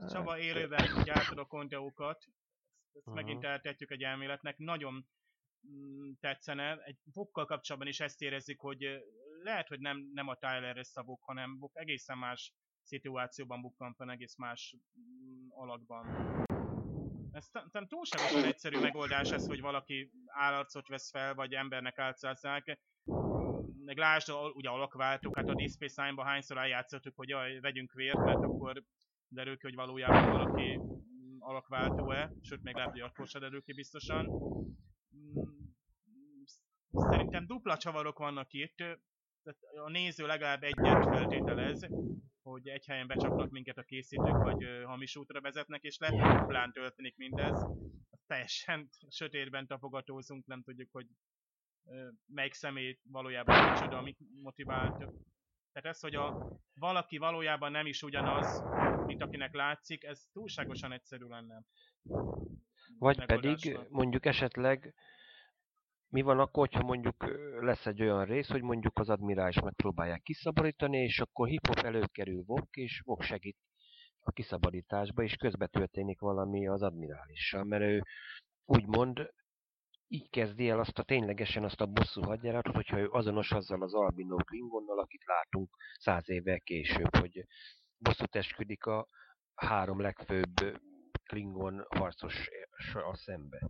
Csaba 0.10 0.38
élőben 0.40 1.04
gyártod 1.04 1.38
a 1.38 1.46
konteókat, 1.46 2.28
ezt 2.94 3.08
Aha. 3.08 3.16
megint 3.16 3.44
eltetjük 3.44 3.92
egy 3.92 4.04
elméletnek, 4.04 4.58
nagyon 4.58 5.08
mm, 5.68 6.12
tetszene. 6.20 6.78
Egy 6.84 6.98
Vokkal 7.14 7.46
kapcsolatban 7.46 7.90
is 7.90 8.00
ezt 8.00 8.22
érezzük, 8.22 8.60
hogy 8.60 9.04
lehet, 9.44 9.68
hogy 9.68 9.80
nem, 9.80 10.10
nem 10.14 10.28
a 10.28 10.36
Tylerre 10.36 10.84
szabok, 10.84 11.24
hanem 11.24 11.60
egészen 11.74 12.18
más 12.18 12.54
szituációban 12.82 13.62
bukkan 13.62 13.94
fel, 13.94 14.12
egész 14.12 14.36
más 14.36 14.76
mm, 15.00 15.48
alakban. 15.50 16.06
Ez 17.32 17.50
nem 17.72 17.88
túlságosan 17.88 18.44
egyszerű 18.44 18.80
megoldás 18.80 19.32
ez, 19.32 19.48
hogy 19.48 19.62
valaki 19.62 20.12
állarcot 20.26 20.88
vesz 20.88 21.10
fel, 21.10 21.34
vagy 21.34 21.54
embernek 21.54 22.00
álcázzák. 22.00 22.80
Meg 23.86 23.98
lásd, 23.98 24.32
ugye 24.54 24.70
alakváltók, 24.70 25.36
hát 25.36 25.50
a 25.50 25.54
Deep 25.54 25.70
Space 25.70 26.04
Nine-ban 26.04 26.26
hányszor 26.26 26.58
eljátszottuk, 26.58 27.16
hogy 27.16 27.30
jaj, 27.30 27.60
vegyünk 27.60 27.92
vért, 27.94 28.18
mert 28.26 28.44
akkor 28.44 28.84
derül 29.28 29.58
ki, 29.58 29.62
hogy 29.64 29.76
valójában 29.76 30.32
valaki 30.32 30.78
mm, 30.78 31.38
alakváltó-e, 31.40 32.32
sőt 32.42 32.64
még 32.64 32.76
lehet, 32.76 32.92
hogy 32.92 33.02
akkor 33.02 33.28
se 33.28 33.40
derül 33.40 33.64
ki 33.64 33.74
biztosan. 33.74 34.26
Mm, 35.16 35.54
Szerintem 36.94 37.46
dupla 37.46 37.78
csavarok 37.78 38.18
vannak 38.18 38.54
itt, 38.54 38.84
tehát 39.44 39.86
a 39.86 39.90
néző 39.90 40.26
legalább 40.26 40.64
egyet 40.64 41.04
feltételez, 41.04 41.88
hogy 42.42 42.68
egy 42.68 42.86
helyen 42.86 43.08
becsapnak 43.08 43.50
minket 43.50 43.78
a 43.78 43.84
készítők, 43.84 44.44
vagy 44.44 44.64
ö, 44.64 44.82
hamis 44.84 45.16
útra 45.16 45.42
vezetnek, 45.42 45.82
és 45.84 45.98
lehet, 45.98 46.20
hogy 46.20 46.40
duplán 46.40 46.72
történik 46.72 47.18
mindez. 47.18 47.66
Teljesen 48.28 48.90
sötétben 49.10 49.68
tapogatózunk, 49.68 50.46
nem 50.46 50.64
tudjuk, 50.64 50.92
hogy 50.92 51.08
ö, 51.86 52.08
melyik 52.26 52.54
személy 52.54 53.00
valójában 53.04 53.70
micsoda, 53.72 54.02
mit 54.02 54.18
motivált. 54.42 54.98
Tehát 55.72 55.90
ez, 55.90 56.00
hogy 56.00 56.16
a 56.16 56.58
valaki 56.74 57.18
valójában 57.18 57.72
nem 57.72 57.86
is 57.86 58.04
ugyanaz, 58.04 58.64
mint 59.06 59.22
akinek 59.22 59.54
látszik, 59.54 60.04
ez 60.04 60.28
túlságosan 60.32 60.92
egyszerű 60.92 61.26
lenne. 61.26 61.64
Vagy 62.98 63.26
pedig 63.26 63.80
mondjuk 63.90 64.26
esetleg 64.26 64.94
mi 66.14 66.22
van 66.22 66.40
akkor, 66.40 66.68
hogyha 66.68 66.86
mondjuk 66.88 67.26
lesz 67.62 67.86
egy 67.86 68.02
olyan 68.02 68.26
rész, 68.26 68.50
hogy 68.50 68.62
mondjuk 68.62 69.00
az 69.00 69.10
admirális 69.10 69.60
megpróbálják 69.60 70.22
kiszabadítani, 70.22 70.98
és 70.98 71.20
akkor 71.20 71.48
hip-hop 71.48 71.78
előkerül 71.78 72.44
Vok, 72.46 72.76
és 72.76 73.02
Vok 73.06 73.22
segít 73.22 73.58
a 74.20 74.32
kiszabadításba, 74.32 75.24
és 75.24 75.36
közbe 75.36 75.68
történik 75.68 76.20
valami 76.20 76.68
az 76.68 76.82
admirálissal, 76.82 77.64
mert 77.64 77.84
ő 77.84 78.04
úgymond 78.66 79.34
így 80.08 80.30
kezdi 80.30 80.70
el 80.70 80.80
azt 80.80 81.00
a 81.00 81.04
ténylegesen 81.04 81.64
azt 81.64 81.82
a 81.82 81.86
bosszú 81.86 82.22
hadjáratot, 82.22 82.76
hogyha 82.76 82.98
ő 82.98 83.10
azonos 83.10 83.52
azzal 83.52 83.82
az 83.82 83.94
albinó 83.94 84.36
Klingonnal, 84.36 85.00
akit 85.00 85.24
látunk 85.26 85.76
száz 86.00 86.30
évvel 86.30 86.60
később, 86.60 87.16
hogy 87.16 87.46
bosszút 87.98 88.36
esküdik 88.36 88.86
a 88.86 89.08
három 89.54 90.02
legfőbb 90.02 90.54
Klingon 91.24 91.86
harcossal 91.90 93.16
szembe. 93.16 93.70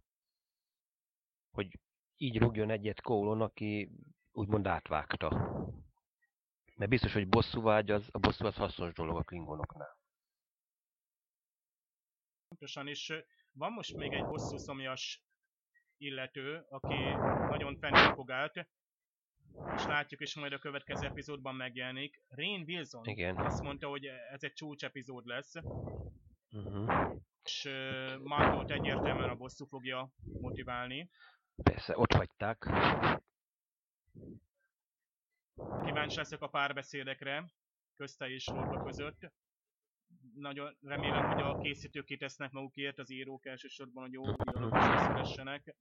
Hogy 1.52 1.80
így 2.24 2.38
rúgjon 2.38 2.70
egyet 2.70 3.02
Kólon, 3.02 3.42
aki 3.42 3.92
úgymond 4.32 4.68
átvágta. 4.68 5.30
Mert 6.76 6.90
biztos, 6.90 7.14
hogy 7.14 7.28
bosszúvágy, 7.28 7.92
az, 7.92 8.10
a 8.12 8.20
bosszú 8.20 8.46
az 8.46 8.56
hasznos 8.56 8.94
dolog 8.94 9.18
a 9.18 9.24
Klingonoknál. 9.24 9.98
Pontosan, 12.48 12.88
és 12.88 13.14
van 13.52 13.72
most 13.72 13.96
még 13.96 14.14
egy 14.14 14.24
hosszú 14.24 14.58
szomjas 14.58 15.24
illető, 15.98 16.66
aki 16.70 16.96
nagyon 17.50 17.78
fennfogált, 17.78 18.68
és 19.76 19.86
látjuk 19.86 20.22
is 20.22 20.36
majd 20.36 20.54
a 20.54 20.60
következő 20.60 21.06
epizódban 21.06 21.56
megjelenik. 21.56 22.24
Rain 22.28 22.64
Wilson 22.68 23.06
Igen. 23.06 23.38
azt 23.38 23.62
mondta, 23.62 23.88
hogy 23.88 24.06
ez 24.06 24.44
egy 24.44 24.54
csúcs 24.54 24.84
epizód 24.84 25.26
lesz, 25.26 25.54
Uh-huh. 26.54 27.16
és 27.44 27.66
uh, 27.66 28.24
Mardót 28.24 28.72
egyértelműen 28.72 29.30
a 29.30 29.36
bosszú 29.36 29.66
fogja 29.66 30.14
motiválni. 30.42 31.10
Persze, 31.56 31.98
ott 31.98 32.14
hagyták. 32.14 32.70
Kíváncsi 35.86 36.18
leszek 36.18 36.42
a 36.42 36.48
párbeszédekre 36.48 37.52
közte 37.96 38.30
és 38.30 38.48
Lorca 38.48 38.84
között. 38.84 39.32
Nagyon 40.36 40.78
remélem, 40.82 41.32
hogy 41.32 41.42
a 41.42 41.58
készítők 41.58 42.06
kitesznek 42.06 42.52
magukért, 42.52 43.00
az 43.00 43.12
írók 43.12 43.46
elsősorban, 43.46 44.04
hogy 44.04 44.14
jó 44.14 44.24
dialógusok 44.24 45.00
szülessenek. 45.00 45.76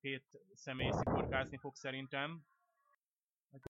Két 0.00 0.24
személy 0.54 0.90
sziporkázni 0.90 1.56
fog 1.56 1.74
szerintem. 1.74 2.40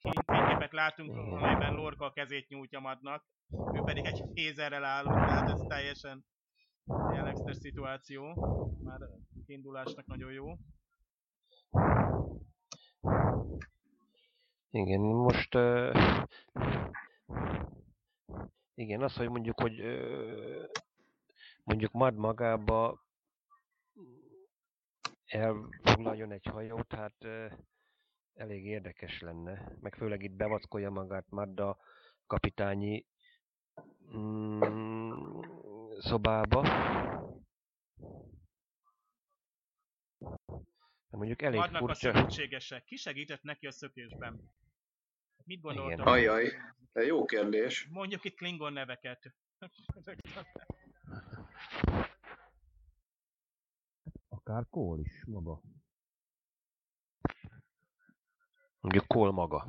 Fényképet 0.00 0.72
látunk, 0.72 1.16
amelyben 1.16 1.74
Lorca 1.74 2.04
a 2.04 2.12
kezét 2.12 2.48
nyújtja 2.48 2.80
Madnak, 2.80 3.24
ő 3.72 3.80
pedig 3.84 4.04
egy 4.04 4.22
fézerrel 4.34 4.84
áll, 4.84 5.04
tehát 5.04 5.50
ez 5.50 5.60
teljesen 5.68 6.24
jellegzetes 6.86 7.56
szituáció. 7.56 8.34
Már 8.82 9.00
indulásnak 9.46 10.06
nagyon 10.06 10.32
jó. 10.32 10.56
Igen, 14.70 15.00
most 15.00 15.54
uh, 15.54 16.22
igen, 18.74 19.02
az, 19.02 19.16
hogy 19.16 19.28
mondjuk, 19.28 19.60
hogy 19.60 19.80
uh, 19.80 20.64
mondjuk 21.64 21.92
Mad 21.92 22.14
magába 22.14 23.04
elfoglaljon 25.26 26.32
egy 26.32 26.46
hajót, 26.46 26.92
hát 26.92 27.14
uh, 27.24 27.52
elég 28.34 28.64
érdekes 28.64 29.20
lenne, 29.20 29.72
meg 29.80 29.94
főleg 29.94 30.22
itt 30.22 30.36
bevackolja 30.36 30.90
magát 30.90 31.30
Madda 31.30 31.76
kapitányi 32.26 33.06
mm, 34.16 34.60
szobába. 35.98 36.62
De 41.16 41.22
mondjuk 41.22 41.42
elég 41.42 41.58
Madnak 41.58 41.80
furcsa. 41.80 42.08
a 42.08 42.12
szövetségesek. 42.12 42.84
Ki 42.84 42.96
segített 42.96 43.42
neki 43.42 43.66
a 43.66 43.70
szökésben? 43.70 44.52
Mit 45.44 45.60
gondoltam? 45.60 46.06
Ajaj, 46.06 46.52
de 46.92 47.02
jó 47.02 47.24
kérdés. 47.24 47.88
Mondjuk 47.90 48.24
itt 48.24 48.36
Klingon 48.36 48.72
neveket. 48.72 49.34
Akár 54.28 54.66
Kól 54.70 55.00
is 55.00 55.24
maga. 55.26 55.62
Mondjuk 58.80 59.06
Kól 59.06 59.32
maga. 59.32 59.66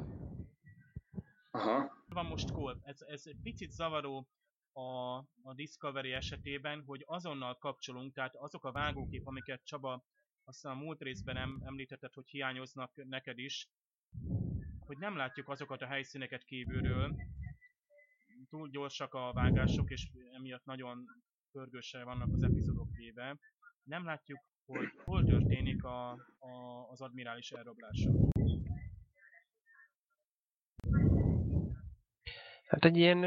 Aha, 1.51 2.03
van 2.05 2.25
most 2.25 2.51
Cole. 2.51 2.77
Ez, 2.83 3.01
ez 3.01 3.23
egy 3.25 3.39
picit 3.43 3.71
zavaró 3.71 4.27
a, 4.71 5.15
a 5.41 5.53
Discovery 5.55 6.11
esetében, 6.11 6.83
hogy 6.85 7.03
azonnal 7.05 7.57
kapcsolunk, 7.57 8.13
tehát 8.13 8.35
azok 8.35 8.63
a 8.63 8.71
vágókép, 8.71 9.27
amiket 9.27 9.65
Csaba 9.65 10.05
aztán 10.47 10.71
a 10.71 10.79
múlt 10.79 11.01
részben 11.01 11.37
em, 11.37 11.61
említetted, 11.65 12.13
hogy 12.13 12.27
hiányoznak 12.29 12.91
neked 12.95 13.37
is, 13.37 13.69
hogy 14.79 14.97
nem 14.97 15.15
látjuk 15.15 15.49
azokat 15.49 15.81
a 15.81 15.85
helyszíneket 15.85 16.43
kívülről, 16.43 17.15
túl 18.49 18.69
gyorsak 18.69 19.13
a 19.13 19.31
vágások, 19.33 19.89
és 19.89 20.07
emiatt 20.35 20.65
nagyon 20.65 21.05
pörgősel 21.51 22.05
vannak 22.05 22.33
az 22.33 22.43
epizódok 22.43 22.95
véve. 22.95 23.37
Nem 23.83 24.05
látjuk, 24.05 24.39
hogy 24.65 24.87
hol 25.05 25.23
történik 25.23 25.83
a, 25.83 26.09
a, 26.39 26.87
az 26.89 27.01
admirális 27.01 27.51
elrablása. 27.51 28.11
Hát 32.67 32.85
egy 32.85 32.97
ilyen 32.97 33.23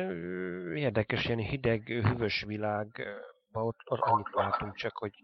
érdekes, 0.77 1.25
ilyen 1.25 1.39
hideg, 1.39 1.87
hűvös 1.87 2.43
világban 2.43 3.65
ott, 3.65 3.81
ott 3.85 4.01
annyit 4.01 4.31
látunk 4.31 4.75
csak, 4.75 4.97
hogy 4.97 5.15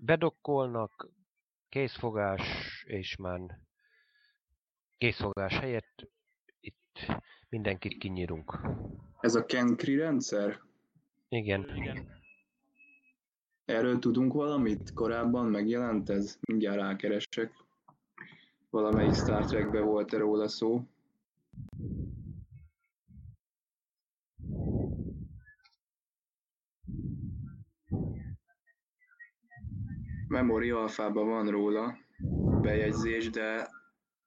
bedokkolnak, 0.00 1.10
készfogás, 1.72 2.42
és 2.86 3.16
már 3.16 3.40
készfogás 4.98 5.58
helyett 5.58 6.10
itt 6.60 6.98
mindenkit 7.48 7.98
kinyírunk. 7.98 8.58
ez 9.20 9.34
a 9.34 9.44
Kenkri 9.44 9.96
rendszer? 9.96 10.60
Igen, 11.28 11.76
Igen, 11.76 12.20
Erről 13.64 13.98
tudunk 13.98 14.32
valamit? 14.32 14.92
Korábban 14.92 15.46
megjelent 15.46 16.08
ez? 16.08 16.38
Mindjárt 16.40 16.80
rákeresek. 16.80 17.52
Valamelyik 18.70 19.14
Star 19.14 19.44
Trekben 19.44 19.84
volt-e 19.84 20.16
róla 20.18 20.48
szó? 20.48 20.82
Memory 30.32 30.70
alfában 30.70 31.28
van 31.28 31.48
róla 31.48 31.98
bejegyzés, 32.60 33.30
de 33.30 33.70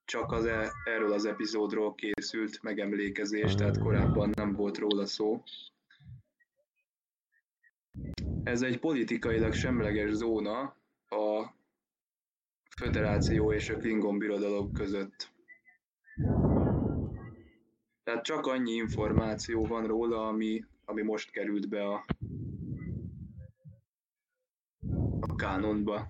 csak 0.05 0.31
az 0.31 0.45
e- 0.45 0.71
erről 0.83 1.11
az 1.11 1.25
epizódról 1.25 1.95
készült 1.95 2.61
megemlékezés, 2.61 3.55
tehát 3.55 3.77
korábban 3.77 4.29
nem 4.35 4.53
volt 4.53 4.77
róla 4.77 5.05
szó. 5.05 5.43
Ez 8.43 8.61
egy 8.61 8.79
politikailag 8.79 9.53
semleges 9.53 10.11
zóna 10.11 10.61
a 11.09 11.53
Föderáció 12.77 13.53
és 13.53 13.69
a 13.69 13.77
Klingon 13.77 14.17
birodalom 14.17 14.71
között. 14.71 15.31
Tehát 18.03 18.23
csak 18.23 18.45
annyi 18.45 18.71
információ 18.71 19.65
van 19.65 19.87
róla, 19.87 20.27
ami, 20.27 20.65
ami 20.85 21.01
most 21.01 21.31
került 21.31 21.69
be 21.69 21.83
a, 21.87 22.05
a 25.19 25.24
kánonba. 25.35 26.07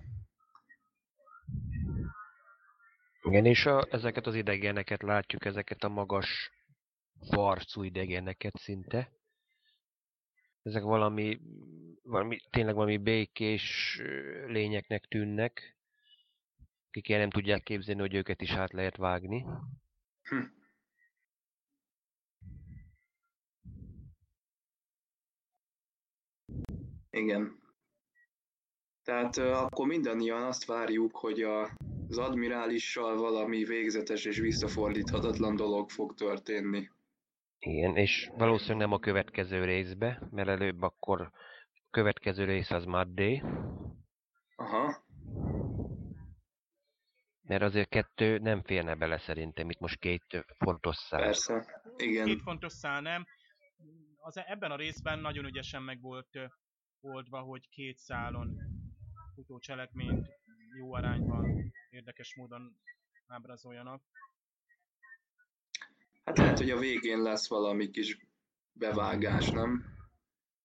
igen, 3.22 3.44
és 3.44 3.66
a, 3.66 3.86
ezeket 3.90 4.26
az 4.26 4.34
idegeneket 4.34 5.02
látjuk, 5.02 5.44
ezeket 5.44 5.84
a 5.84 5.88
magas 5.88 6.50
farcú 7.30 7.82
idegeneket 7.82 8.56
szinte. 8.56 9.10
Ezek 10.62 10.82
valami, 10.82 11.40
valami, 12.02 12.38
tényleg 12.50 12.74
valami 12.74 12.96
békés 12.96 13.96
lényeknek 14.46 15.04
tűnnek, 15.04 15.76
akik 16.88 17.10
el 17.10 17.18
nem 17.18 17.30
tudják 17.30 17.62
képzelni, 17.62 18.00
hogy 18.00 18.14
őket 18.14 18.42
is 18.42 18.50
át 18.50 18.72
lehet 18.72 18.96
vágni. 18.96 19.44
Hm. 20.22 20.44
Igen. 27.10 27.64
Tehát 29.06 29.36
akkor 29.36 29.86
mindannyian 29.86 30.42
azt 30.42 30.64
várjuk, 30.64 31.16
hogy 31.16 31.42
a, 31.42 31.70
az 32.08 32.18
admirálissal 32.18 33.16
valami 33.16 33.64
végzetes 33.64 34.24
és 34.24 34.38
visszafordíthatatlan 34.38 35.56
dolog 35.56 35.90
fog 35.90 36.14
történni. 36.14 36.88
Igen, 37.58 37.96
és 37.96 38.30
valószínűleg 38.36 38.78
nem 38.78 38.92
a 38.92 38.98
következő 38.98 39.64
részbe, 39.64 40.22
mert 40.30 40.48
előbb 40.48 40.82
akkor 40.82 41.20
a 41.20 41.32
következő 41.90 42.44
rész 42.44 42.70
az 42.70 42.84
Maddé, 42.84 43.42
Aha, 44.56 45.04
mert 47.42 47.62
azért 47.62 47.88
kettő 47.88 48.38
nem 48.38 48.62
férne 48.62 48.94
bele 48.94 49.18
szerintem, 49.18 49.70
itt 49.70 49.78
most 49.78 49.98
két 49.98 50.44
fontos 50.58 50.96
szám. 50.96 51.20
persze. 51.20 51.82
Igen. 51.96 52.24
Két 52.24 52.42
fontos 52.42 52.72
szál 52.72 53.00
nem. 53.00 53.26
Az, 54.16 54.36
ebben 54.36 54.70
a 54.70 54.76
részben 54.76 55.18
nagyon 55.18 55.44
ügyesen 55.44 55.82
meg 55.82 56.00
volt 56.00 56.38
oldva, 57.00 57.40
hogy 57.40 57.68
két 57.68 57.96
szálon 57.96 58.75
futó 59.36 59.58
cselekményt 59.58 60.28
jó 60.78 60.92
arányban, 60.92 61.72
érdekes 61.90 62.34
módon 62.36 62.76
ábrázoljanak. 63.26 64.02
Hát 66.24 66.38
lehet, 66.38 66.58
hogy 66.58 66.70
a 66.70 66.78
végén 66.78 67.22
lesz 67.22 67.48
valami 67.48 67.90
kis 67.90 68.18
bevágás, 68.72 69.50
nem? 69.50 69.84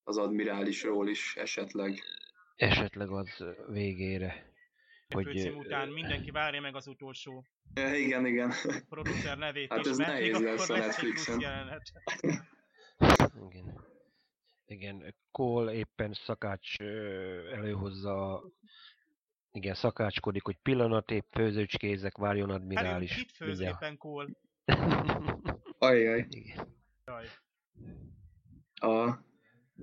Az 0.04 0.18
admirálisról 0.18 1.10
is 1.10 1.36
esetleg. 1.36 2.00
Esetleg 2.56 3.10
az 3.10 3.44
végére. 3.68 4.50
Hogy, 5.08 5.24
Hogy, 5.26 5.34
főcím 5.36 5.54
ö, 5.54 5.56
után 5.56 5.90
mindenki 5.90 6.32
várja 6.32 6.62
meg 6.62 6.76
az 6.76 6.88
utolsó 6.88 7.46
Ja, 7.74 7.96
igen, 7.96 8.26
igen. 8.26 8.52
producer 8.90 9.38
nevét 9.38 9.70
Hát 9.72 9.80
is, 9.86 9.92
ez 9.92 9.98
mert 9.98 10.12
nehéz 10.12 10.40
lesz 10.40 10.70
a 10.70 10.78
Netflixen. 10.78 11.40
jelenet. 11.40 11.92
Igen. 13.50 13.91
Igen, 14.72 15.16
Cole 15.32 15.74
éppen 15.74 16.14
szakács 16.14 16.80
előhozza, 17.52 18.34
a- 18.34 18.52
igen, 19.52 19.74
szakácskodik, 19.74 20.44
hogy 20.44 20.58
pillanat, 20.58 21.12
épp 21.12 21.26
főzőcskézek, 21.32 22.18
várjon 22.18 22.50
admirális. 22.50 23.18
mit 23.18 23.32
főz 23.32 23.48
Mindjárt. 23.48 23.82
éppen 23.82 23.98
Cole? 23.98 24.30
Ajjaj. 25.78 26.26
Igen. 26.30 26.68
Jaj. 27.06 27.26
A, 28.74 29.18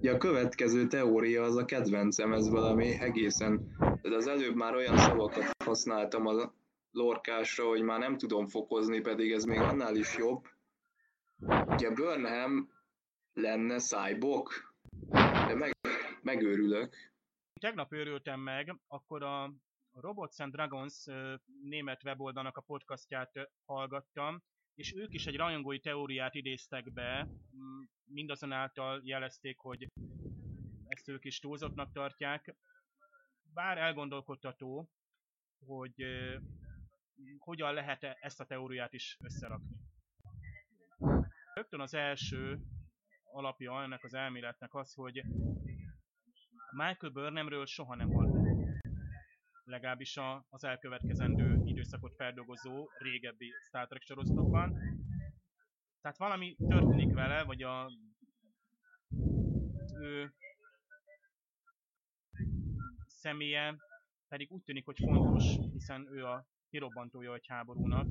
ja, 0.01 0.15
a 0.15 0.17
következő 0.17 0.87
teória 0.87 1.43
az 1.43 1.57
a 1.57 1.65
kedvencem, 1.65 2.33
ez 2.33 2.49
valami 2.49 3.01
egészen... 3.01 3.77
De 4.03 4.15
az 4.17 4.27
előbb 4.27 4.55
már 4.55 4.75
olyan 4.75 4.97
szavakat 4.97 5.51
használtam 5.65 6.27
a 6.27 6.53
lorkásra, 6.91 7.65
hogy 7.69 7.83
már 7.83 7.99
nem 7.99 8.17
tudom 8.17 8.47
fokozni, 8.47 9.01
pedig 9.01 9.33
ez 9.33 9.45
még 9.45 9.59
annál 9.59 9.97
is 9.97 10.17
jobb. 10.17 10.45
Ugye 11.67 11.91
Burnham 11.91 12.71
lenne 13.33 13.79
cyborg? 13.79 14.49
De 15.49 15.55
meg, 15.55 15.73
megőrülök. 16.23 16.97
Tegnap 17.61 17.93
őrültem 17.93 18.41
meg, 18.41 18.77
akkor 18.87 19.23
a 19.23 19.55
Robots 19.93 20.39
and 20.39 20.53
Dragons 20.53 21.05
német 21.63 22.05
weboldalnak 22.05 22.57
a 22.57 22.61
podcastját 22.61 23.51
hallgattam, 23.65 24.43
és 24.75 24.95
ők 24.95 25.15
is 25.15 25.27
egy 25.27 25.37
rajongói 25.37 25.81
teóriát 25.81 26.35
idéztek 26.35 26.93
be, 26.93 27.29
mindazonáltal 28.05 29.01
jelezték, 29.05 29.59
hogy 29.59 29.89
ezt 30.87 31.09
ők 31.09 31.25
is 31.25 31.39
túlzottnak 31.39 31.93
tartják, 31.93 32.57
bár 33.55 33.79
elgondolkodtató, 33.79 34.91
hogy 35.67 36.05
hogyan 37.39 37.75
lehet 37.75 38.03
ezt 38.03 38.41
a 38.41 38.47
teóriát 38.47 38.93
is 38.93 39.17
összerakni. 39.21 39.77
Rögtön 41.55 41.81
az 41.81 41.95
első 41.95 42.61
alapja 43.33 43.83
ennek 43.83 44.05
az 44.05 44.15
elméletnek 44.15 44.75
az, 44.75 44.95
hogy 44.95 45.23
Michael 46.71 47.13
Burnhamről 47.13 47.67
soha 47.67 47.95
nem 47.95 48.13
hallottunk. 48.13 48.79
Legalábbis 49.65 50.19
az 50.49 50.65
elkövetkezendő 50.65 51.61
időszakot 51.65 52.15
feldolgozó 52.15 52.89
régebbi 52.99 53.53
Star 53.67 53.87
Trek 53.87 54.03
sorozatokban. 54.03 54.79
Tehát 56.01 56.19
valami 56.19 56.57
történik 56.69 57.15
vele, 57.15 57.45
vagy 57.45 57.63
a 57.63 57.91
ő 60.01 60.33
személye 63.07 63.77
pedig 64.29 64.53
úgy 64.53 64.63
tűnik, 64.63 64.85
hogy 64.85 64.99
fontos, 64.99 65.45
hiszen 65.73 66.09
ő 66.13 66.25
a 66.25 66.47
kirobbantója 66.71 67.35
egy 67.35 67.47
háborúnak. 67.47 68.07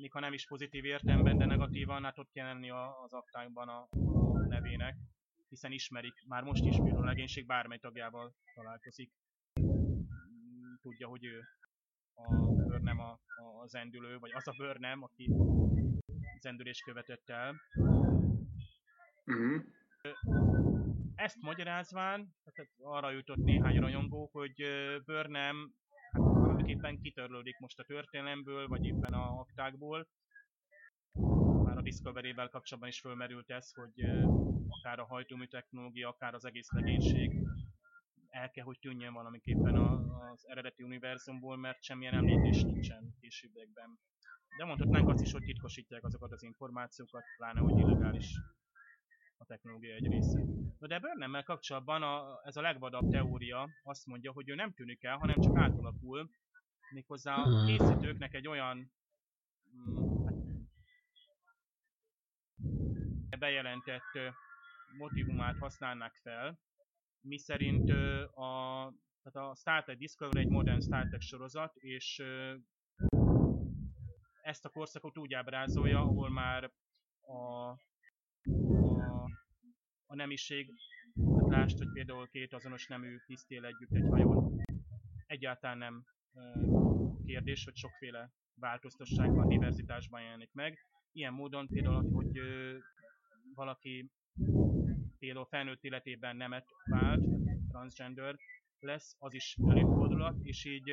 Még 0.00 0.12
ha 0.12 0.20
nem 0.20 0.32
is 0.32 0.46
pozitív 0.46 0.84
értelemben, 0.84 1.38
de 1.38 1.44
negatívan, 1.44 2.04
hát 2.04 2.18
ott 2.18 2.30
kell 2.30 2.46
lenni 2.46 2.70
az 2.70 3.12
aktákban 3.12 3.68
a, 3.68 3.88
a 3.90 4.46
nevének, 4.46 4.96
hiszen 5.48 5.72
ismerik, 5.72 6.24
már 6.26 6.42
most 6.42 6.64
is 6.64 6.76
a 6.76 7.04
legénység 7.04 7.46
bármely 7.46 7.78
tagjával 7.78 8.34
találkozik. 8.54 9.12
Tudja, 10.80 11.08
hogy 11.08 11.24
ő 11.24 11.40
a 12.14 12.34
bőr 12.66 12.80
nem 12.80 12.98
a, 12.98 13.10
a 13.60 13.66
zendülő, 13.66 14.18
vagy 14.18 14.30
az 14.34 14.48
a 14.48 14.54
bőr 14.56 14.78
nem, 14.78 15.02
aki 15.02 15.34
zendülés 16.40 16.80
követett 16.80 17.28
el. 17.28 17.54
Uh-huh. 19.24 19.62
Ezt 21.14 21.40
magyarázván, 21.40 22.34
tehát 22.44 22.70
arra 22.78 23.10
jutott 23.10 23.44
néhány 23.44 23.78
rajongó, 23.78 24.28
hogy 24.32 24.64
Burnham 25.04 25.74
hát 26.60 26.68
valamiképpen 26.68 27.02
kitörlődik 27.02 27.58
most 27.58 27.78
a 27.78 27.84
történelemből, 27.84 28.68
vagy 28.68 28.84
éppen 28.84 29.12
a 29.12 29.38
aktákból. 29.38 30.08
Már 31.64 31.76
a 31.76 31.82
Discovery-vel 31.82 32.48
kapcsolatban 32.48 32.92
is 32.92 33.00
fölmerült 33.00 33.50
ez, 33.50 33.72
hogy 33.72 34.04
akár 34.68 34.98
a 34.98 35.04
hajtómű 35.04 35.46
technológia, 35.46 36.08
akár 36.08 36.34
az 36.34 36.44
egész 36.44 36.70
legénység 36.70 37.46
el 38.28 38.50
kell, 38.50 38.64
hogy 38.64 38.78
tűnjön 38.78 39.12
valamiképpen 39.12 39.76
az 39.76 40.48
eredeti 40.48 40.82
univerzumból, 40.82 41.56
mert 41.56 41.82
semmilyen 41.82 42.14
említés 42.14 42.62
nincsen 42.62 43.14
későbbiekben. 43.20 43.98
De 44.58 44.64
mondhatnánk 44.64 45.08
azt 45.08 45.22
is, 45.22 45.32
hogy 45.32 45.42
titkosítják 45.42 46.04
azokat 46.04 46.32
az 46.32 46.42
információkat, 46.42 47.22
pláne 47.36 47.60
hogy 47.60 47.78
illegális 47.78 48.40
a 49.38 49.44
technológia 49.44 49.94
egy 49.94 50.06
része. 50.06 50.44
Na 50.78 50.86
de 50.86 50.98
Burnham-mel 50.98 51.42
kapcsolatban 51.42 52.02
a, 52.02 52.40
ez 52.44 52.56
a 52.56 52.60
legvadabb 52.60 53.10
teória 53.10 53.68
azt 53.82 54.06
mondja, 54.06 54.32
hogy 54.32 54.48
ő 54.48 54.54
nem 54.54 54.72
tűnik 54.72 55.04
el, 55.04 55.16
hanem 55.16 55.40
csak 55.40 55.56
átalakul, 55.56 56.30
méghozzá 56.90 57.34
a 57.34 57.44
hmm. 57.44 57.66
készítőknek 57.66 58.34
egy 58.34 58.48
olyan 58.48 58.92
mm, 59.76 60.24
hát, 63.30 63.38
bejelentett 63.38 64.34
motivumát 64.98 65.58
használnak 65.58 66.14
fel, 66.22 66.58
mi 67.20 67.38
szerint 67.38 67.90
a, 68.34 68.92
tehát 69.22 69.50
a 69.50 69.54
Star 69.54 69.82
Trek 69.82 69.98
Discovery 69.98 70.40
egy 70.40 70.50
modern 70.50 70.80
Star 70.80 71.06
Trek 71.06 71.20
sorozat, 71.20 71.76
és 71.76 72.22
ezt 74.42 74.64
a 74.64 74.68
korszakot 74.68 75.18
úgy 75.18 75.34
ábrázolja, 75.34 76.00
ahol 76.00 76.30
már 76.30 76.64
a 77.20 77.74
a 80.10 80.14
nemiség, 80.14 80.72
hát 81.38 81.48
lásd, 81.48 81.78
hogy 81.78 81.92
például 81.92 82.28
két 82.28 82.54
azonos 82.54 82.86
nemű 82.86 83.16
tisztél 83.26 83.64
együtt 83.64 83.94
egy 83.94 84.08
hajón. 84.08 84.62
Egyáltalán 85.26 85.78
nem 85.78 86.04
kérdés, 87.30 87.64
hogy 87.64 87.76
sokféle 87.76 88.30
változtasságban, 88.54 89.48
diverzitásban 89.48 90.22
jelenik 90.22 90.52
meg. 90.52 90.78
Ilyen 91.12 91.32
módon 91.32 91.66
például, 91.68 92.10
hogy 92.10 92.40
valaki 93.54 94.10
például 95.18 95.46
felnőtt 95.46 95.84
életében 95.84 96.36
nemet 96.36 96.66
vált, 96.84 97.24
transgender 97.68 98.36
lesz, 98.78 99.16
az 99.18 99.34
is 99.34 99.56
előfordulhat, 99.68 100.36
és 100.42 100.64
így 100.64 100.90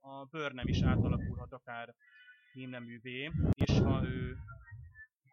a 0.00 0.24
bőr 0.24 0.52
nem 0.52 0.68
is 0.68 0.82
átalakulhat 0.82 1.52
akár 1.52 1.94
hímneművé, 2.52 3.30
és 3.54 3.78
ha 3.78 4.04
ő 4.04 4.36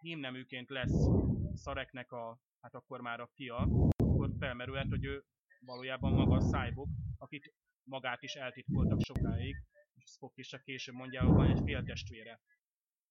hímneműként 0.01 0.69
lesz 0.69 1.07
Szareknek 1.53 2.11
a 2.11 2.39
hát 2.61 2.73
akkor 2.75 3.01
már 3.01 3.19
a 3.19 3.29
fia, 3.33 3.55
akkor 3.97 4.31
felmerülhet, 4.39 4.89
hogy 4.89 5.05
ő 5.05 5.23
valójában 5.59 6.13
maga 6.13 6.35
a 6.35 6.41
Cyborg, 6.41 6.89
akit 7.17 7.53
magát 7.83 8.23
is 8.23 8.33
eltitkoltak 8.33 9.01
sokáig, 9.01 9.55
Spock 10.07 10.37
is 10.37 10.47
csak 10.47 10.63
később 10.63 10.95
mondja, 10.95 11.21
hogy 11.21 11.35
van 11.35 11.49
egy 11.49 11.61
féltestvére. 11.63 12.41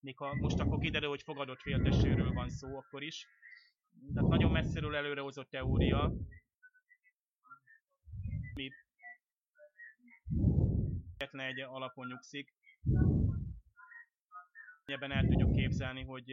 Még 0.00 0.16
ha 0.16 0.34
most 0.34 0.58
akkor 0.58 0.78
kiderül, 0.78 1.08
hogy 1.08 1.22
fogadott 1.22 1.60
féltestvéről 1.60 2.32
van 2.32 2.48
szó, 2.48 2.76
akkor 2.76 3.02
is. 3.02 3.26
Tehát 4.14 4.28
nagyon 4.28 4.50
messziről 4.50 4.96
előrehozott 4.96 5.50
teória, 5.50 6.12
mi 8.54 8.70
egyetlen 11.16 11.46
egy 11.46 11.60
alapon 11.60 12.06
nyugszik. 12.06 12.54
Ebben 14.84 15.12
el 15.12 15.26
tudjuk 15.26 15.52
képzelni, 15.52 16.04
hogy 16.04 16.24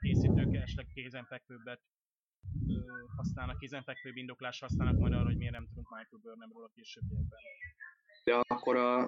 készítők 0.00 0.54
esetleg 0.54 0.86
kézenfekvőbbet 0.94 1.80
használnak, 3.16 3.58
kézenfekvőbb 3.58 4.16
indoklást 4.16 4.60
használnak 4.60 4.98
majd 4.98 5.12
arra, 5.12 5.24
hogy 5.24 5.36
miért 5.36 5.52
nem 5.52 5.66
tudunk 5.66 5.88
Michael 5.88 6.22
Burnhamról 6.22 6.64
a 6.64 6.70
későbbiekben. 6.74 7.38
De 8.28 8.40
akkor 8.48 8.76
a, 8.76 8.98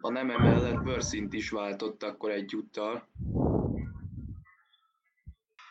a 0.00 0.10
nem 0.10 0.30
emellett 0.30 0.82
bőrszint 0.82 1.32
is 1.32 1.50
váltott 1.50 2.02
akkor 2.02 2.30
egyúttal. 2.30 3.08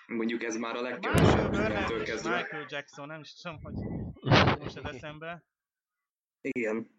Mondjuk 0.08 0.44
ez 0.44 0.56
már 0.56 0.76
a 0.76 0.82
legkevesebb 0.82 1.52
mindentől 1.52 2.04
kezdve. 2.04 2.36
Michael 2.36 2.66
Jackson, 2.70 3.08
nem 3.08 3.20
is 3.20 3.34
tudom, 3.34 3.60
hogy 3.64 3.74
most 4.60 4.78
ez 4.78 4.94
eszembe. 4.94 5.44
Igen. 6.42 6.90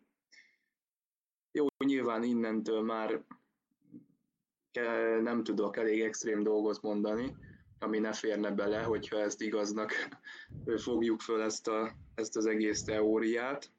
Jó, 1.52 1.66
nyilván 1.84 2.22
innentől 2.22 2.82
már 2.82 3.24
nem 5.22 5.42
tudok 5.42 5.76
elég 5.76 6.00
extrém 6.00 6.42
dolgot 6.42 6.82
mondani, 6.82 7.36
ami 7.78 7.98
ne 7.98 8.12
férne 8.12 8.50
bele, 8.50 8.82
hogyha 8.82 9.18
ezt 9.18 9.40
igaznak 9.40 9.92
fogjuk 10.84 11.20
föl 11.20 11.42
ezt, 11.42 11.68
a, 11.68 11.92
ezt 12.14 12.36
az 12.36 12.46
egész 12.46 12.82
teóriát. 12.82 13.72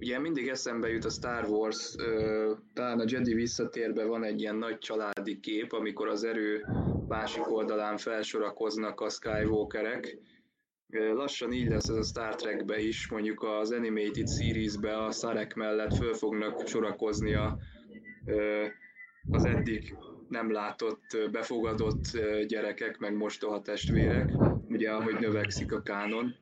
Ugye 0.00 0.18
mindig 0.18 0.48
eszembe 0.48 0.88
jut 0.88 1.04
a 1.04 1.10
Star 1.10 1.44
Wars, 1.44 1.94
talán 2.74 3.00
a 3.00 3.04
Jedi 3.06 3.34
visszatérbe 3.34 4.04
van 4.04 4.24
egy 4.24 4.40
ilyen 4.40 4.56
nagy 4.56 4.78
családi 4.78 5.40
kép, 5.40 5.72
amikor 5.72 6.08
az 6.08 6.24
erő 6.24 6.66
másik 7.08 7.50
oldalán 7.50 7.96
felsorakoznak 7.96 9.00
a 9.00 9.08
Skywalkerek. 9.08 10.18
Lassan 10.88 11.52
így 11.52 11.68
lesz 11.68 11.88
ez 11.88 11.96
a 11.96 12.02
Star 12.02 12.34
Trekbe 12.34 12.78
is, 12.78 13.08
mondjuk 13.08 13.42
az 13.42 13.72
Animated 13.72 14.28
Series-be 14.28 14.96
a 14.96 15.10
Sarek 15.10 15.54
mellett 15.54 15.94
föl 15.94 16.14
fognak 16.14 16.66
sorakozni 16.66 17.34
a, 17.34 17.58
az 19.30 19.44
eddig 19.44 19.96
nem 20.28 20.52
látott, 20.52 21.30
befogadott 21.30 22.18
gyerekek, 22.46 22.98
meg 22.98 23.16
mostoha 23.16 23.62
testvérek, 23.62 24.30
ugye 24.68 24.90
ahogy 24.90 25.18
növekszik 25.18 25.72
a 25.72 25.82
kánon. 25.82 26.34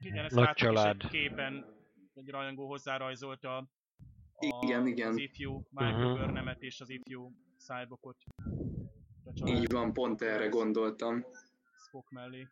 Igen, 0.00 0.24
ezt 0.24 0.34
Nagy 0.34 0.52
család. 0.54 1.08
Képen 1.10 1.75
egy 2.16 2.30
rajongó 2.30 2.66
hozzárajzolta 2.68 3.68
a, 4.38 4.64
igen, 4.64 4.86
igen. 4.86 5.08
az 5.08 5.16
ifjú 5.16 5.66
Michael 5.70 6.06
uh-huh. 6.06 6.18
Burnhamet 6.18 6.62
és 6.62 6.80
az 6.80 6.88
ifjú 6.90 7.32
Cyborgot. 7.56 8.16
Így 9.44 9.72
van, 9.72 9.92
pont 9.92 10.22
erre 10.22 10.48
gondoltam. 10.48 11.24
Spock 11.86 12.10
mellé. 12.10 12.48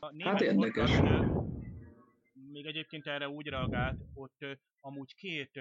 A 0.00 0.12
hát 0.18 0.40
érdekes. 0.40 1.00
Még 2.32 2.66
egyébként 2.66 3.06
erre 3.06 3.28
úgy 3.28 3.46
reagált, 3.46 4.00
ott 4.14 4.44
amúgy 4.80 5.14
két 5.14 5.60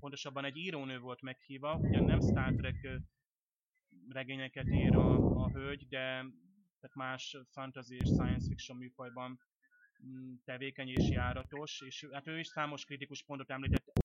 pontosabban 0.00 0.44
egy 0.44 0.56
írónő 0.56 0.98
volt 0.98 1.22
meghívva, 1.22 1.74
ugyan 1.74 2.04
nem 2.04 2.20
Star 2.20 2.54
Trek 2.54 3.00
regényeket 4.08 4.66
ír 4.66 4.96
a, 4.96 5.14
a 5.42 5.50
hölgy, 5.50 5.88
de 5.88 6.24
tehát 6.80 6.96
más 6.96 7.36
fantasy 7.50 7.94
és 7.94 8.08
science 8.08 8.46
fiction 8.46 8.78
műfajban 8.78 9.40
mm, 10.04 10.34
tevékeny 10.44 10.88
és 10.88 11.10
járatos, 11.10 11.80
és 11.80 12.08
hát 12.12 12.26
ő 12.26 12.38
is 12.38 12.46
számos 12.46 12.84
kritikus 12.84 13.22
pontot 13.22 13.50
említett 13.50 14.00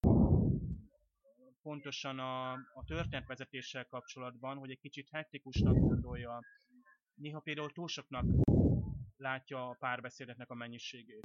pontosan 1.65 2.19
a, 2.19 2.51
a 2.51 2.83
történetvezetéssel 2.85 3.85
kapcsolatban, 3.85 4.57
hogy 4.57 4.69
egy 4.69 4.79
kicsit 4.79 5.09
hektikusnak 5.11 5.77
gondolja, 5.77 6.39
néha 7.13 7.39
például 7.39 7.71
túl 7.71 7.87
soknak 7.87 8.25
látja 9.17 9.69
a 9.69 9.75
párbeszédeknek 9.79 10.49
a 10.49 10.55
mennyiségét. 10.55 11.23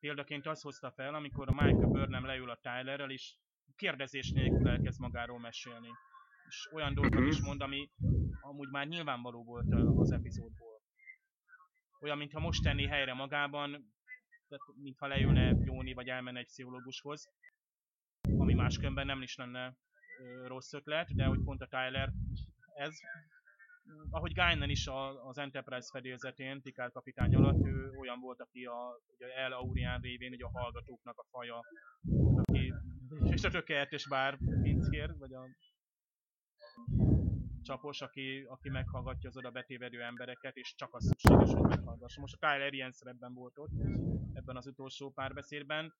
példaként 0.00 0.46
azt 0.46 0.62
hozta 0.62 0.90
fel, 0.90 1.14
amikor 1.14 1.48
a 1.48 1.62
Michael 1.62 1.88
Burnham 1.88 2.24
leül 2.24 2.50
a 2.50 2.58
Tylerrel, 2.62 3.10
és 3.10 3.34
kérdezés 3.76 4.32
nélkül 4.32 4.68
elkezd 4.68 5.00
magáról 5.00 5.38
mesélni. 5.38 5.90
És 6.48 6.68
olyan 6.72 6.94
dolgokat 6.94 7.26
is 7.26 7.40
mond, 7.40 7.60
ami 7.60 7.90
amúgy 8.48 8.68
már 8.70 8.86
nyilvánvaló 8.86 9.44
volt 9.44 9.74
az 9.96 10.12
epizódból. 10.12 10.80
Olyan, 12.00 12.18
mintha 12.18 12.40
most 12.40 12.62
tenni 12.62 12.86
helyre 12.86 13.14
magában, 13.14 13.70
tehát 14.48 14.64
mintha 14.82 15.06
leülne 15.06 15.56
Jóni, 15.64 15.92
vagy 15.92 16.08
elmenne 16.08 16.38
egy 16.38 16.46
pszichológushoz, 16.46 17.28
ami 18.38 18.54
máskülönben 18.54 19.06
nem 19.06 19.22
is 19.22 19.36
lenne 19.36 19.76
rossz 20.46 20.72
ötlet, 20.72 21.14
de 21.14 21.24
hogy 21.24 21.42
pont 21.44 21.62
a 21.62 21.66
Tyler 21.66 22.12
ez, 22.74 22.94
ahogy 24.10 24.32
Guinan 24.32 24.70
is 24.70 24.86
a, 24.86 25.26
az 25.26 25.38
Enterprise 25.38 25.88
fedélzetén, 25.92 26.62
Picard 26.62 26.92
kapitány 26.92 27.34
alatt, 27.34 27.66
ő 27.66 27.90
olyan 27.98 28.20
volt, 28.20 28.40
aki 28.40 28.64
a, 28.64 29.00
ugye 29.14 29.34
El 29.34 29.52
Aurian 29.52 30.00
révén 30.00 30.32
ugye 30.32 30.44
a 30.44 30.58
hallgatóknak 30.58 31.18
a 31.18 31.24
faja, 31.30 31.60
aki, 32.34 32.74
és 33.30 33.44
a 33.44 33.50
tökéletes 33.50 34.08
bár 34.08 34.38
pincér, 34.62 35.16
vagy 35.18 35.32
a 35.32 35.48
csapos, 37.68 38.00
aki, 38.00 38.44
aki 38.48 38.68
meghallgatja 38.68 39.28
az 39.28 39.36
oda 39.36 39.50
betévedő 39.50 40.02
embereket, 40.02 40.56
és 40.56 40.74
csak 40.74 40.94
az 40.94 41.04
szükséges, 41.04 41.52
hogy 41.52 41.68
meghallgassa. 41.68 42.20
Most 42.20 42.36
a 42.40 42.46
Tyler 42.46 42.72
ilyen 42.72 42.92
szerepben 42.92 43.34
volt 43.34 43.58
ott, 43.58 43.70
ebben 44.32 44.56
az 44.56 44.66
utolsó 44.66 45.10
párbeszédben, 45.10 45.94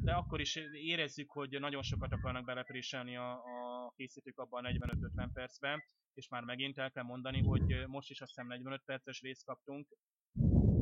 de 0.00 0.12
akkor 0.12 0.40
is 0.40 0.56
érezzük, 0.72 1.30
hogy 1.30 1.60
nagyon 1.60 1.82
sokat 1.82 2.12
akarnak 2.12 2.44
belepréselni 2.44 3.16
a, 3.16 3.30
a 3.32 3.92
készítők 3.96 4.38
abban 4.38 4.64
a 4.64 4.68
45-50 4.68 5.28
percben, 5.32 5.82
és 6.14 6.28
már 6.28 6.42
megint 6.42 6.78
el 6.78 6.90
kell 6.90 7.04
mondani, 7.04 7.42
hogy 7.42 7.84
most 7.86 8.10
is 8.10 8.20
azt 8.20 8.30
hiszem 8.30 8.46
45 8.46 8.82
perces 8.84 9.20
részt 9.20 9.44
kaptunk, 9.44 9.88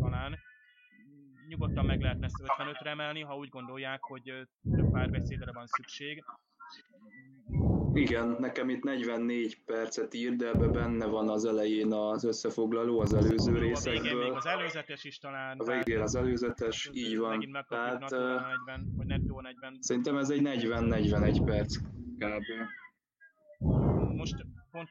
talán. 0.01 0.39
Nyugodtan 1.49 1.85
meg 1.85 2.01
lehetne 2.01 2.25
ezt 2.25 2.43
55-re 2.59 2.91
emelni, 2.91 3.21
ha 3.21 3.37
úgy 3.37 3.49
gondolják, 3.49 4.03
hogy 4.03 4.23
több 4.71 4.91
párbeszédre 4.91 5.53
van 5.53 5.67
szükség. 5.67 6.25
Igen, 7.93 8.37
nekem 8.39 8.69
itt 8.69 8.83
44 8.83 9.65
percet 9.65 10.15
ír, 10.15 10.37
de 10.37 10.47
ebbe 10.49 10.67
benne 10.67 11.07
van 11.07 11.29
az 11.29 11.45
elején 11.45 11.93
az 11.93 12.25
összefoglaló 12.25 13.01
az 13.01 13.15
előző 13.15 13.51
A 13.51 13.55
végén 13.55 13.69
részekből. 13.69 14.23
még 14.23 14.33
az 14.33 14.47
előzetes 14.47 15.05
is 15.05 15.19
talán. 15.19 15.59
A 15.59 15.65
végén 15.65 16.01
az 16.01 16.15
előzetes, 16.15 16.91
így 16.93 17.19
van. 17.19 17.65
Tehát 17.69 18.13
ö, 18.13 18.35
40, 18.67 18.93
vagy 18.97 19.07
nettó 19.07 19.41
40. 19.41 19.77
szerintem 19.81 20.17
ez 20.17 20.31
egy 20.31 20.41
40-41 20.45 21.43
perc 21.45 21.77
kb. 22.19 22.45
Most 24.17 24.47
pont 24.71 24.89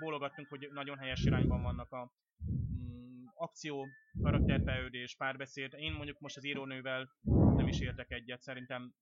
bólogattunk, 0.00 0.48
hogy 0.48 0.68
nagyon 0.72 0.98
helyes 0.98 1.24
irányban 1.24 1.62
vannak 1.62 1.92
a 1.92 2.12
mm, 2.52 3.24
akció, 3.34 3.86
karakterfejlődés, 4.22 5.14
párbeszéd. 5.16 5.74
Én 5.76 5.92
mondjuk 5.92 6.18
most 6.20 6.36
az 6.36 6.44
írónővel 6.44 7.08
nem 7.56 7.66
is 7.68 7.80
értek 7.80 8.10
egyet, 8.10 8.40
szerintem 8.40 8.92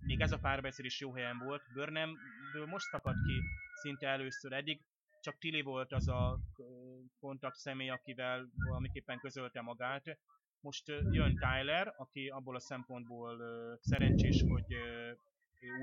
még 0.00 0.20
ez 0.20 0.32
a 0.32 0.38
párbeszéd 0.38 0.84
is 0.84 1.00
jó 1.00 1.12
helyen 1.12 1.38
volt. 1.38 1.62
Burnhamből 1.72 2.66
most 2.66 2.86
szakadt 2.86 3.22
ki 3.26 3.42
szinte 3.74 4.08
először 4.08 4.52
eddig, 4.52 4.80
csak 5.20 5.38
Tilly 5.38 5.62
volt 5.62 5.92
az 5.92 6.08
a 6.08 6.38
kontakt 7.20 7.56
személy, 7.56 7.90
akivel 7.90 8.50
valamiképpen 8.68 9.18
közölte 9.18 9.60
magát. 9.60 10.18
Most 10.60 10.88
jön 11.10 11.36
Tyler, 11.36 11.94
aki 11.96 12.28
abból 12.28 12.54
a 12.54 12.60
szempontból 12.60 13.38
szerencsés, 13.80 14.42
hogy 14.42 14.74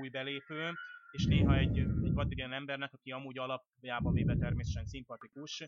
új 0.00 0.08
belépő, 0.08 0.72
és 1.10 1.24
néha 1.24 1.56
egy, 1.56 1.78
egy 1.78 2.12
vadidegen 2.12 2.52
embernek, 2.52 2.92
aki 2.92 3.10
amúgy 3.10 3.38
alapjában 3.38 4.12
véve 4.12 4.36
természetesen 4.36 4.86
szimpatikus, 4.86 5.66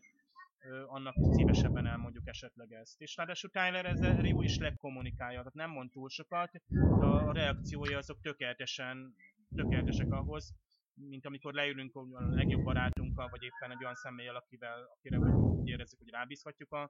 annak 0.86 1.14
szívesebben 1.30 1.86
elmondjuk 1.86 2.26
esetleg 2.26 2.72
ezt. 2.72 3.00
És 3.00 3.16
ráadásul 3.16 3.50
Tyler 3.50 3.86
ezzel 3.86 4.26
jó 4.26 4.42
is 4.42 4.58
lekommunikálja, 4.58 5.38
tehát 5.38 5.54
nem 5.54 5.70
mond 5.70 5.90
túl 5.90 6.08
sokat, 6.08 6.50
de 6.68 7.06
a 7.06 7.32
reakciója 7.32 7.98
azok 7.98 8.20
tökéletesen, 8.20 9.14
tökéletesek 9.54 10.12
ahhoz, 10.12 10.54
mint 10.94 11.26
amikor 11.26 11.52
leülünk 11.52 11.96
a 11.96 12.06
legjobb 12.30 12.62
barátunkkal, 12.62 13.28
vagy 13.28 13.42
éppen 13.42 13.70
egy 13.70 13.82
olyan 13.82 13.94
személlyel, 13.94 14.36
akivel, 14.36 14.88
akire 14.96 15.18
úgy, 15.18 15.68
érezzük, 15.68 15.98
hogy 15.98 16.10
rábízhatjuk 16.10 16.72
a, 16.72 16.82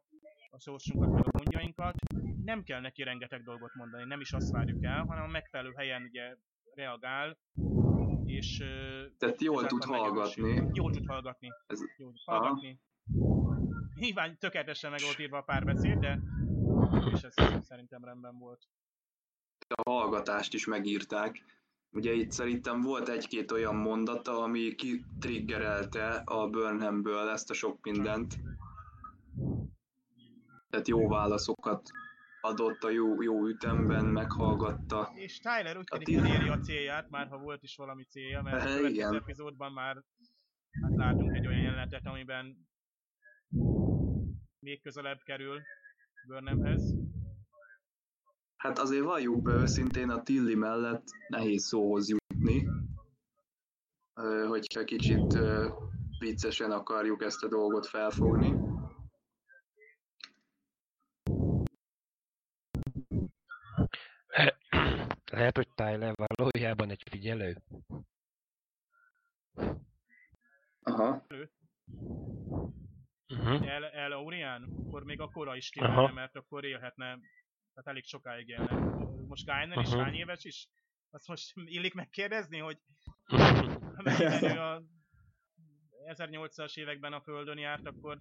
a 0.51 0.61
sorsunkat, 0.61 1.09
vagy 1.09 1.27
a 1.27 1.39
gondjainkat. 1.39 1.95
Nem 2.45 2.63
kell 2.63 2.81
neki 2.81 3.03
rengeteg 3.03 3.43
dolgot 3.43 3.75
mondani, 3.75 4.05
nem 4.05 4.21
is 4.21 4.33
azt 4.33 4.51
várjuk 4.51 4.85
el, 4.85 5.05
hanem 5.05 5.25
a 5.25 5.27
megfelelő 5.27 5.73
helyen 5.77 6.03
ugye 6.03 6.37
reagál, 6.75 7.39
és... 8.25 8.57
Tehát 9.19 9.41
jól 9.41 9.67
tud 9.67 9.85
hallgatni. 9.85 10.69
Jól 10.73 10.93
tud 10.93 11.07
hallgatni. 11.07 11.49
Ez, 11.67 11.81
Jól 11.97 12.13
tud 12.13 12.23
hallgatni. 12.25 12.81
Nyilván 14.01 14.39
tökéletesen 14.39 14.91
meg 14.91 15.01
volt 15.01 15.19
írva 15.19 15.37
a 15.39 15.43
párbeszéd, 15.43 15.99
de 15.99 16.21
és 17.15 17.23
ez 17.23 17.35
szerintem 17.65 18.05
rendben 18.05 18.39
volt. 18.39 18.69
a 19.75 19.91
hallgatást 19.91 20.55
is 20.55 20.67
megírták. 20.67 21.45
Ugye 21.91 22.13
itt 22.13 22.31
szerintem 22.31 22.81
volt 22.81 23.09
egy-két 23.09 23.51
olyan 23.51 23.77
mondata, 23.77 24.43
ami 24.43 24.75
kitriggerelte 24.75 26.09
a 26.25 26.49
Burnhamből 26.49 27.29
ezt 27.29 27.51
a 27.51 27.55
sok 27.55 27.79
mindent. 27.83 28.35
Tehát 30.71 30.89
jó 30.89 31.09
válaszokat 31.09 31.91
adott 32.41 32.83
a 32.83 32.91
jó, 32.91 33.23
jó 33.23 33.47
ütemben, 33.47 34.05
meghallgatta. 34.05 35.13
És 35.15 35.39
Tyler 35.39 35.77
úgy 35.77 35.87
A 35.91 35.99
tűnik, 35.99 36.21
hogy 36.21 36.31
éri 36.41 36.49
a 36.49 36.59
célját, 36.59 37.11
már 37.11 37.29
ha 37.29 37.39
volt 37.39 37.63
is 37.63 37.77
valami 37.77 38.05
célja, 38.05 38.43
mert 38.43 38.57
a 38.57 38.59
Eh, 38.59 38.65
következő 38.65 38.95
igen. 38.95 39.15
epizódban 39.15 39.73
már 39.73 39.95
hát 40.83 40.97
látunk 40.97 41.37
egy 41.37 41.47
olyan 41.47 41.61
jelenetet, 41.61 42.07
amiben 42.07 42.69
még 44.61 44.83
közelebb 44.83 45.23
kerül 45.23 45.63
Burnhamhez. 46.27 46.95
Hát 48.57 48.79
azért 48.79 49.05
valljuk 49.05 49.43
be 49.43 49.53
őszintén, 49.53 50.11
a 50.11 50.23
Tilly 50.23 50.55
mellett 50.55 51.05
nehéz 51.29 51.65
szóhoz 51.65 52.09
jutni, 52.09 52.69
hogyha 54.49 54.85
kicsit 54.85 55.39
viccesen 56.19 56.71
akarjuk 56.71 57.23
ezt 57.23 57.43
a 57.43 57.49
dolgot 57.49 57.87
felfogni. 57.87 58.69
Lehet, 65.31 65.57
hogy 65.57 65.69
Tyler 65.75 66.15
valójában 66.17 66.91
egy 66.91 67.03
figyelő. 67.11 67.63
Aha. 70.83 71.27
Uh-huh. 73.31 73.69
El, 73.69 73.85
El 73.85 74.13
Aurian, 74.13 74.63
akkor 74.63 75.05
még 75.05 75.21
akkora 75.21 75.57
is 75.57 75.71
Aha. 75.79 76.01
kéne, 76.01 76.13
mert 76.13 76.37
akkor 76.37 76.65
élhetne, 76.65 77.05
tehát 77.75 77.89
elég 77.89 78.05
sokáig 78.05 78.49
élne. 78.49 78.73
Most 79.27 79.47
Guinan 79.47 79.81
is 79.81 79.93
Aha. 79.93 80.03
hány 80.03 80.15
éves 80.15 80.45
is? 80.45 80.69
Azt 81.11 81.29
most 81.29 81.53
illik 81.55 81.95
megkérdezni, 81.95 82.59
hogy 82.59 82.79
mennyiben 84.05 84.45
ő 84.45 84.61
a 84.61 84.83
1800-as 86.07 86.77
években 86.77 87.13
a 87.13 87.21
Földön 87.21 87.59
járt, 87.59 87.87
akkor 87.87 88.21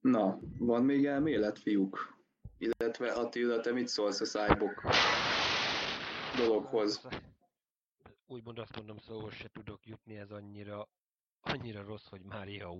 Na, 0.00 0.38
van 0.58 0.84
még 0.84 1.06
elmélet, 1.06 1.58
fiúk? 1.58 2.15
Illetve 2.58 3.12
Attila, 3.12 3.60
te 3.60 3.72
mit 3.72 3.88
szólsz 3.88 4.20
a 4.20 4.24
cyborg 4.24 4.80
dologhoz? 6.36 7.08
Úgymond 8.26 8.58
azt 8.58 8.76
mondom, 8.76 8.98
szóhoz 8.98 9.34
se 9.34 9.48
tudok 9.52 9.86
jutni, 9.86 10.16
ez 10.16 10.30
annyira, 10.30 10.88
annyira 11.40 11.82
rossz, 11.82 12.06
hogy 12.08 12.20
már 12.22 12.48
jó. 12.48 12.78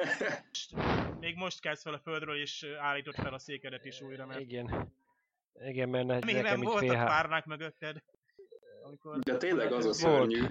még 1.20 1.36
most 1.36 1.60
kezd 1.60 1.82
fel 1.82 1.94
a 1.94 1.98
Földről, 1.98 2.36
és 2.40 2.66
állított 2.78 3.14
fel 3.14 3.34
a 3.34 3.38
székedet 3.38 3.84
is 3.84 4.00
újra, 4.00 4.26
mert 4.26 4.40
Igen. 4.40 4.92
Igen, 5.60 5.88
mert 5.88 6.06
ne- 6.06 6.18
nekem 6.18 6.62
itt 6.62 6.66
voltak 6.68 6.88
fél 6.88 7.04
párnák 7.04 7.44
mögötted. 7.44 8.02
Amikor 8.82 9.18
De 9.18 9.36
tényleg 9.36 9.72
az 9.72 9.84
a 9.84 10.08
Volt. 10.08 10.30
szörnyű, 10.30 10.46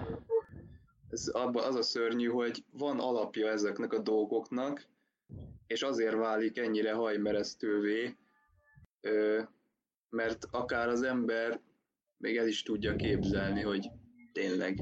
ez 1.10 1.28
abba 1.28 1.66
az 1.66 1.74
a 1.74 1.82
szörnyű, 1.82 2.28
hogy 2.28 2.64
van 2.70 3.00
alapja 3.00 3.48
ezeknek 3.48 3.92
a 3.92 3.98
dolgoknak, 3.98 4.86
és 5.66 5.82
azért 5.82 6.14
válik 6.14 6.58
ennyire 6.58 6.92
hajmeresztővé, 6.92 8.16
mert 10.08 10.44
akár 10.50 10.88
az 10.88 11.02
ember 11.02 11.60
még 12.16 12.36
el 12.36 12.46
is 12.48 12.62
tudja 12.62 12.96
képzelni, 12.96 13.62
hogy 13.62 13.90
tényleg. 14.32 14.80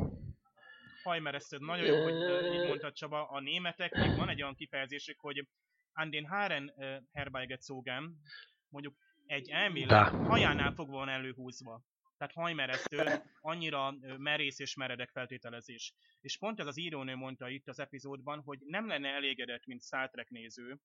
hajmeresztőd. 1.03 1.61
Nagyon 1.61 1.85
jó, 1.85 2.03
hogy 2.03 2.55
így 2.55 2.67
mondtad 2.67 2.93
Csaba, 2.93 3.29
a 3.29 3.41
németeknek 3.41 4.17
van 4.17 4.29
egy 4.29 4.43
olyan 4.43 4.55
kifejezésük, 4.55 5.21
hogy 5.21 5.47
an 5.93 6.11
den 6.11 6.27
Haaren 6.27 6.73
herbeigezogen, 7.13 8.21
mondjuk 8.69 8.95
egy 9.27 9.51
elmélet 9.51 10.09
hajánál 10.09 10.73
fogva 10.73 10.97
van 10.97 11.09
előhúzva. 11.09 11.83
Tehát 12.23 12.37
hajmeresztő, 12.37 13.23
annyira 13.41 13.95
merész 14.17 14.59
és 14.59 14.75
meredek 14.75 15.11
feltételezés. 15.11 15.95
És 16.21 16.39
pont 16.39 16.61
ez 16.61 16.67
az 16.67 16.79
írónő 16.79 17.15
mondta 17.15 17.49
itt 17.49 17.69
az 17.69 17.79
epizódban, 17.79 18.41
hogy 18.41 18.59
nem 18.67 18.87
lenne 18.87 19.09
elégedett, 19.09 19.67
mint 19.67 19.83
Star 19.83 20.11
Trek 20.11 20.31
néző, 20.31 20.79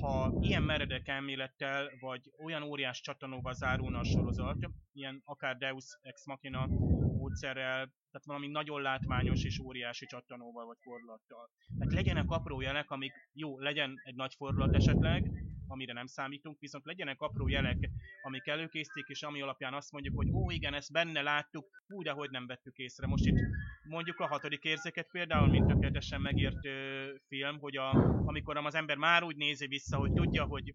ha 0.00 0.32
ilyen 0.40 0.62
meredek 0.62 1.08
elmélettel, 1.08 1.90
vagy 2.00 2.32
olyan 2.38 2.62
óriás 2.62 3.00
csatanóval 3.00 3.52
zárulna 3.52 3.98
a 3.98 4.04
sorozat, 4.04 4.70
ilyen 4.92 5.22
akár 5.24 5.56
Deus 5.56 5.98
Ex 6.02 6.26
Machina 6.26 6.66
mód 6.66 7.14
módszerrel, 7.34 7.92
tehát 8.10 8.26
valami 8.26 8.48
nagyon 8.48 8.82
látványos 8.82 9.44
és 9.44 9.58
óriási 9.58 10.06
csattanóval 10.06 10.66
vagy 10.66 10.76
fordulattal. 10.80 11.50
Tehát 11.78 11.92
legyenek 11.92 12.30
apró 12.30 12.60
jelek, 12.60 12.90
amik 12.90 13.12
jó, 13.32 13.58
legyen 13.58 14.00
egy 14.04 14.14
nagy 14.14 14.34
fordulat 14.34 14.74
esetleg, 14.74 15.43
amire 15.66 15.92
nem 15.92 16.06
számítunk, 16.06 16.60
viszont 16.60 16.84
legyenek 16.84 17.20
apró 17.20 17.48
jelek, 17.48 17.90
amik 18.22 18.46
előkészítik, 18.46 19.06
és 19.08 19.22
ami 19.22 19.40
alapján 19.40 19.74
azt 19.74 19.92
mondjuk, 19.92 20.16
hogy 20.16 20.30
ó, 20.32 20.50
igen, 20.50 20.74
ezt 20.74 20.92
benne 20.92 21.22
láttuk, 21.22 21.82
hú, 21.86 22.02
de 22.02 22.10
hogy 22.10 22.30
nem 22.30 22.46
vettük 22.46 22.76
észre. 22.76 23.06
Most 23.06 23.26
itt 23.26 23.38
mondjuk 23.82 24.20
a 24.20 24.26
hatodik 24.26 24.64
érzéket 24.64 25.08
például, 25.10 25.48
mint 25.48 25.66
tökéletesen 25.66 26.20
megírt 26.20 26.66
ö, 26.66 27.08
film, 27.28 27.58
hogy 27.58 27.76
a, 27.76 27.90
amikor 28.26 28.56
az 28.56 28.74
ember 28.74 28.96
már 28.96 29.22
úgy 29.22 29.36
nézi 29.36 29.66
vissza, 29.66 29.96
hogy 29.96 30.12
tudja, 30.12 30.44
hogy 30.44 30.74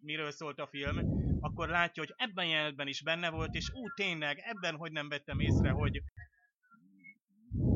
miről 0.00 0.30
szólt 0.30 0.58
a 0.58 0.66
film, 0.66 0.98
akkor 1.40 1.68
látja, 1.68 2.02
hogy 2.02 2.14
ebben 2.16 2.46
jelenetben 2.46 2.86
is 2.86 3.02
benne 3.02 3.30
volt, 3.30 3.54
és 3.54 3.70
ú, 3.74 3.88
tényleg, 3.94 4.38
ebben 4.38 4.76
hogy 4.76 4.92
nem 4.92 5.08
vettem 5.08 5.40
észre, 5.40 5.70
hogy 5.70 6.02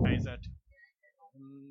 helyzet. 0.03 0.41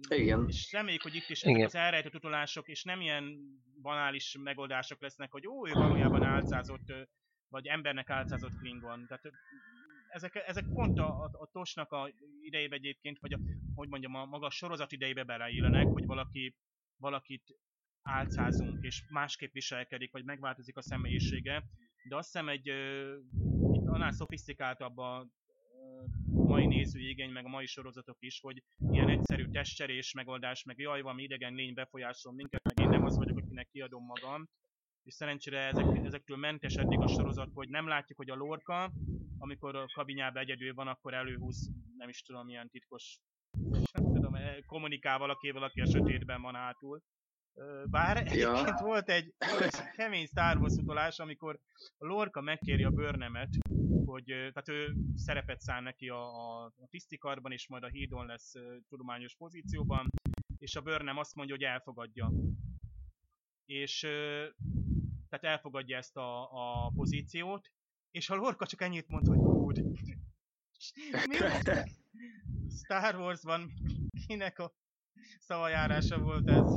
Igen. 0.10 0.46
És 0.48 0.72
reméljük, 0.72 1.02
hogy 1.02 1.16
itt 1.16 1.30
is 1.30 1.44
Igen. 1.44 1.56
ezek 1.56 1.68
az 1.68 1.76
elrejtett 1.76 2.16
utalások, 2.16 2.68
és 2.68 2.84
nem 2.84 3.02
ilyen 3.02 3.38
banális 3.84 4.38
megoldások 4.40 5.02
lesznek, 5.02 5.32
hogy 5.32 5.48
ó, 5.48 5.68
ő 5.68 5.72
valójában 5.72 6.24
álcázott, 6.24 6.94
vagy 7.48 7.68
embernek 7.68 8.10
álcázott 8.10 8.58
Klingon. 8.60 9.06
Tehát 9.08 9.24
ezek, 10.10 10.36
ezek 10.36 10.66
pont 10.74 11.00
a, 11.00 11.24
a, 11.24 11.30
a 11.34 11.50
Tosnak 11.52 11.92
a 11.92 12.12
idejébe 12.42 12.76
egyébként, 12.76 13.20
vagy 13.20 13.34
a, 13.34 13.40
hogy 13.76 13.88
mondjam, 13.88 14.16
a 14.16 14.26
maga 14.26 14.46
a 14.46 14.50
sorozat 14.50 14.92
idejébe 14.92 15.24
beleillenek, 15.24 15.86
hogy 15.86 16.06
valaki, 16.06 16.56
valakit 16.96 17.44
álcázunk, 18.02 18.84
és 18.84 19.04
másképp 19.10 19.54
viselkedik, 19.54 20.12
vagy 20.12 20.24
megváltozik 20.24 20.78
a 20.78 20.82
személyisége. 20.82 21.64
De 22.10 22.16
azt 22.16 22.32
hiszem 22.32 22.50
egy 22.50 22.68
itt 23.72 23.88
annál 23.88 24.12
szofisztikáltabb 24.12 24.98
a 24.98 25.28
mai 26.32 26.66
nézői 26.66 27.10
igény, 27.10 27.32
meg 27.32 27.46
a 27.46 27.50
mai 27.50 27.66
sorozatok 27.66 28.18
is, 28.20 28.40
hogy 28.40 28.64
ilyen 28.92 29.10
egyszerű 29.10 29.48
testcserés 29.48 30.14
megoldás, 30.14 30.64
meg 30.64 30.78
jaj, 30.78 31.02
valami 31.02 31.24
idegen 31.24 31.54
lény 31.54 31.74
befolyásol 31.74 32.34
minket, 32.34 32.64
meg 32.64 32.83
az 33.14 33.20
vagyok, 33.20 33.38
akinek 33.38 33.68
kiadom 33.72 34.06
magam. 34.06 34.48
És 35.04 35.14
szerencsére 35.14 35.60
ezek, 35.60 36.06
ezektől 36.06 36.38
mentes 36.38 36.76
eddig 36.76 37.00
a 37.00 37.08
sorozat, 37.08 37.50
hogy 37.54 37.70
nem 37.70 37.88
látjuk, 37.88 38.18
hogy 38.18 38.30
a 38.30 38.36
lorka, 38.36 38.92
amikor 39.38 39.76
a 39.76 39.86
kabinjában 39.94 40.42
egyedül 40.42 40.74
van, 40.74 40.88
akkor 40.88 41.14
előhúz, 41.14 41.70
nem 41.98 42.10
is 42.10 42.22
tudom, 42.22 42.46
milyen 42.46 42.70
titkos, 42.70 43.20
nem 43.92 44.14
tudom, 44.14 44.36
eh, 44.36 44.56
kommunikál 44.66 45.18
valakivel, 45.18 45.64
aki 45.64 45.82
a 45.82 45.86
sötétben 45.86 46.42
van 46.42 46.56
hátul. 46.56 47.02
Bár 47.90 48.18
egyébként 48.18 48.80
volt 48.80 49.10
egy, 49.10 49.34
volt 49.38 49.62
egy 49.62 49.92
kemény 49.96 50.26
Star 50.26 50.58
Wars 50.58 50.74
utalás, 50.74 51.20
amikor 51.20 51.60
a 51.98 52.06
Lorca 52.06 52.42
megkéri 52.42 52.84
a 52.84 52.90
Burnhamet, 52.90 53.50
hogy 54.06 54.24
tehát 54.26 54.70
ő 54.70 54.94
szerepet 55.16 55.60
szán 55.60 55.84
neki 55.84 56.10
a, 56.10 56.24
a, 56.24 56.66
a 56.66 56.88
tisztikarban, 56.90 57.52
és 57.52 57.68
majd 57.68 57.84
a 57.84 57.88
hídon 57.88 58.26
lesz 58.26 58.54
tudományos 58.90 59.36
pozícióban, 59.36 60.10
és 60.58 60.76
a 60.76 60.82
Burnham 60.82 61.18
azt 61.18 61.36
mondja, 61.36 61.56
hogy 61.56 61.64
elfogadja. 61.64 62.32
És 63.66 64.00
tehát 65.30 65.44
elfogadja 65.44 65.98
ezt 65.98 66.18
a, 66.18 66.44
a 66.86 66.92
pozíciót, 66.96 67.72
és 68.12 68.30
a 68.30 68.36
Lorca 68.36 68.66
csak 68.66 68.82
ennyit 68.82 69.08
mond, 69.08 69.28
hogy 69.28 69.38
good. 69.38 69.78
Mi 71.30 71.38
van? 71.38 71.86
Star 72.84 73.16
Warsban 73.16 73.72
kinek 74.28 74.60
a 74.60 74.74
szavajárása 75.40 76.20
volt 76.20 76.50
ez? 76.50 76.72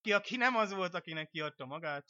Ki, 0.00 0.12
aki 0.12 0.36
nem 0.36 0.56
az 0.56 0.72
volt, 0.72 0.94
akinek 0.94 1.28
kiadta 1.28 1.66
magát? 1.66 2.04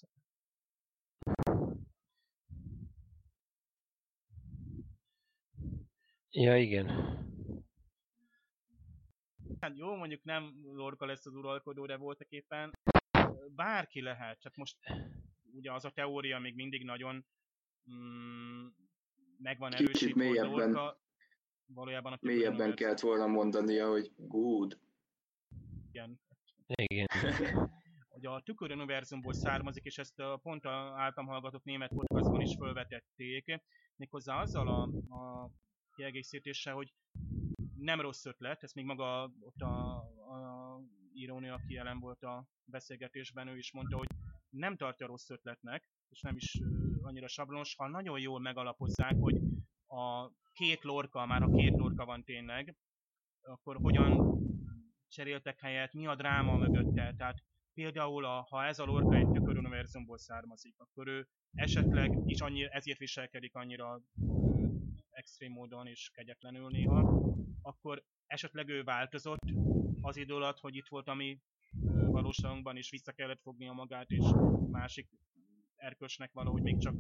Ja, 6.30 6.56
igen. 6.56 6.88
Hát 9.60 9.76
jó, 9.76 9.96
mondjuk 9.96 10.24
nem 10.24 10.54
Lorca 10.62 11.06
lesz 11.06 11.26
az 11.26 11.34
uralkodó, 11.34 11.86
de 11.86 11.96
voltak 11.96 12.28
éppen 12.30 12.72
bárki 13.54 14.00
lehet, 14.00 14.40
csak 14.40 14.56
most 14.56 14.76
ugye 15.52 15.72
az 15.72 15.84
a 15.84 15.90
teória 15.90 16.38
még 16.38 16.54
mindig 16.54 16.84
nagyon 16.84 17.26
mm, 17.90 18.66
megvan 19.38 19.70
Kicsit 19.70 19.88
erősítve, 19.88 20.24
hogy 20.24 20.32
mélyebben- 20.32 20.72
Lorca 20.72 21.00
valójában 21.66 22.12
a 22.12 22.18
Mélyebben 22.20 22.74
kellett 22.74 23.00
volna 23.00 23.26
mondania, 23.26 23.88
hogy 23.88 24.12
good. 24.16 24.78
Igen, 25.92 26.20
Igen. 26.66 27.06
hogy 28.08 28.26
a 28.26 28.40
tüköruniverzumból 28.44 29.32
származik, 29.32 29.84
és 29.84 29.98
ezt 29.98 30.18
a 30.18 30.38
pont 30.42 30.64
a 30.64 30.70
általam 30.96 31.30
hallgatott 31.30 31.64
német 31.64 31.88
podcastban 31.88 32.40
is 32.40 32.54
felvetették, 32.58 33.60
méghozzá 33.96 34.40
azzal 34.40 34.68
a, 34.68 34.82
a 35.16 35.50
kiegészítéssel, 35.96 36.74
hogy 36.74 36.92
nem 37.80 38.00
rossz 38.00 38.24
ötlet, 38.24 38.62
ez 38.62 38.72
még 38.72 38.84
maga 38.84 39.32
ott 39.40 39.60
a, 39.60 39.96
a 39.96 40.80
írónő, 41.12 41.52
aki 41.52 41.72
jelen 41.72 41.98
volt 41.98 42.22
a 42.22 42.46
beszélgetésben, 42.64 43.48
ő 43.48 43.56
is 43.56 43.72
mondta, 43.72 43.96
hogy 43.96 44.08
nem 44.48 44.76
tartja 44.76 45.06
rossz 45.06 45.30
ötletnek, 45.30 45.88
és 46.08 46.20
nem 46.20 46.36
is 46.36 46.58
annyira 47.02 47.28
sablonos, 47.28 47.74
ha 47.76 47.88
nagyon 47.88 48.20
jól 48.20 48.40
megalapozzák, 48.40 49.16
hogy 49.18 49.40
a 49.86 50.30
két 50.52 50.82
lorka, 50.82 51.26
már 51.26 51.42
ha 51.42 51.50
két 51.50 51.76
lorka 51.76 52.04
van 52.04 52.24
tényleg, 52.24 52.76
akkor 53.40 53.76
hogyan 53.76 54.38
cseréltek 55.08 55.60
helyet, 55.60 55.92
mi 55.92 56.06
a 56.06 56.14
dráma 56.14 56.56
mögötte, 56.56 57.14
tehát 57.16 57.42
például 57.74 58.24
a, 58.24 58.46
ha 58.50 58.64
ez 58.64 58.78
a 58.78 58.84
lorka 58.84 59.16
egy 59.16 59.30
tüköruniverzumból 59.30 60.18
származik, 60.18 60.74
akkor 60.78 61.08
ő 61.08 61.28
esetleg 61.52 62.22
is 62.24 62.40
annyi, 62.40 62.72
ezért 62.72 62.98
viselkedik 62.98 63.54
annyira 63.54 64.00
extrém 65.10 65.52
módon 65.52 65.86
és 65.86 66.10
kegyetlenül 66.14 66.70
néha, 66.70 67.22
akkor 67.62 68.02
esetleg 68.26 68.68
ő 68.68 68.82
változott 68.82 69.44
az 70.00 70.16
idő 70.16 70.34
alatt, 70.34 70.58
hogy 70.58 70.76
itt 70.76 70.88
volt, 70.88 71.08
ami 71.08 71.40
valóságunkban 72.06 72.76
is 72.76 72.90
vissza 72.90 73.12
kellett 73.12 73.40
fognia 73.40 73.72
magát, 73.72 74.10
és 74.10 74.24
másik 74.70 75.08
erkölcsnek 75.76 76.32
valahogy 76.32 76.62
még 76.62 76.78
csak 76.78 76.94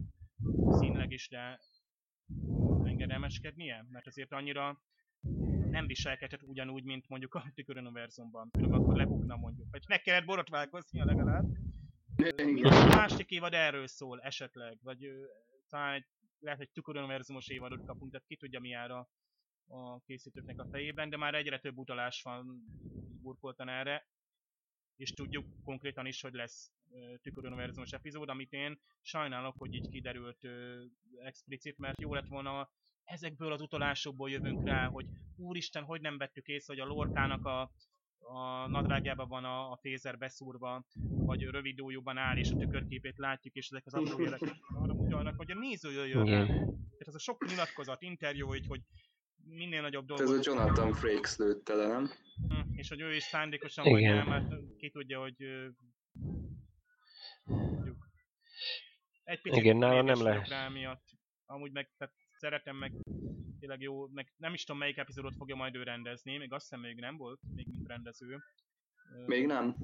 színleg 0.68 1.10
is, 1.12 1.28
de 1.28 1.60
engedelmeskednie, 2.84 3.86
mert 3.90 4.06
azért 4.06 4.32
annyira 4.32 4.82
nem 5.70 5.86
viselkedhet 5.86 6.42
ugyanúgy, 6.42 6.84
mint 6.84 7.08
mondjuk 7.08 7.34
a 7.34 7.50
tüköruniverzumban. 7.54 8.50
Különben 8.50 8.80
akkor 8.80 8.96
lebukna 8.96 9.36
mondjuk. 9.36 9.66
Vagy 9.70 9.84
meg 9.88 10.00
kellett 10.00 10.24
borotválkoznia 10.24 11.04
legalább. 11.04 11.44
A 12.62 12.86
másik 12.88 13.30
évad 13.30 13.54
erről 13.54 13.86
szól 13.86 14.20
esetleg, 14.20 14.78
vagy 14.82 15.08
talán 15.68 15.94
egy, 15.94 16.06
lehet, 16.38 16.58
hogy 16.58 16.70
tüköruniverzumos 16.70 17.48
évadot 17.48 17.84
kapunk, 17.84 18.10
tehát 18.10 18.26
ki 18.26 18.36
tudja 18.36 18.60
mi 18.60 18.68
jár 18.68 18.90
a, 18.90 19.08
a 19.70 20.00
készítőknek 20.00 20.58
a 20.58 20.68
fejében, 20.70 21.10
de 21.10 21.16
már 21.16 21.34
egyre 21.34 21.58
több 21.58 21.78
utalás 21.78 22.22
van 22.22 22.64
burkoltan 23.22 23.68
erre, 23.68 24.06
és 24.96 25.10
tudjuk 25.10 25.46
konkrétan 25.64 26.06
is, 26.06 26.20
hogy 26.20 26.32
lesz 26.32 26.72
tüköruniverzumos 27.22 27.90
epizód, 27.90 28.28
amit 28.28 28.52
én 28.52 28.80
sajnálok, 29.00 29.54
hogy 29.58 29.74
így 29.74 29.88
kiderült 29.88 30.44
ö, 30.44 30.82
explicit, 31.24 31.78
mert 31.78 32.00
jó 32.00 32.14
lett 32.14 32.26
volna 32.26 32.70
ezekből 33.04 33.52
az 33.52 33.60
utalásokból 33.60 34.30
jövünk 34.30 34.64
rá, 34.64 34.86
hogy 34.86 35.06
úristen, 35.36 35.84
hogy 35.84 36.00
nem 36.00 36.18
vettük 36.18 36.46
észre, 36.46 36.74
hogy 36.74 36.82
a 36.82 36.94
lorkának 36.94 37.44
a, 37.44 37.60
a 38.18 38.66
nadrágjában 38.68 39.28
van 39.28 39.44
a, 39.44 39.70
a 39.70 39.76
fézer 39.76 40.18
beszúrva, 40.18 40.84
vagy 41.08 41.42
rövid 41.42 41.80
ujjúban 41.80 42.16
áll, 42.16 42.36
és 42.36 42.50
a 42.50 42.56
tükörképét 42.56 43.18
látjuk, 43.18 43.54
és 43.54 43.68
ezek 43.70 43.86
az 43.86 43.94
apró 43.94 44.22
jelek 44.22 44.40
arra 44.74 44.92
utalnak, 44.92 45.36
hogy 45.36 45.50
a 45.50 45.58
néző 45.58 45.92
jöjjön 45.92 46.24
rá. 46.24 46.44
Tehát 46.44 47.06
ez 47.06 47.14
a 47.14 47.18
sok 47.18 47.46
nyilatkozat, 47.46 48.02
interjú, 48.02 48.46
hogy, 48.46 48.66
hogy 48.66 48.80
minél 49.50 49.80
nagyobb 49.80 50.10
Ez 50.10 50.20
a 50.20 50.24
dolgot 50.24 50.44
Jonathan 50.44 50.92
Frakes 50.92 51.36
lőtte 51.36 51.74
le, 51.74 51.86
nem? 51.86 52.10
Hm, 52.48 52.74
és 52.74 52.88
hogy 52.88 53.00
ő 53.00 53.14
is 53.14 53.22
szándékosan 53.22 53.86
Igen. 53.86 54.14
mondja, 54.14 54.32
el, 54.32 54.40
mert 54.40 54.76
ki 54.76 54.90
tudja, 54.90 55.20
hogy 55.20 55.36
mondjuk 57.44 58.08
egy 59.24 59.40
picit 59.40 59.58
Igen, 59.58 59.76
nála 59.76 60.02
nem 60.02 60.22
lehet. 60.22 60.48
rá 60.48 60.68
miatt. 60.68 61.04
Amúgy 61.46 61.72
meg 61.72 61.90
tehát 61.96 62.14
szeretem 62.36 62.76
meg 62.76 62.92
tényleg 63.60 63.80
jó, 63.80 64.08
meg 64.08 64.32
nem 64.36 64.54
is 64.54 64.64
tudom 64.64 64.80
melyik 64.80 64.96
epizódot 64.96 65.36
fogja 65.36 65.54
majd 65.54 65.74
ő 65.74 65.82
rendezni, 65.82 66.36
még 66.36 66.52
azt 66.52 66.68
hiszem 66.68 66.80
még 66.80 67.00
nem 67.00 67.16
volt, 67.16 67.40
még 67.54 67.66
mint 67.66 67.86
rendező. 67.88 68.38
Még 69.26 69.46
nem? 69.46 69.76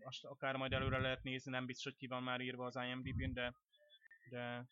Azt 0.00 0.24
akár 0.24 0.56
majd 0.56 0.72
előre 0.72 0.98
lehet 0.98 1.22
nézni, 1.22 1.50
nem 1.50 1.66
biztos, 1.66 1.84
hogy 1.84 1.96
ki 1.96 2.06
van 2.06 2.22
már 2.22 2.40
írva 2.40 2.66
az 2.66 2.76
IMDb-n, 2.76 3.32
de, 3.32 3.54
de, 4.30 4.66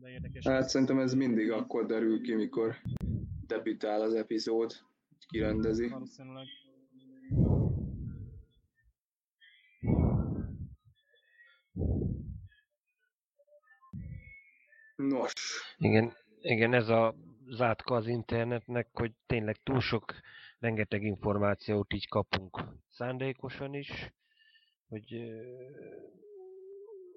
de 0.00 0.08
érdekes. 0.08 0.46
Hát 0.46 0.68
szerintem 0.68 0.98
ez 0.98 1.14
mindig 1.14 1.50
akkor 1.50 1.86
derül 1.86 2.20
ki, 2.20 2.34
mikor 2.34 2.76
debütál 3.46 4.00
az 4.00 4.14
epizód, 4.14 4.72
kirendezi. 5.28 5.88
Valószínűleg. 5.88 6.46
Nos, 14.96 15.32
Igen, 15.76 16.12
igen, 16.40 16.74
ez 16.74 16.88
a 16.88 17.14
zátka 17.48 17.94
az 17.94 18.06
internetnek, 18.06 18.88
hogy 18.92 19.12
tényleg 19.26 19.56
túl 19.62 19.80
sok, 19.80 20.14
rengeteg 20.58 21.02
információt 21.02 21.92
így 21.92 22.08
kapunk 22.08 22.64
szándékosan 22.90 23.74
is, 23.74 24.12
hogy 24.88 25.12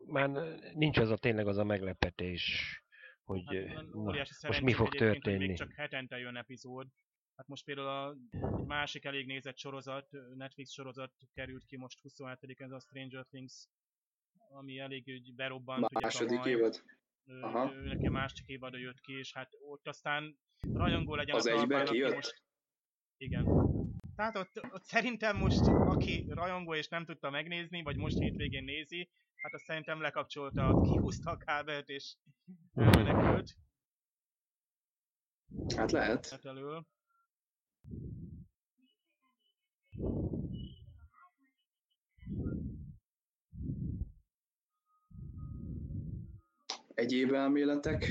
már 0.09 0.29
nincs 0.73 0.97
az 0.97 1.09
a 1.09 1.17
tényleg 1.17 1.47
az 1.47 1.57
a 1.57 1.63
meglepetés, 1.63 2.75
hogy 3.23 3.43
Hát, 3.45 3.91
na, 3.91 3.99
óriási 3.99 4.33
most 4.47 4.61
mi 4.61 4.73
fog 4.73 4.95
történni. 4.95 5.47
Még 5.47 5.57
csak 5.57 5.73
hetente 5.73 6.17
jön 6.17 6.35
epizód. 6.35 6.87
Hát 7.35 7.47
most 7.47 7.65
például 7.65 7.87
a 7.87 8.15
egy 8.57 8.65
másik 8.65 9.05
elég 9.05 9.25
nézett 9.25 9.57
sorozat, 9.57 10.07
Netflix 10.35 10.71
sorozat 10.71 11.13
került 11.33 11.65
ki 11.65 11.77
most 11.77 11.99
27 11.99 12.61
ez 12.61 12.71
a 12.71 12.79
Stranger 12.79 13.25
Things, 13.25 13.67
ami 14.49 14.79
elég 14.79 15.03
úgy 15.07 15.35
berobbant. 15.35 15.85
ugye 15.85 15.99
Második 15.99 16.37
tavaly. 16.37 16.51
évad. 16.51 16.83
Aha. 17.41 17.73
ő 17.73 17.87
neki 17.87 18.05
a 18.05 18.11
másik 18.11 18.47
évada 18.47 18.77
jött 18.77 18.99
ki, 18.99 19.13
és 19.13 19.33
hát 19.33 19.49
ott 19.59 19.87
aztán 19.87 20.39
rajongó 20.73 21.15
legyen 21.15 21.35
Az 21.35 21.45
a 21.45 21.49
egybe 21.49 21.59
talpán, 21.59 21.81
aki 21.81 21.91
kijött? 21.91 22.13
most... 22.13 22.43
Igen. 23.17 23.45
Tehát 24.15 24.35
ott, 24.35 24.63
ott 24.73 24.83
szerintem 24.83 25.37
most, 25.37 25.67
aki 25.67 26.25
rajongó 26.29 26.75
és 26.75 26.87
nem 26.87 27.05
tudta 27.05 27.29
megnézni, 27.29 27.81
vagy 27.81 27.97
most 27.97 28.17
hétvégén 28.17 28.63
nézi, 28.63 29.09
hát 29.41 29.53
azt 29.53 29.63
szerintem 29.63 30.01
lekapcsolta, 30.01 30.81
kihúzta 30.81 31.31
a 31.31 31.37
kábelt 31.37 31.89
és 31.89 32.15
elmenekült 32.75 33.55
Hát 35.75 35.91
lehet. 35.91 36.27
net 36.31 36.45
elől. 36.45 36.87
Egyéb 46.93 47.33
elméletek. 47.33 48.05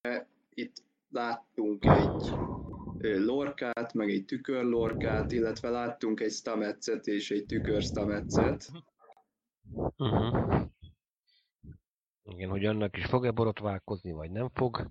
E, 0.00 0.28
Itt 0.48 0.84
láttunk 1.08 1.84
egy 1.84 2.32
lorkát, 3.00 3.94
meg 3.94 4.10
egy 4.10 4.24
tükörlorkát, 4.24 5.32
illetve 5.32 5.68
láttunk 5.68 6.20
egy 6.20 6.32
stametszet 6.32 7.06
és 7.06 7.30
egy 7.30 7.46
tükör 7.46 7.82
stametszet. 7.82 8.70
Uh-huh. 9.96 10.68
Igen, 12.22 12.50
hogy 12.50 12.64
annak 12.64 12.96
is 12.96 13.04
fog-e 13.04 13.30
borotválkozni, 13.30 14.12
vagy 14.12 14.30
nem 14.30 14.48
fog. 14.48 14.90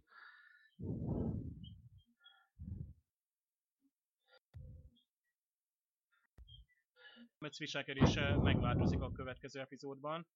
Metsz 7.38 7.58
viselkedése 7.58 8.36
megváltozik 8.36 9.02
a 9.02 9.12
következő 9.12 9.60
epizódban, 9.60 10.28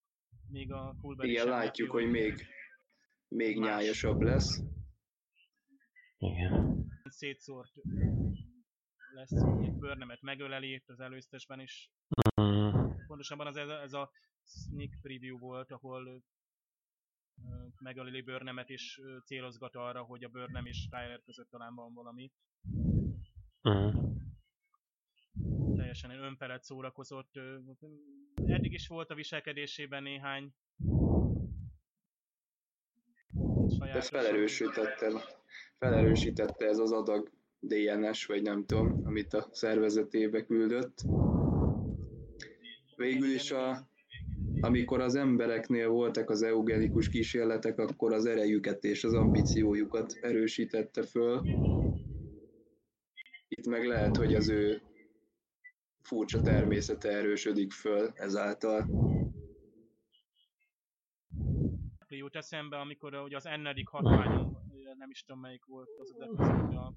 míg 0.48 0.72
a 0.72 0.96
Fulber 1.00 1.26
Igen, 1.26 1.48
látjuk, 1.48 1.92
hogy 1.92 2.10
még, 2.10 2.46
még 3.28 3.60
nyájasabb 3.60 4.22
lesz. 4.22 4.62
Igen. 6.18 6.83
Szétszórt 7.14 7.72
lesz, 9.14 9.32
egy 9.62 9.74
bőrnemet 9.74 10.22
megöleli, 10.22 10.74
itt 10.74 10.90
az 10.90 11.00
előztesben 11.00 11.60
is. 11.60 11.92
Uh, 12.36 13.06
Pontosabban 13.08 13.48
az 13.48 13.56
ez 13.58 13.68
a, 13.68 13.82
ez 13.82 13.94
a 13.94 14.12
sneak 14.46 14.92
preview 15.02 15.38
volt, 15.38 15.72
ahol 15.72 16.24
megöleli 17.80 18.22
bőrnemet 18.22 18.70
és 18.70 19.02
célozgat 19.26 19.76
arra, 19.76 20.02
hogy 20.04 20.24
a 20.24 20.30
bőrnem 20.30 20.66
és 20.66 20.88
Tyler 20.90 21.22
között 21.26 21.50
talán 21.50 21.76
van 21.76 21.94
valami. 21.94 22.32
uh, 23.62 23.94
Teljesen 25.76 26.12
önfelett 26.12 26.64
szórakozott. 26.64 27.36
Eddig 28.46 28.74
is 28.74 28.88
volt 28.88 29.10
a 29.10 29.16
viselkedésében 29.16 30.04
néhány 30.04 30.54
De 33.28 33.76
sajátos- 33.78 34.10
felerősítette, 34.10 35.12
felerősítette 35.78 36.66
ez 36.66 36.78
az 36.78 36.92
adag 36.92 37.32
DNS, 37.60 38.26
vagy 38.26 38.42
nem 38.42 38.66
tudom, 38.66 39.02
amit 39.04 39.34
a 39.34 39.48
szervezetébe 39.52 40.46
küldött. 40.46 41.02
Végül 42.96 43.30
is, 43.30 43.52
a, 43.52 43.88
amikor 44.62 45.02
az 45.02 45.16
embereknél 45.16 45.90
voltak 45.90 46.30
az 46.30 46.42
eugenikus 46.42 47.10
kísérletek, 47.10 47.80
akkor 47.80 48.14
az 48.14 48.26
erejüket 48.26 48.84
és 48.84 49.04
az 49.04 49.14
ambíciójukat 49.14 50.18
erősítette 50.22 51.04
föl. 51.04 51.42
Itt 53.48 53.68
meg 53.68 53.86
lehet, 53.86 54.18
hogy 54.18 54.36
az 54.36 54.50
ő 54.50 54.82
furcsa 56.02 56.42
természete 56.42 57.10
erősödik 57.10 57.72
föl 57.72 58.12
ezáltal. 58.14 58.86
jut 62.16 62.36
eszembe, 62.36 62.78
amikor 62.78 63.16
ugye 63.16 63.36
az 63.36 63.46
ennedik 63.46 63.88
hatványom, 63.88 64.63
nem 64.98 65.10
is 65.10 65.24
tudom 65.24 65.42
melyik 65.42 65.66
volt 65.66 65.90
az 66.00 66.12
az 66.12 66.22
epizód 66.22 66.76
a 66.76 66.94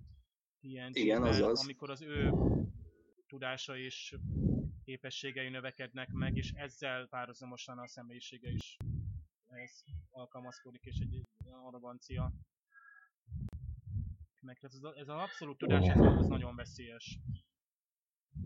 TNG-ben, 0.60 0.90
Igen, 0.92 1.22
azaz. 1.22 1.64
amikor 1.64 1.90
az 1.90 2.02
ő 2.02 2.32
tudása 3.26 3.76
és 3.76 4.16
képességei 4.84 5.48
növekednek 5.48 6.12
meg, 6.12 6.36
és 6.36 6.50
ezzel 6.50 7.06
párhuzamosan 7.06 7.78
a 7.78 7.88
személyisége 7.88 8.50
is 8.50 8.76
ehhez 9.46 9.84
alkalmazkodik, 10.10 10.84
és 10.84 10.98
egy 10.98 11.26
arrogancia. 11.64 12.32
Meg 14.40 14.58
ez, 14.60 14.82
a, 14.82 14.94
ez 14.96 15.08
az 15.08 15.20
abszolút 15.20 15.58
tudás, 15.58 15.88
ez, 15.88 16.00
ez 16.00 16.26
nagyon 16.26 16.56
veszélyes. 16.56 17.18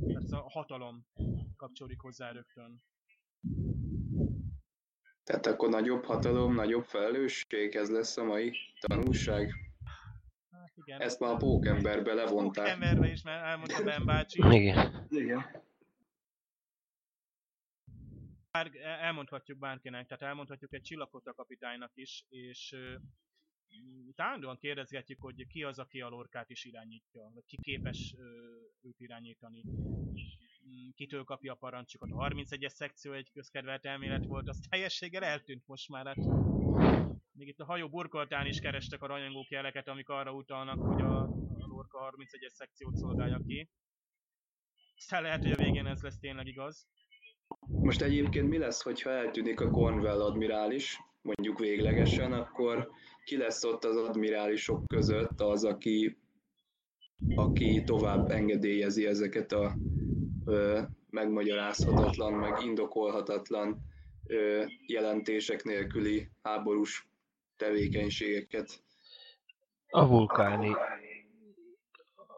Ez 0.00 0.32
a 0.32 0.48
hatalom 0.48 1.06
kapcsolódik 1.56 2.00
hozzá 2.00 2.30
rögtön. 2.30 2.82
Tehát 5.24 5.46
akkor 5.46 5.68
nagyobb 5.68 6.04
hatalom, 6.04 6.54
nagyobb 6.54 6.84
felelősség, 6.84 7.74
ez 7.74 7.90
lesz 7.90 8.16
a 8.16 8.24
mai 8.24 8.56
tanulság. 8.80 9.54
Hát 10.50 10.72
igen. 10.74 11.00
Ezt 11.00 11.20
már 11.20 11.32
a 11.32 11.36
pókemberbe 11.36 12.14
levonták. 12.14 12.68
Emberbe 12.68 13.10
is, 13.10 13.22
mert 13.22 13.44
elmondta 13.44 13.82
Ben 13.82 14.04
bácsi. 14.04 14.40
igen. 14.50 15.06
Igen. 15.10 15.68
bár, 18.50 18.70
elmondhatjuk 18.82 19.58
bárkinek, 19.58 20.06
tehát 20.06 20.22
elmondhatjuk 20.22 20.72
egy 20.72 20.82
csillagkota 20.82 21.32
kapitánynak 21.32 21.90
is, 21.94 22.24
és 22.28 22.76
állandóan 24.16 24.58
kérdezgetjük, 24.58 25.20
hogy 25.20 25.46
ki 25.46 25.62
az, 25.62 25.78
aki 25.78 26.00
a 26.00 26.08
lorkát 26.08 26.50
is 26.50 26.64
irányítja, 26.64 27.30
vagy 27.34 27.44
ki 27.46 27.58
képes 27.62 28.14
ö, 28.18 28.24
őt 28.80 29.00
irányítani. 29.00 29.64
Mm, 30.70 30.88
Kitől 30.94 31.24
kapja 31.24 31.52
a 31.52 31.56
parancsokat. 31.56 32.10
A 32.12 32.28
31-es 32.28 32.68
szekció 32.68 33.12
egy 33.12 33.30
közkedvelt 33.32 33.84
elmélet 33.84 34.26
volt, 34.26 34.48
az 34.48 34.60
teljességgel 34.68 35.24
eltűnt 35.24 35.62
most 35.66 35.88
már. 35.88 36.06
Hát. 36.06 36.16
Még 37.32 37.48
itt 37.48 37.58
a 37.58 37.64
hajó 37.64 37.88
burkoltán 37.88 38.46
is 38.46 38.60
kerestek 38.60 39.02
a 39.02 39.06
rajongók 39.06 39.48
jeleket, 39.48 39.88
amik 39.88 40.08
arra 40.08 40.32
utalnak, 40.32 40.80
hogy 40.80 41.00
a, 41.00 41.22
a 41.58 41.66
lorka 41.66 42.12
31-es 42.16 42.52
szekciót 42.52 42.96
szolgálja 42.96 43.40
ki. 43.46 43.70
Aztán 44.96 45.22
lehet, 45.22 45.42
hogy 45.42 45.52
a 45.52 45.56
végén 45.56 45.86
ez 45.86 46.02
lesz 46.02 46.18
tényleg 46.18 46.46
igaz. 46.46 46.86
Most 47.66 48.02
egyébként 48.02 48.48
mi 48.48 48.58
lesz, 48.58 48.82
hogyha 48.82 49.10
eltűnik 49.10 49.60
a 49.60 49.70
Cornwell 49.70 50.20
admirális, 50.20 50.98
mondjuk 51.22 51.58
véglegesen, 51.58 52.32
akkor 52.32 52.90
ki 53.24 53.36
lesz 53.36 53.64
ott 53.64 53.84
az 53.84 53.96
admirálisok 53.96 54.86
között 54.86 55.40
az, 55.40 55.64
aki, 55.64 56.18
aki 57.34 57.82
tovább 57.84 58.30
engedélyezi 58.30 59.06
ezeket 59.06 59.52
a 59.52 59.76
megmagyarázhatatlan, 61.10 62.32
meg 62.32 62.62
indokolhatatlan 62.62 63.82
ö, 64.26 64.64
jelentések 64.86 65.62
nélküli 65.62 66.28
háborús 66.42 67.08
tevékenységeket. 67.56 68.82
A 69.88 70.06
vulkáni 70.06 70.74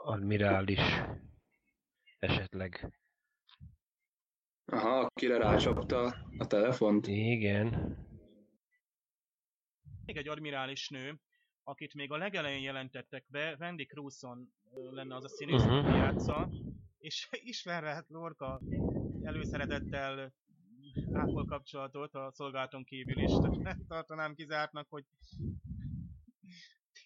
admirális 0.04 0.80
esetleg. 2.18 2.92
Aha, 4.64 4.98
akire 4.98 5.36
rácsapta 5.36 6.14
a 6.38 6.46
telefont. 6.46 7.06
Igen. 7.06 7.96
még 10.04 10.16
egy 10.16 10.28
admirális 10.28 10.88
nő, 10.88 11.20
akit 11.64 11.94
még 11.94 12.12
a 12.12 12.16
legelején 12.16 12.62
jelentettek 12.62 13.24
be, 13.28 13.56
Wendy 13.58 13.86
Crewson 13.86 14.52
lenne 14.90 15.14
az 15.14 15.24
a 15.24 15.28
színész, 15.28 15.62
aki 15.62 15.96
játsza, 15.96 16.48
és 17.02 17.28
ismerve 17.52 17.88
hát 17.90 18.08
Lorca 18.08 18.60
előszeretettel 19.22 20.32
ápol 21.12 21.44
kapcsolatot 21.44 22.14
a 22.14 22.30
szolgálaton 22.32 22.84
kívül 22.84 23.18
is, 23.18 23.30
tehát 23.30 23.56
nem 23.56 23.86
tartanám 23.86 24.34
kizártnak, 24.34 24.88
hogy 24.88 25.04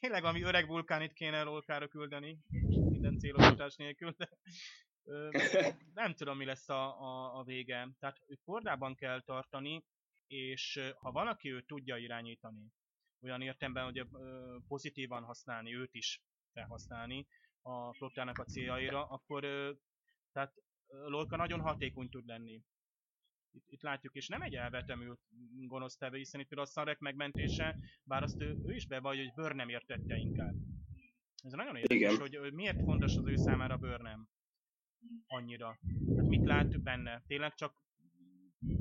tényleg 0.00 0.20
valami 0.22 0.42
öreg 0.42 0.66
vulkánit 0.66 1.12
kéne 1.12 1.42
Lorkára 1.42 1.88
küldeni, 1.88 2.38
minden 2.88 3.18
célosítás 3.18 3.76
nélkül, 3.76 4.14
de 4.16 4.28
nem 5.94 6.14
tudom, 6.14 6.36
mi 6.36 6.44
lesz 6.44 6.68
a, 6.68 7.00
a, 7.00 7.38
a 7.38 7.44
vége. 7.44 7.88
Tehát 7.98 8.20
őt 8.26 8.40
kordában 8.44 8.94
kell 8.94 9.22
tartani, 9.22 9.84
és 10.26 10.80
ha 10.96 11.12
valaki 11.12 11.52
őt 11.52 11.66
tudja 11.66 11.96
irányítani, 11.96 12.72
olyan 13.20 13.42
értemben, 13.42 13.84
hogy 13.84 14.06
pozitívan 14.68 15.22
használni, 15.22 15.74
őt 15.74 15.94
is 15.94 16.22
felhasználni 16.52 17.26
a 17.66 17.92
flottának 17.92 18.38
a 18.38 18.44
céljaira, 18.44 19.04
akkor 19.04 19.44
tehát 20.32 20.52
Lorca 20.86 21.36
nagyon 21.36 21.60
hatékony 21.60 22.08
tud 22.08 22.26
lenni. 22.26 22.62
Itt, 23.50 23.64
itt 23.68 23.82
látjuk, 23.82 24.14
és 24.14 24.28
nem 24.28 24.42
egy 24.42 24.54
elvetemült 24.54 25.20
gonosz 25.66 25.96
tevő, 25.96 26.16
hiszen 26.16 26.40
itt 26.40 26.48
például 26.48 26.68
a 26.68 26.72
szarek 26.72 26.98
megmentése, 26.98 27.76
bár 28.02 28.22
azt 28.22 28.40
ő, 28.40 28.56
ő 28.66 28.74
is 28.74 28.86
bevallja, 28.86 29.22
hogy 29.22 29.32
bőr 29.34 29.54
nem 29.54 29.68
értette 29.68 30.16
inkább. 30.16 30.54
Ez 31.42 31.52
nagyon 31.52 31.76
érdekes, 31.76 31.96
Igen. 31.96 32.20
hogy, 32.20 32.36
hogy 32.36 32.52
miért 32.52 32.82
fontos 32.82 33.16
az 33.16 33.26
ő 33.26 33.36
számára 33.36 33.76
bőr 33.76 34.00
nem 34.00 34.28
annyira. 35.26 35.78
Tehát 36.14 36.28
mit 36.28 36.44
lát 36.44 36.82
benne? 36.82 37.22
Tényleg 37.26 37.54
csak 37.54 37.82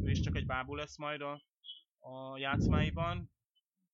ő 0.03 0.10
is 0.10 0.20
csak 0.20 0.36
egy 0.36 0.45
bábú 0.45 0.76
lesz 0.76 0.98
majd 0.98 1.22
a, 1.22 1.41
a 1.99 2.38
játszmáiban, 2.38 3.32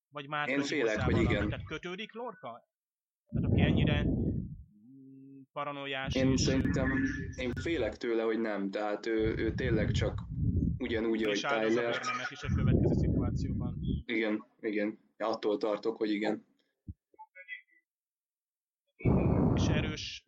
Vagy 0.08 0.26
már 0.28 0.48
Én 0.48 0.62
félek, 0.62 1.00
hogy 1.00 1.16
igen. 1.20 1.48
Tehát 1.48 1.64
kötődik 1.64 2.12
Lorca? 2.12 2.70
Tehát 3.26 3.50
aki 3.50 3.60
ennyire 3.60 4.06
paranoiás 5.52 6.14
Én 6.14 6.32
és... 6.32 6.40
szerintem, 6.40 7.04
én 7.36 7.52
félek 7.52 7.96
tőle, 7.96 8.22
hogy 8.22 8.40
nem, 8.40 8.70
tehát 8.70 9.06
ő, 9.06 9.34
ő 9.36 9.54
tényleg 9.54 9.90
csak 9.90 10.22
ugyanúgy, 10.78 11.22
ahogy 11.22 11.36
és 11.36 11.40
Tyler. 11.40 11.90
Burnhamet 11.90 12.30
is 12.30 12.42
a 12.42 12.54
következő 12.54 12.94
szituációban. 12.94 13.78
Igen, 14.04 14.44
igen. 14.60 14.98
Attól 15.18 15.58
tartok, 15.58 15.96
hogy 15.96 16.10
igen. 16.10 16.46
És 19.54 19.66
erős, 19.68 20.24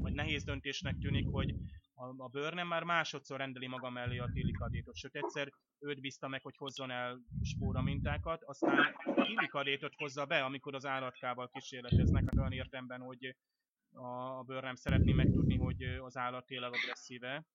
vagy 0.00 0.12
nehéz 0.12 0.44
döntésnek 0.44 0.98
tűnik, 0.98 1.26
hogy 1.30 1.54
a, 1.94 2.14
a 2.16 2.28
Burnham 2.28 2.68
már 2.68 2.82
másodszor 2.82 3.38
rendeli 3.38 3.66
maga 3.66 3.90
mellé 3.90 4.18
a 4.18 4.30
Tillikadétot, 4.32 4.96
sőt 4.96 5.16
egyszer 5.16 5.52
őt 5.78 6.00
bízta 6.00 6.28
meg, 6.28 6.42
hogy 6.42 6.56
hozzon 6.56 6.90
el 6.90 7.20
spóra 7.42 7.82
mintákat, 7.82 8.42
aztán 8.44 8.94
Tillikadétot 9.14 9.94
hozza 9.96 10.26
be, 10.26 10.44
amikor 10.44 10.74
az 10.74 10.86
állatkával 10.86 11.48
kísérleteznek, 11.52 12.24
hát 12.24 12.38
olyan 12.38 12.52
értemben, 12.52 13.00
hogy 13.00 13.36
a, 13.98 14.38
a 14.38 14.42
Burnham 14.42 14.74
szeretné 14.74 15.12
megtudni, 15.12 15.56
hogy 15.56 15.82
az 15.82 16.16
állat 16.16 16.46
tényleg 16.46 16.72
agresszíve. 16.72 17.46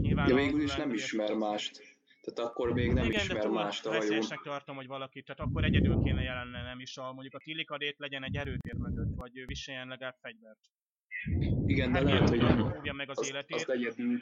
Nyilván 0.00 0.26
De 0.26 0.32
a 0.32 0.36
végül 0.36 0.62
is 0.62 0.76
nem 0.76 0.92
ismer 0.92 1.34
mást. 1.34 1.80
Tehát 2.20 2.50
akkor 2.50 2.72
még 2.72 2.92
nem 2.92 3.04
igen, 3.04 3.20
ismer 3.20 3.42
de 3.42 3.48
mást 3.48 3.86
a 3.86 3.88
hajón. 3.88 4.02
veszélyesnek 4.02 4.40
tartom, 4.40 4.76
hogy 4.76 4.86
valaki, 4.86 5.22
tehát 5.22 5.40
akkor 5.40 5.64
egyedül 5.64 6.02
kéne 6.02 6.22
jelenne, 6.22 6.62
nem 6.62 6.80
is 6.80 6.96
a, 6.96 7.12
mondjuk 7.12 7.34
a 7.34 7.38
Tillikadét 7.38 7.98
legyen 7.98 8.24
egy 8.24 8.36
erőtér 8.36 8.74
mögött, 8.74 9.14
vagy 9.14 9.46
viseljen 9.46 9.88
legalább 9.88 10.16
fegyvert. 10.20 10.60
Igen, 11.66 11.92
de 11.92 11.98
Hát 11.98 12.08
lehet, 12.08 12.28
hogy 12.28 12.38
nem, 12.82 12.96
meg 12.96 13.10
az 13.10 13.18
azt, 13.18 13.28
életét. 13.28 13.56
azt 13.56 13.68
egyedül 13.68 14.20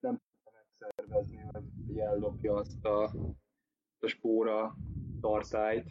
nem 0.00 0.18
tudja 0.18 0.52
megszervezni, 0.54 1.36
hogy 1.36 1.62
hogy 1.86 1.98
ellopja 1.98 2.54
azt 2.54 2.84
a, 2.84 3.02
a 3.98 4.06
spóra 4.06 4.76
tartályt. 5.20 5.90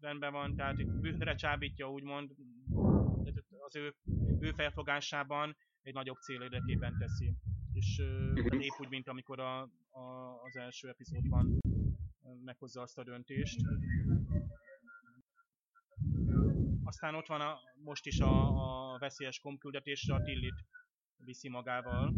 rendben 0.00 0.32
van, 0.32 0.56
tehát 0.56 0.78
itt 0.78 0.86
bűnre 1.00 1.34
csábítja 1.34 1.90
úgymond, 1.90 2.30
az 3.66 3.76
ő, 3.76 3.94
ő 4.40 4.52
felfogásában 4.52 5.56
egy 5.82 5.94
nagyobb 5.94 6.16
cél 6.16 6.42
érdekében 6.42 6.96
teszi. 6.98 7.34
És 7.72 8.02
Mhm. 8.34 8.46
uh, 8.56 8.64
épp 8.64 8.80
úgy, 8.80 8.88
mint 8.88 9.08
amikor 9.08 9.40
a, 9.40 9.60
a, 9.90 10.40
az 10.44 10.56
első 10.56 10.88
epizódban 10.88 11.58
meghozza 12.44 12.80
azt 12.80 12.98
a 12.98 13.04
döntést. 13.04 13.60
Aztán 16.84 17.14
ott 17.14 17.26
van 17.26 17.40
a, 17.40 17.58
most 17.84 18.06
is 18.06 18.20
a, 18.20 18.32
a 18.94 18.98
veszélyes 18.98 19.38
komküldetésre 19.40 20.14
a 20.14 20.22
Tillit 20.22 20.64
viszi 21.16 21.48
magával. 21.48 22.12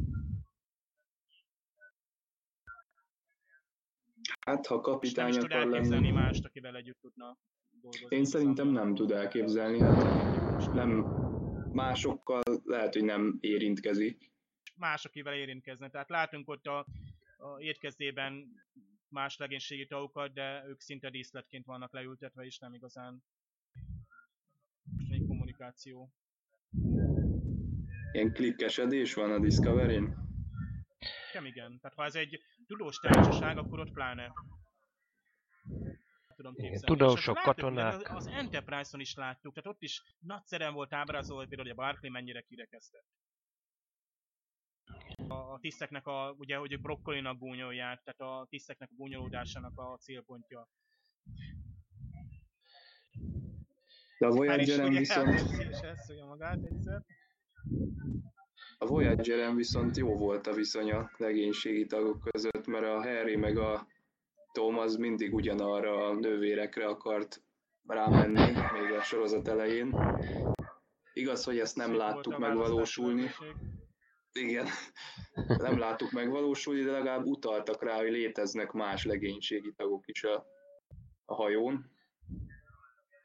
Hát, 4.41 4.67
ha 4.67 4.75
nem 4.75 4.83
kapitány 4.83 5.33
tud 5.33 5.53
akar 5.53 5.67
lenni, 5.67 6.11
mást, 6.11 6.45
akivel 6.45 6.77
együtt 6.77 7.01
tudna 7.01 7.37
dolgozni. 7.71 8.17
én 8.17 8.25
szerintem 8.25 8.69
nem 8.69 8.95
tud 8.95 9.11
elképzelni. 9.11 9.81
Hát 9.81 10.73
nem, 10.73 11.03
másokkal 11.79 12.43
lehet, 12.65 12.93
hogy 12.93 13.05
nem 13.05 13.39
érintkezik. 13.41 14.31
más, 14.77 15.05
akivel 15.05 15.35
érintkezne. 15.35 15.91
Tehát 15.91 16.09
látunk 16.09 16.49
ott 16.49 16.67
a, 16.67 16.79
a 17.37 17.61
étkezdében 17.61 18.47
más 19.09 19.37
legénységi 19.37 19.87
tagokat, 19.87 20.33
de 20.33 20.65
ők 20.69 20.81
szinte 20.81 21.11
díszletként 21.11 21.65
vannak 21.65 21.93
leültetve, 21.93 22.45
és 22.45 22.59
nem 22.59 22.75
igazán 22.75 23.23
egy 25.11 25.27
kommunikáció. 25.27 26.13
Ilyen 28.13 28.33
klikkesedés 28.33 29.15
van 29.15 29.31
a 29.31 29.39
Discovery-n. 29.39 30.17
Nem 31.33 31.45
igen. 31.45 31.79
Tehát 31.81 31.97
ha 31.97 32.05
ez 32.05 32.15
egy 32.15 32.41
tudós 32.67 32.97
társaság, 32.97 33.59
akkor 33.59 33.79
ott 33.81 33.93
pláne. 33.93 34.33
Tudom 36.39 36.55
képzelni. 36.55 36.87
tudósok, 36.87 37.39
katonák. 37.39 38.01
ugye 38.01 38.09
Az 38.15 38.27
Enterprise-on 38.27 39.01
is 39.01 39.15
láttuk, 39.15 39.55
tehát 39.55 39.71
ott 39.71 39.83
is 39.83 40.03
nagyszerűen 40.19 40.75
volt 40.75 40.93
ábrázolva, 40.93 41.41
hogy 41.41 41.49
például 41.49 41.69
hogy 41.69 41.79
a 41.79 41.83
Barclay 41.83 42.11
mennyire 42.11 42.41
kirekesztett. 42.41 43.05
A, 45.29 45.35
a 45.35 45.59
tiszteknek 45.61 46.07
a, 46.07 46.35
ugye, 46.39 46.57
hogy 46.57 46.73
ők 46.73 46.81
brokkolinak 46.81 47.39
gúnyolják, 47.39 48.03
tehát 48.03 48.21
a 48.21 48.47
tiszteknek 48.51 48.91
a 48.91 48.95
gúnyolódásának 48.97 49.79
a 49.79 49.97
célpontja. 49.97 50.69
De 54.19 54.27
a 54.27 54.31
Voyager-en 54.31 54.93
viszont, 54.93 55.41
magát 56.27 56.65
egyszer. 56.65 57.03
a 58.79 58.87
Voyager-en 58.87 59.57
viszont 59.57 59.97
jó 59.97 60.17
volt 60.17 60.47
a 60.47 60.55
viszony 60.55 60.91
a 60.91 61.11
legénységi 61.17 61.87
tagok 61.87 62.21
között, 62.31 62.67
mert 62.67 62.85
a 62.85 63.03
Harry 63.03 63.37
meg 63.37 63.57
a 63.57 63.87
Tom 64.59 64.79
az 64.79 64.97
mindig 64.97 65.35
ugyanarra 65.35 66.07
a 66.07 66.15
nővérekre 66.15 66.87
akart 66.87 67.43
rámenni, 67.87 68.51
még 68.73 68.93
a 68.93 69.03
sorozat 69.03 69.49
elején. 69.49 69.95
Igaz, 71.13 71.45
hogy 71.45 71.59
ezt 71.59 71.77
nem 71.77 71.89
Szép 71.89 71.97
láttuk 71.97 72.39
megvalósulni. 72.39 73.31
Igen, 74.33 74.67
nem 75.67 75.79
láttuk 75.79 76.11
megvalósulni, 76.11 76.83
de 76.83 76.91
legalább 76.91 77.25
utaltak 77.25 77.83
rá, 77.83 77.97
hogy 77.97 78.11
léteznek 78.11 78.73
más 78.73 79.05
legénységi 79.05 79.73
tagok 79.77 80.09
is 80.09 80.25
a, 80.25 80.47
a 81.25 81.35
hajón. 81.35 81.91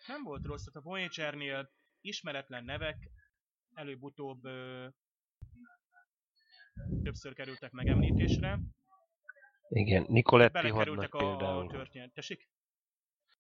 Nem 0.07 0.23
volt 0.23 0.45
rossz, 0.45 0.64
tehát 0.64 0.80
a 0.80 0.89
Voyager-nél 0.89 1.72
ismeretlen 2.01 2.64
nevek 2.64 2.97
előbb-utóbb 3.73 4.45
ö, 4.45 4.88
többször 7.03 7.34
kerültek 7.34 7.72
megemlítésre. 7.72 8.60
Igen, 9.75 10.05
Nicoletti 10.07 10.69
hadnagy 10.69 11.07
a, 11.11 11.17
például. 11.17 11.67
történet. 11.67 12.13
Tessék? 12.13 12.47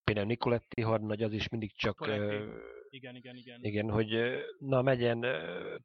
Például 0.03 0.27
Nicoletti 0.27 0.81
hadnagy 0.81 1.23
az 1.23 1.33
is 1.33 1.49
mindig 1.49 1.75
csak... 1.75 2.07
Ö, 2.07 2.57
Igen, 2.89 3.15
igen, 3.15 3.35
igen. 3.35 3.63
igen, 3.63 3.89
hogy 3.89 4.15
na 4.59 4.81
megyen 4.81 5.25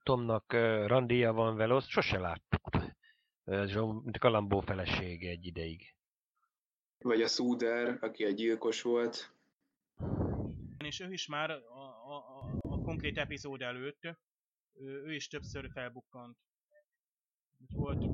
Tomnak 0.03 0.53
ö, 0.53 0.87
randíja 0.87 1.33
van 1.33 1.57
vele, 1.57 1.75
azt 1.75 1.89
sose 1.89 2.19
láttuk. 2.19 2.69
Ez 3.45 3.77
olyan, 3.77 3.95
mint 3.95 4.17
a 4.17 4.19
Kalambó 4.19 4.61
felesége 4.61 5.31
egy 5.31 5.47
ideig. 5.47 5.95
Vagy 6.99 7.23
a 7.23 7.27
Suder, 7.27 7.99
aki 8.01 8.25
egy 8.25 8.35
gyilkos 8.35 8.83
volt. 8.83 9.33
És 10.85 11.01
ő 11.01 11.13
is 11.13 11.27
már 11.27 11.51
a, 11.51 11.55
a, 11.55 12.17
a, 12.17 12.59
a 12.61 12.81
konkrét 12.81 13.19
epizód 13.19 13.63
előtt, 13.63 14.05
ő, 14.75 15.03
ő 15.05 15.15
is 15.15 15.29
többször 15.29 15.71
felbukkant. 15.73 16.37
Úgy 17.59 18.09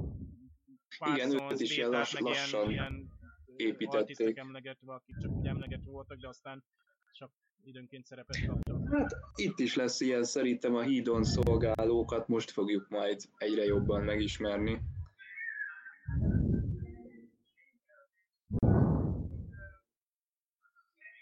Igen, 1.01 1.33
őt 1.51 1.61
is 1.61 1.77
ilyen 1.77 1.91
lass- 1.91 2.21
lassan 2.21 2.71
ilyen, 2.71 2.71
ilyen 2.71 3.11
építették. 3.57 4.37
emlegetve, 4.39 4.93
akik 4.93 5.17
csak 5.21 5.31
úgy 5.31 5.47
emlegetve 5.47 5.91
voltak, 5.91 6.19
de 6.19 6.29
aztán 6.29 6.65
csak 7.13 7.31
időnként 7.65 8.05
szerepet 8.07 8.45
kaptak. 8.47 8.89
Hát 8.91 9.17
itt 9.35 9.59
is 9.59 9.75
lesz 9.77 10.01
ilyen, 10.01 10.25
szerintem 10.25 10.75
a 10.75 10.83
hídon 10.83 11.25
szolgálókat 11.25 12.29
most 12.29 12.51
fogjuk 12.51 12.89
majd 12.89 13.21
egyre 13.39 13.65
jobban 13.65 14.03
megismerni. 14.03 14.83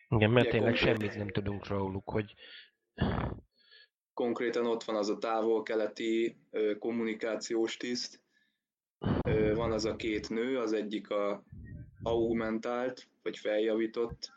Igen, 0.08 0.30
mert 0.30 0.46
Ugye 0.46 0.50
tényleg 0.50 0.72
konkrét- 0.74 0.96
semmit 0.98 1.14
nem 1.16 1.28
tudunk 1.28 1.66
róluk, 1.66 2.10
hogy 2.10 2.34
Konkrétan 4.14 4.66
ott 4.66 4.82
van 4.82 4.96
az 4.96 5.08
a 5.08 5.18
távol-keleti 5.18 6.36
kommunikációs 6.78 7.76
tiszt. 7.76 8.20
Van 9.54 9.72
az 9.72 9.84
a 9.84 9.96
két 9.96 10.28
nő, 10.28 10.58
az 10.58 10.72
egyik 10.72 11.10
a 11.10 11.44
augmentált, 12.02 13.08
vagy 13.22 13.38
feljavított 13.38 14.32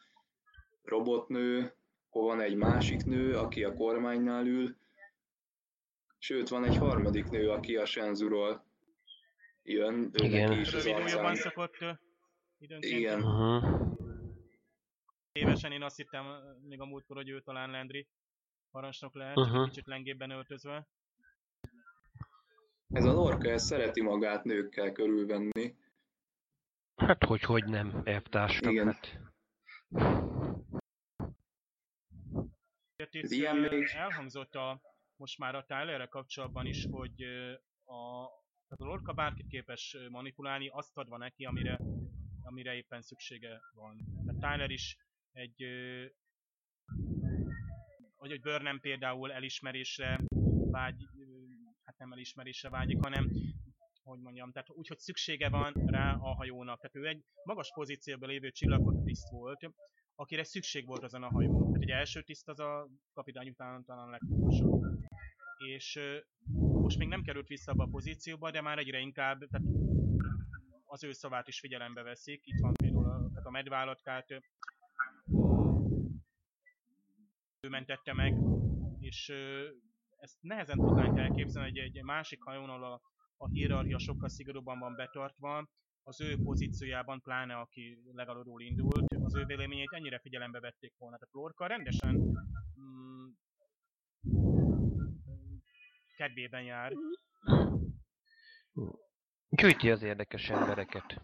robotnő, 0.84 1.74
akkor 2.08 2.24
van 2.24 2.42
egy 2.42 2.56
másik 2.56 3.04
nő, 3.04 3.38
aki 3.38 3.64
a 3.64 3.74
kormánynál 3.74 4.48
ül, 4.48 4.76
sőt 6.18 6.50
van 6.50 6.64
egy 6.64 6.78
harmadik 6.78 7.30
nő, 7.30 7.50
aki 7.50 7.76
a 7.76 7.86
Senzuról 7.86 8.66
jön, 9.64 10.10
ő 10.14 10.26
Igen. 10.26 10.50
neki 10.50 10.60
is 10.60 10.74
az 10.74 10.86
arcán. 10.86 11.36
szokott 11.36 11.78
időnként. 12.58 13.00
Igen. 13.00 13.24
uh-huh. 13.24 13.94
Évesen 15.32 15.72
én 15.72 15.84
azt 15.84 15.96
hittem 15.96 16.26
még 16.68 16.82
a 16.82 16.86
múltkor, 16.86 17.16
hogy 17.16 17.30
ő 17.30 17.42
talán 17.42 17.70
Landry 17.72 18.08
parancsnok 18.72 19.16
lehet, 19.16 19.38
uh-huh. 19.38 19.68
kicsit 19.68 19.88
lengébben 19.88 20.30
öltözve. 20.30 20.88
Ez 22.90 23.06
a 23.06 23.12
Lorca, 23.14 23.50
ez 23.50 23.64
szereti 23.64 24.02
magát 24.02 24.44
nőkkel 24.44 24.92
körülvenni. 24.92 25.76
hát 26.96 27.24
hogy, 27.24 27.42
hogy 27.42 27.66
nem, 27.66 28.02
elvtársak, 28.04 28.72
Igen. 28.72 28.86
hát. 28.94 29.20
Itt, 32.96 33.24
Ez 33.24 33.32
ilyen 33.32 33.58
még- 33.58 33.84
elhangzott 33.96 34.56
a, 34.56 34.82
most 35.16 35.38
már 35.38 35.56
a 35.56 35.66
Tylerre 35.66 36.06
kapcsolatban 36.06 36.66
is, 36.66 36.86
hogy 36.92 37.24
a, 37.84 38.28
tehát 38.68 38.80
a 38.80 38.86
Lorca 38.86 39.14
bárkit 39.14 39.48
képes 39.48 39.98
manipulálni, 40.10 40.68
azt 40.68 40.98
adva 40.98 41.18
neki, 41.18 41.46
amire, 41.46 41.80
amire 42.42 42.76
éppen 42.76 43.02
szüksége 43.02 43.62
van. 43.74 43.98
Tehát 44.26 44.40
Tyler 44.54 44.70
is 44.70 44.98
egy 45.32 45.64
hogy 48.16 48.30
hogy 48.30 48.42
Burnham 48.42 48.80
például 48.80 49.32
elismerésre 49.32 50.20
vágy, 50.72 51.08
hát 51.98 52.08
nem 52.08 52.18
elismerésre 52.18 52.70
vágyik, 52.70 53.04
hanem 53.04 53.32
hogy 54.04 54.20
mondjam, 54.20 54.52
tehát 54.52 54.70
úgy, 54.70 54.88
hogy 54.88 54.98
szüksége 54.98 55.50
van 55.50 55.74
rá 55.74 56.14
a 56.14 56.34
hajónak. 56.34 56.80
Tehát 56.82 56.96
ő 56.96 57.08
egy 57.08 57.24
magas 57.44 57.72
pozícióban 57.74 58.30
lévő 58.30 58.52
csillagkatiszt 58.52 59.30
volt, 59.30 59.70
akire 60.16 60.44
szükség 60.44 60.86
volt 60.86 61.04
azon 61.04 61.24
a 61.24 61.30
hajón. 61.30 61.66
Tehát 61.66 61.82
egy 61.82 61.90
első 61.90 62.22
tiszt 62.22 62.48
az 62.48 62.60
a 62.60 62.88
kapitány 63.14 63.50
után 63.50 63.86
talán 63.86 64.10
legfontosabb. 64.10 64.84
És 65.68 66.00
most 66.58 66.98
még 66.98 67.08
nem 67.08 67.24
került 67.24 67.48
vissza 67.48 67.72
abba 67.72 67.84
a 67.84 67.90
pozícióba, 67.92 68.52
de 68.52 68.62
már 68.62 68.78
egyre 68.78 69.00
inkább, 69.00 69.40
tehát 69.40 69.68
az 70.86 71.04
ő 71.04 71.12
szavát 71.12 71.48
is 71.48 71.60
figyelembe 71.60 72.02
veszik. 72.02 72.42
Itt 72.46 72.60
van 72.60 72.74
például 72.74 73.06
a, 73.06 73.30
tehát 73.30 73.46
a 73.46 73.52
medvállatkát, 73.52 74.32
ő 77.60 77.70
mentette 77.70 78.14
meg, 78.14 78.36
és 79.00 79.34
ezt 80.26 80.38
nehezen 80.42 80.78
tudnánk 80.78 81.20
elképzelni, 81.20 81.70
hogy 81.70 81.78
egy, 81.78 81.98
egy 81.98 82.04
másik 82.04 82.44
hajón, 82.44 82.70
ahol 82.70 82.84
a, 82.84 83.02
a 83.38 83.48
hierarchia 83.48 84.00
sokkal 84.00 84.30
szigorúbban 84.30 84.80
van 84.80 84.96
betartva, 84.96 85.70
az 86.04 86.22
ő 86.22 86.38
pozíciójában, 86.44 87.22
pláne 87.22 87.56
aki 87.56 88.02
legalulról 88.14 88.62
indult, 88.62 89.14
az 89.24 89.36
ő 89.36 89.46
véleményét 89.46 89.92
ennyire 89.92 90.20
figyelembe 90.20 90.60
vették 90.60 90.94
volna. 90.98 91.18
Tehát 91.18 91.34
Lorca 91.34 91.68
rendesen 91.68 92.16
mm, 92.80 93.28
kedvében 96.18 96.64
jár. 96.64 96.94
Gyűjti 99.50 99.90
az 99.90 100.04
érdekes 100.04 100.50
embereket. 100.50 101.22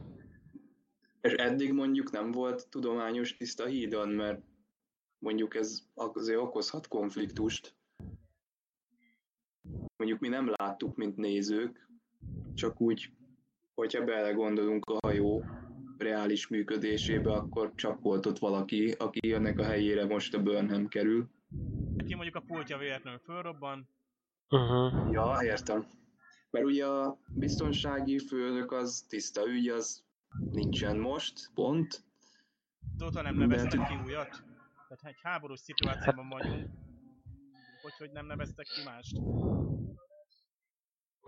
És 1.21 1.33
eddig 1.33 1.73
mondjuk 1.73 2.11
nem 2.11 2.31
volt 2.31 2.69
tudományos 2.69 3.37
tiszta 3.37 3.65
hídon, 3.65 4.09
mert 4.09 4.41
mondjuk 5.17 5.55
ez 5.55 5.87
azért 5.93 6.39
okozhat 6.39 6.87
konfliktust. 6.87 7.79
Mondjuk 10.01 10.21
mi 10.21 10.27
nem 10.27 10.53
láttuk, 10.57 10.95
mint 10.95 11.15
nézők, 11.17 11.87
csak 12.53 12.81
úgy, 12.81 13.11
hogyha 13.73 14.03
belegondolunk 14.03 14.85
a 14.85 14.97
hajó 15.07 15.43
reális 15.97 16.47
működésébe, 16.47 17.31
akkor 17.33 17.71
csak 17.75 18.01
volt 18.01 18.25
ott 18.25 18.37
valaki, 18.37 18.91
aki 18.91 19.33
ennek 19.33 19.59
a 19.59 19.63
helyére 19.63 20.05
most 20.05 20.33
a 20.33 20.41
Burnham 20.41 20.87
kerül. 20.87 21.29
Ki 22.05 22.13
mondjuk 22.15 22.35
a 22.35 22.39
pultja 22.39 22.77
véletlenül 22.77 23.19
fölrobban, 23.19 23.87
Uh-huh. 24.49 25.11
Ja, 25.11 25.37
értem. 25.43 25.85
Mert 26.49 26.65
ugye 26.65 26.85
a 26.85 27.17
biztonsági 27.33 28.19
főnök 28.19 28.71
az 28.71 29.05
tiszta 29.09 29.47
ügy, 29.47 29.67
az 29.67 30.03
nincsen 30.49 30.97
most, 30.97 31.51
pont. 31.53 32.03
azóta 32.97 33.21
nem 33.21 33.37
De 33.37 33.45
neveztek 33.45 33.71
tud- 33.71 33.87
ki 33.87 33.95
újat. 34.05 34.43
Tehát 34.87 35.03
egy 35.03 35.19
háborús 35.23 35.59
szituációban 35.59 36.29
vagyunk. 36.29 36.69
Hogy, 37.81 37.93
hogy 37.97 38.11
nem 38.11 38.25
neveztek 38.25 38.65
ki 38.65 38.83
mást. 38.85 39.17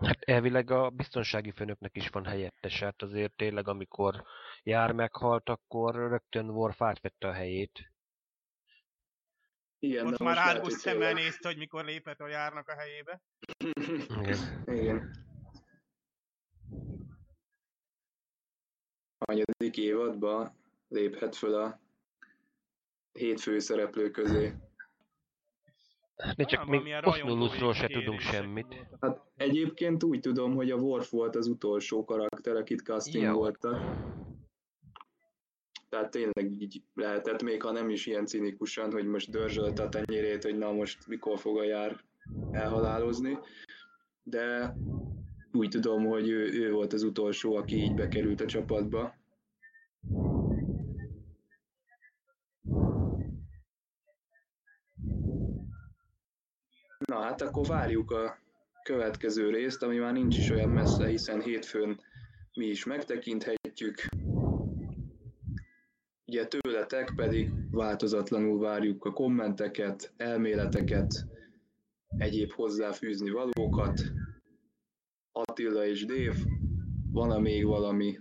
Hát 0.00 0.22
elvileg 0.22 0.70
a 0.70 0.90
biztonsági 0.90 1.50
főnöknek 1.50 1.96
is 1.96 2.08
van 2.08 2.24
helyettes, 2.24 2.80
hát 2.80 3.02
azért 3.02 3.36
tényleg 3.36 3.68
amikor 3.68 4.24
jár 4.62 4.92
meghalt, 4.92 5.48
akkor 5.48 5.94
rögtön 5.94 6.50
Worf 6.50 6.82
átvette 6.82 7.28
a 7.28 7.32
helyét. 7.32 7.92
Igen, 9.78 10.04
Most 10.04 10.18
de 10.18 10.24
már 10.24 10.60
hogy 10.60 10.70
szemmel 10.70 11.12
nézte, 11.12 11.48
hogy 11.48 11.58
mikor 11.58 11.84
lépett 11.84 12.20
a 12.20 12.26
járnak 12.26 12.68
a 12.68 12.74
helyébe. 12.74 13.22
Igen. 14.20 14.64
Igen. 14.66 15.10
A 19.18 19.24
hanyadik 19.26 19.76
évadban 19.76 20.56
léphet 20.88 21.36
föl 21.36 21.54
a 21.54 21.80
hét 23.12 23.40
főszereplő 23.40 24.10
közé. 24.10 24.54
De 26.16 26.44
csak 26.44 26.64
Talán 26.64 26.82
még 26.82 26.94
Osnulusról 27.04 27.74
se 27.74 27.86
tudunk 27.86 28.20
semmit. 28.20 28.66
voltak. 28.66 28.98
Hát 29.00 29.22
egyébként 29.36 30.02
úgy 30.02 30.20
tudom, 30.20 30.54
hogy 30.54 30.70
a 30.70 30.76
Worf 30.76 31.10
volt 31.10 31.36
az 31.36 31.46
utolsó 31.46 32.04
karakter, 32.04 32.56
akit 32.56 32.80
castingoltak. 32.80 33.80
Tehát 35.88 36.10
tényleg 36.10 36.62
így 36.62 36.82
lehetett, 36.94 37.42
még 37.42 37.62
ha 37.62 37.70
nem 37.72 37.90
is 37.90 38.06
ilyen 38.06 38.26
cinikusan, 38.26 38.92
hogy 38.92 39.06
most 39.06 39.30
dörzsölt 39.30 39.78
a 39.78 39.88
tenyérét, 39.88 40.42
hogy 40.42 40.58
na 40.58 40.72
most 40.72 41.06
mikor 41.06 41.38
fog 41.38 41.58
a 41.58 41.64
jár 41.64 42.00
elhalálozni. 42.50 43.38
De 44.22 44.76
úgy 45.52 45.68
tudom, 45.68 46.04
hogy 46.04 46.28
ő, 46.28 46.52
ő 46.52 46.72
volt 46.72 46.92
az 46.92 47.02
utolsó, 47.02 47.56
aki 47.56 47.76
így 47.76 47.94
bekerült 47.94 48.40
a 48.40 48.46
csapatba. 48.46 49.14
Na 57.14 57.20
hát 57.20 57.42
akkor 57.42 57.66
várjuk 57.66 58.10
a 58.10 58.38
következő 58.82 59.50
részt, 59.50 59.82
ami 59.82 59.96
már 59.96 60.12
nincs 60.12 60.38
is 60.38 60.50
olyan 60.50 60.68
messze, 60.68 61.06
hiszen 61.06 61.40
hétfőn 61.40 62.00
mi 62.54 62.66
is 62.66 62.84
megtekinthetjük. 62.84 63.94
Ugye 66.26 66.46
tőletek 66.46 67.12
pedig 67.16 67.50
változatlanul 67.70 68.58
várjuk 68.58 69.04
a 69.04 69.12
kommenteket, 69.12 70.12
elméleteket, 70.16 71.26
egyéb 72.18 72.52
hozzáfűzni 72.52 73.30
valókat. 73.30 74.00
Attila 75.32 75.86
és 75.86 76.04
Dév, 76.04 76.34
van-e 77.12 77.38
még 77.38 77.64
valami? 77.64 78.18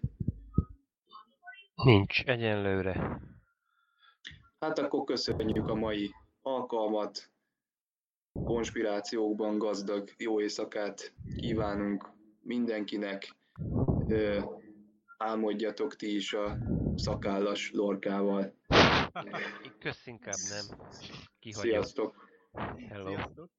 Nincs 1.84 2.24
egyenlőre. 2.24 3.22
Hát 4.60 4.80
akkor 4.80 5.04
köszönjük 5.04 5.68
a 5.68 5.76
mai 5.76 6.12
alkalmat. 6.42 7.33
Konspirációkban 8.34 9.58
gazdag 9.58 10.10
jó 10.18 10.42
éjszakát 10.42 11.14
kívánunk 11.36 12.10
mindenkinek. 12.42 13.36
Ö, 14.08 14.40
álmodjatok 15.18 15.96
ti 15.96 16.16
is 16.16 16.34
a 16.34 16.58
szakállas 16.96 17.72
lorkával. 17.72 18.54
Kösz 19.80 20.08
inkább 20.08 20.36
nem. 20.50 20.78
Kihagyom. 21.40 21.72
Sziasztok! 21.72 22.30
Hello. 22.90 23.08
Sziasztok! 23.08 23.54